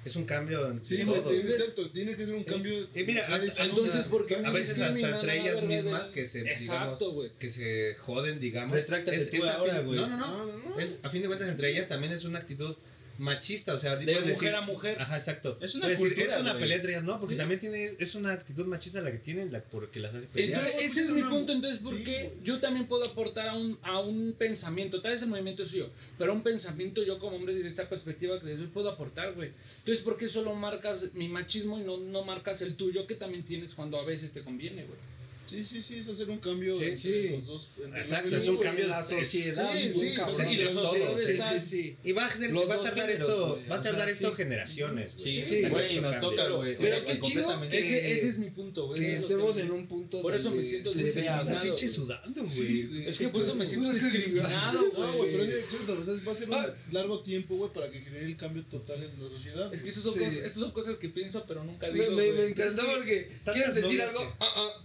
Es 0.04 0.16
un 0.16 0.24
cambio 0.24 0.68
en 0.68 0.84
Sí, 0.84 1.04
todo. 1.04 1.30
exacto. 1.32 1.88
Tiene 1.92 2.16
que 2.16 2.26
ser 2.26 2.34
un 2.34 2.42
cambio. 2.42 2.74
Y 2.92 3.04
mira, 3.04 3.24
hasta- 3.32 3.64
Entonces, 3.64 4.06
¿por 4.06 4.26
qué 4.26 4.34
a 4.34 4.50
veces 4.50 4.80
hasta 4.80 4.98
entre 4.98 5.40
ellas 5.40 5.62
mismas 5.62 6.08
que 6.08 6.24
se 6.26 6.40
Exacto, 6.40 6.96
digamos, 7.04 7.14
güey. 7.14 7.30
que 7.38 7.48
se 7.48 7.94
joden, 8.00 8.40
digamos. 8.40 8.72
Retráctate 8.72 9.24
tú 9.26 9.44
a 9.44 9.52
ahora, 9.52 9.76
fin- 9.76 9.86
güey. 9.86 10.00
No, 10.00 10.08
no, 10.08 10.16
no. 10.16 10.26
No, 10.46 10.46
no, 10.58 10.70
no. 10.70 10.80
Es, 10.80 10.98
a 11.04 11.08
fin 11.10 11.22
de 11.22 11.28
cuentas, 11.28 11.48
entre 11.48 11.70
ellas 11.70 11.86
también 11.86 12.12
es 12.12 12.24
una 12.24 12.40
actitud 12.40 12.74
machista, 13.18 13.74
o 13.74 13.78
sea, 13.78 13.96
De 13.96 14.06
mujer 14.06 14.24
decir- 14.26 14.54
a 14.54 14.60
mujer. 14.62 14.96
Ajá, 15.00 15.16
exacto. 15.16 15.58
Es 15.60 15.74
una 15.74 15.86
decir, 15.88 16.08
cultura, 16.14 16.34
es 16.34 16.40
una 16.40 16.58
pelea 16.58 16.76
entre 16.76 16.92
ellas, 16.92 17.04
no, 17.04 17.18
porque 17.18 17.34
Sí. 17.34 17.38
también 17.38 17.60
tiene 17.60 17.84
es 17.84 18.14
una 18.14 18.32
actitud 18.32 18.66
machista 18.66 19.00
la 19.00 19.12
que 19.12 19.18
tienen, 19.18 19.52
la 19.52 19.62
porque 19.62 20.00
las 20.00 20.14
hace 20.14 20.26
pelear. 20.26 20.50
Entonces, 20.60 20.72
Pelear. 20.72 20.90
ese 20.90 21.02
es 21.02 21.10
mi 21.10 21.22
punto. 21.22 21.52
Entonces, 21.52 21.78
sí, 21.78 21.84
porque 21.84 22.24
güey. 22.24 22.44
yo 22.44 22.60
también 22.60 22.86
puedo 22.86 23.04
aportar 23.04 23.48
a 23.48 23.54
un, 23.54 23.78
a 23.82 24.00
un 24.00 24.32
pensamiento. 24.34 25.00
Tal 25.00 25.12
vez 25.12 25.22
el 25.22 25.28
movimiento 25.28 25.62
es 25.62 25.68
suyo, 25.70 25.90
pero 26.18 26.32
un 26.32 26.42
pensamiento 26.42 27.02
yo 27.04 27.18
como 27.18 27.36
hombre 27.36 27.54
desde 27.54 27.68
esta 27.68 27.88
perspectiva 27.88 28.40
que 28.40 28.46
les 28.46 28.58
doy 28.58 28.68
puedo 28.68 28.88
aportar, 28.90 29.34
güey. 29.34 29.50
Entonces, 29.78 30.02
¿por 30.04 30.16
qué 30.16 30.28
solo 30.28 30.54
marcas 30.54 31.14
mi 31.14 31.28
machismo 31.28 31.78
y 31.80 31.84
no, 31.84 31.98
no 31.98 32.24
marcas 32.24 32.60
el 32.62 32.74
tuyo 32.76 33.06
que 33.06 33.14
también 33.14 33.42
tienes 33.44 33.74
cuando 33.74 33.98
a 34.00 34.04
veces 34.04 34.32
te 34.32 34.42
conviene, 34.42 34.84
güey? 34.84 34.98
Sí, 35.46 35.64
sí, 35.64 35.80
sí, 35.82 35.98
es 35.98 36.08
hacer 36.08 36.30
un 36.30 36.38
cambio 36.38 36.76
Sí, 36.76 36.84
entre 36.84 37.22
sí. 37.22 37.28
los 37.30 37.46
dos. 37.46 37.70
entre 37.84 38.00
Exacto, 38.00 38.30
los 38.30 38.42
es 38.42 38.48
un 38.48 38.58
cambio 38.58 38.88
la 38.88 39.00
es- 39.00 39.08
sociedad, 39.08 39.72
sí, 39.72 39.88
muy 39.94 40.08
sí, 40.08 40.14
cabrón, 40.14 40.36
sí, 40.36 40.42
y 40.52 40.56
la 40.56 40.62
de 40.62 40.68
sociedad 40.68 41.16
sí, 41.18 41.32
está- 41.32 41.60
sí, 41.60 41.66
sí. 41.82 41.96
Y 42.04 42.12
va 42.12 42.26
a, 42.26 42.30
ser- 42.30 42.50
Los 42.52 42.70
va 42.70 42.74
a 42.74 42.80
tardar 42.80 42.94
géneros, 43.08 43.20
esto, 43.20 43.48
güey, 43.56 43.68
va 43.68 43.76
a 43.76 43.78
o 43.78 43.82
sea, 43.82 43.90
tardar 43.92 44.08
esto 44.08 44.30
sí. 44.30 44.36
generaciones. 44.36 45.12
Sí, 45.16 45.42
sí, 45.44 45.62
güey, 45.68 46.00
nos 46.00 46.20
toca, 46.20 46.48
güey. 46.48 46.74
Pero 46.78 46.96
o 46.96 47.04
sea, 47.04 47.04
qué 47.04 47.20
chido 47.20 47.62
Ese, 47.64 48.12
ese 48.12 48.28
es 48.28 48.38
mi 48.38 48.50
punto, 48.50 48.86
güey. 48.86 49.00
Que 49.00 49.16
estemos 49.16 49.56
que- 49.56 49.62
en 49.62 49.70
un 49.72 49.86
punto 49.86 50.22
Por 50.22 50.34
eso 50.34 50.50
me 50.52 50.64
siento 50.64 50.92
discriminado. 50.92 51.60
pinche 51.62 51.88
sudando, 51.88 52.42
güey. 52.42 53.06
Es 53.08 53.18
que 53.18 53.28
por 53.28 53.42
eso 53.42 53.54
me 53.56 53.66
siento 53.66 53.90
discriminado, 53.92 54.80
No, 54.82 55.12
güey, 55.18 55.32
pero 55.32 55.44
güey. 55.46 55.58
es 55.58 55.66
cierto, 55.68 55.98
o 56.00 56.04
sea, 56.04 56.14
va 56.26 56.32
a 56.32 56.34
ser 56.34 56.48
un 56.48 56.54
Ah. 56.54 56.74
largo 56.92 57.20
tiempo, 57.20 57.56
güey, 57.56 57.72
para 57.72 57.90
que 57.90 58.00
genere 58.00 58.26
el 58.26 58.36
cambio 58.36 58.64
total 58.66 59.02
en 59.02 59.22
la 59.22 59.28
sociedad. 59.28 59.72
Es 59.74 59.82
que 59.82 59.90
esas 59.90 60.02
son, 60.02 60.14
Sí. 60.14 60.20
cosas, 60.20 60.36
esas 60.38 60.54
son 60.54 60.70
cosas 60.72 60.96
que 60.96 61.08
pienso, 61.08 61.44
pero 61.46 61.64
nunca 61.64 61.88
digo. 61.90 62.04
me, 62.10 62.12
güey. 62.12 62.32
me 62.32 62.46
encantó 62.48 62.82
porque 62.94 63.28
tantas 63.44 63.54
quieres 63.54 63.74
decir 63.74 64.02
algo. 64.02 64.20
Ah, 64.40 64.52
ah. 64.56 64.84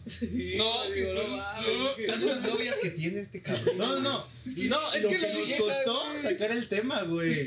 Sí, 0.51 0.57
No, 0.57 0.83
es 0.83 0.93
que- 0.93 1.13
no 1.13 1.95
que- 1.95 2.03
Tantas 2.07 2.41
novias 2.43 2.75
que 2.81 2.89
tiene 2.91 3.19
este 3.19 3.41
cabrón. 3.41 3.77
No, 3.77 3.88
no, 3.95 3.99
no. 4.01 4.38
No, 4.45 4.93
es 4.93 5.03
lo 5.03 5.10
que 5.10 5.17
que 5.19 5.33
nos 5.33 5.53
costó 5.53 6.05
güey. 6.10 6.21
sacar 6.21 6.51
el 6.51 6.67
tema, 6.69 7.03
güey. 7.03 7.45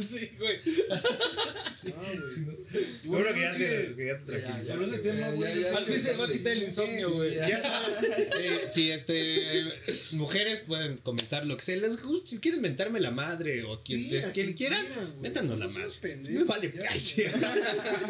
Sí, 0.00 0.30
güey. 0.38 0.58
Ah, 0.90 1.00
güey. 1.82 2.44
Bueno, 3.04 3.24
bueno, 3.24 3.34
que 3.34 3.40
ya 3.40 3.54
creo 3.54 3.88
te, 3.90 3.94
que 3.96 4.06
ya 4.06 4.18
te 4.18 4.24
tranquilizaste. 4.24 4.72
Hablando 4.72 4.96
de 4.96 5.02
güey. 5.02 5.12
tema, 5.14 5.26
Ya, 5.28 5.34
güey. 5.34 5.48
ya, 5.50 5.54
yo 5.54 5.60
ya. 5.60 5.66
creo 5.68 5.76
Al 5.78 5.84
fin 5.86 6.02
se 6.02 6.16
va 6.16 6.24
a 6.24 6.28
quitar 6.28 6.52
el 6.52 6.62
insomnio, 6.62 7.12
güey. 7.12 7.34
Ya 7.36 7.60
saben, 7.60 8.04
eh, 8.40 8.60
si 8.68 8.90
este 8.90 9.64
mujeres 10.12 10.60
pueden 10.66 10.96
comentar 10.98 11.44
lo 11.46 11.56
que 11.56 11.62
se 11.64 11.76
les 11.76 12.00
guste, 12.02 12.30
si 12.30 12.38
quieren 12.38 12.62
mentarme 12.62 13.00
la 13.00 13.10
madre 13.10 13.62
o 13.64 13.82
quien, 13.82 14.02
Sí, 14.02 14.10
les- 14.10 14.26
quien 14.28 14.54
quieran, 14.54 14.86
métanos 15.20 15.58
la 15.58 15.68
madre. 15.68 16.16
Me 16.16 16.44
vale, 16.44 16.72
sí, 16.98 17.24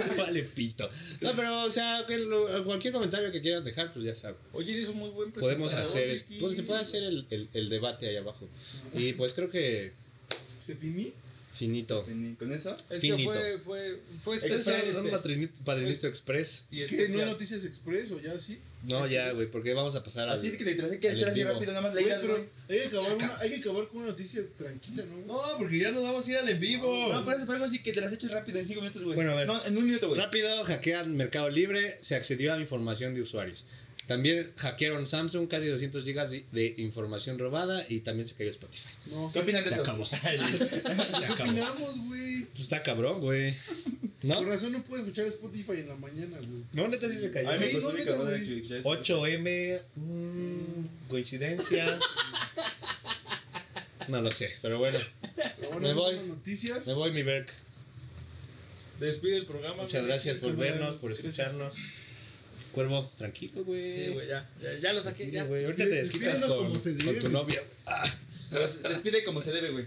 me 0.08 0.16
vale 0.16 0.42
pito. 0.44 0.88
No, 1.20 1.32
pero 1.35 1.64
o 1.64 1.70
sea, 1.70 2.04
cualquier 2.64 2.92
comentario 2.92 3.32
que 3.32 3.40
quieran 3.40 3.64
dejar, 3.64 3.92
pues 3.92 4.04
ya 4.04 4.12
saben. 4.14 4.37
Oye, 4.53 4.72
eres 4.72 4.88
un 4.88 4.96
muy 4.98 5.11
buen 5.11 5.33
Podemos 5.33 5.72
hacer, 5.75 6.11
es- 6.11 6.27
pues, 6.40 6.57
se 6.57 6.62
puede 6.62 6.81
hacer 6.81 7.03
el, 7.03 7.27
el, 7.31 7.48
el 7.55 7.68
debate 7.68 8.09
ahí 8.09 8.16
abajo. 8.16 8.48
Y 8.94 9.12
pues 9.14 9.33
creo 9.33 9.51
que 9.51 9.92
¿Se 10.61 10.75
finí? 10.77 11.12
finito. 11.53 12.05
¿Con 12.38 12.51
eso? 12.51 12.75
Es 12.88 13.03
Finito. 13.03 13.31
que 13.31 13.59
fue, 13.59 13.59
fue, 13.59 13.98
fue 14.22 14.37
especial. 14.37 14.81
es 14.85 14.94
un 14.96 15.05
este. 15.07 15.11
padrinito, 15.11 15.61
padrinito 15.64 16.07
express. 16.09 16.64
Y 16.70 16.87
¿Qué? 16.87 17.09
¿No 17.11 17.20
hay 17.20 17.27
Noticias 17.27 17.66
Express 17.66 18.11
o 18.12 18.20
ya 18.20 18.40
sí? 18.40 18.59
No, 18.88 19.07
ya, 19.07 19.31
güey, 19.33 19.48
porque 19.51 19.75
vamos 19.75 19.94
a 19.94 20.03
pasar 20.03 20.29
al... 20.31 20.38
Así 20.38 20.57
que 20.57 20.64
te 20.64 20.75
traje 20.77 20.98
que 20.98 21.12
echar 21.12 21.29
así 21.29 21.40
vivo. 21.40 21.53
rápido, 21.53 21.72
nada 21.72 21.83
más 21.83 21.92
Güey, 21.92 22.05
leías, 22.05 22.20
pero 22.22 22.37
güey. 22.38 22.48
hay 22.70 22.79
que, 22.88 22.96
acabar 22.96 23.14
una, 23.16 23.38
hay 23.38 23.51
que 23.51 23.57
acabar 23.57 23.87
con 23.88 23.98
una 23.98 24.07
noticia 24.09 24.42
tranquila, 24.57 25.05
¿no? 25.05 25.16
No, 25.27 25.40
porque 25.59 25.79
ya 25.79 25.92
nos 25.92 26.03
vamos 26.03 26.27
a 26.27 26.31
ir 26.31 26.37
al 26.38 26.48
en 26.48 26.59
vivo. 26.59 27.12
No, 27.12 27.25
pero 27.25 27.42
es 27.44 27.48
algo 27.51 27.64
así 27.66 27.83
que 27.83 27.92
te 27.92 28.01
las 28.01 28.12
eches 28.14 28.31
rápido 28.31 28.59
en 28.59 28.66
5 28.66 28.81
minutos, 28.81 29.05
güey. 29.05 29.14
Bueno, 29.14 29.33
a 29.33 29.35
ver. 29.35 29.46
No, 29.46 29.64
en 29.66 29.77
un 29.77 29.85
minuto, 29.85 30.09
güey. 30.09 30.18
Rápido, 30.18 30.64
hackean 30.64 31.14
Mercado 31.16 31.51
Libre, 31.51 31.98
se 32.01 32.16
accedió 32.16 32.55
a 32.55 32.59
información 32.61 33.12
de 33.12 33.20
usuarios. 33.20 33.66
También 34.07 34.53
hackearon 34.57 35.07
Samsung, 35.07 35.49
casi 35.49 35.67
200 35.69 36.05
gigas 36.05 36.31
de, 36.33 36.75
información 36.79 37.38
robada 37.38 37.85
y 37.88 38.01
también 38.01 38.27
se 38.27 38.35
cayó 38.35 38.51
Spotify. 38.51 38.88
No, 39.07 39.31
¿Qué 39.33 39.38
opinas 39.38 39.62
de 39.65 39.69
Se 39.71 39.75
eso? 39.75 39.83
acabó. 39.83 40.05
se 40.05 40.17
¿Qué 40.21 41.25
acabó. 41.25 41.51
opinamos, 41.51 41.99
güey? 42.09 42.43
Pues 42.47 42.61
está 42.61 42.83
cabrón, 42.83 43.21
güey. 43.21 43.55
¿No? 44.23 44.35
Por 44.35 44.49
razón 44.49 44.73
no 44.73 44.83
puedes 44.85 45.05
escuchar 45.07 45.27
Spotify 45.27 45.73
en 45.81 45.88
la 45.88 45.97
mañana, 45.97 46.37
güey. 46.38 46.62
No, 46.73 46.88
neta 46.88 47.09
sí 47.09 47.19
se 47.19 47.31
cayó. 47.31 47.49
A 47.49 47.53
mí 47.53 47.59
me 47.61 47.71
Sí, 47.71 47.77
no, 47.79 47.93
neta, 47.93 48.05
cabrón 48.11 48.27
güey. 48.29 48.41
escuchar 48.41 48.77
esto. 48.79 48.88
8M, 48.91 49.81
mm, 49.97 51.09
coincidencia. 51.09 51.99
No 54.09 54.21
lo 54.21 54.31
sé, 54.33 54.51
pero 54.62 54.79
bueno, 54.81 54.99
bueno, 55.71 55.81
Me 55.81 55.93
voy. 55.95 56.19
noticias. 56.27 56.87
me 56.88 56.93
voy 56.95 57.12
mi 57.12 57.23
Berk. 57.23 57.53
Despide 59.01 59.38
el 59.38 59.47
programa. 59.47 59.83
Muchas 59.83 60.01
güey. 60.03 60.07
gracias 60.09 60.37
por 60.38 60.57
Gracias. 60.57 60.79
vernos, 60.79 60.97
por 60.97 61.12
escucharnos. 61.12 61.75
Cuervo, 62.72 63.11
tranquilo, 63.18 63.64
güey. 63.64 63.82
Sí, 64.06 64.11
güey, 64.12 64.28
ya, 64.28 64.48
ya, 64.62 64.78
ya 64.78 64.92
lo 64.92 65.02
saqué, 65.02 65.30
ya. 65.30 65.44
Güey. 65.44 65.64
Ahorita 65.64 65.85
te 65.85 65.90
desquitas 65.96 66.40
con, 66.40 66.48
como 66.64 66.78
se 66.78 66.94
con 66.96 67.06
debe. 67.06 67.20
tu 67.20 67.28
novia. 67.28 67.62
Ah, 67.87 68.11
Pues, 68.50 68.82
despide 68.82 69.24
como 69.24 69.40
se 69.42 69.52
debe, 69.52 69.70
güey. 69.70 69.87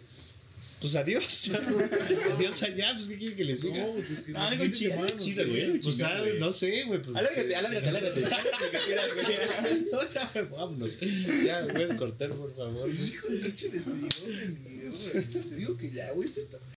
pues 0.81 0.95
adiós. 0.95 1.49
adiós 2.35 2.63
allá, 2.63 2.93
pues 2.93 3.07
¿qué 3.07 3.17
quiere 3.17 3.35
que 3.35 3.43
les 3.45 3.61
diga? 3.61 3.77
No, 3.85 3.93
pues 3.93 4.21
que 4.21 4.33
Ah, 4.35 4.47
algo 4.49 4.65
chido, 4.67 4.95
güey. 4.97 5.79
Pues 5.79 5.99
güey. 6.03 6.39
no 6.39 6.51
sé, 6.51 6.83
güey. 6.83 7.01
Pues, 7.01 7.15
Alárgate, 7.17 7.55
alárgate, 7.55 7.87
alárgate. 7.95 8.21
Lo 8.21 8.71
que 8.71 8.79
quieras, 8.85 9.13
güey. 9.15 10.45
Vámonos. 10.51 10.97
Ya, 11.45 11.65
puedes 11.71 11.97
cortar, 11.97 12.29
por 12.33 12.55
favor. 12.55 12.89
Hijo 12.89 13.27
de 13.29 13.37
pinche 13.39 13.69
despedidón 13.69 14.09
de 14.09 14.69
mierda. 14.69 14.97
güey. 15.11 15.23
Te 15.49 15.55
digo 15.55 15.77
que 15.77 15.89
ya, 15.91 16.11
güey, 16.11 16.27
esto 16.27 16.39
está. 16.39 16.59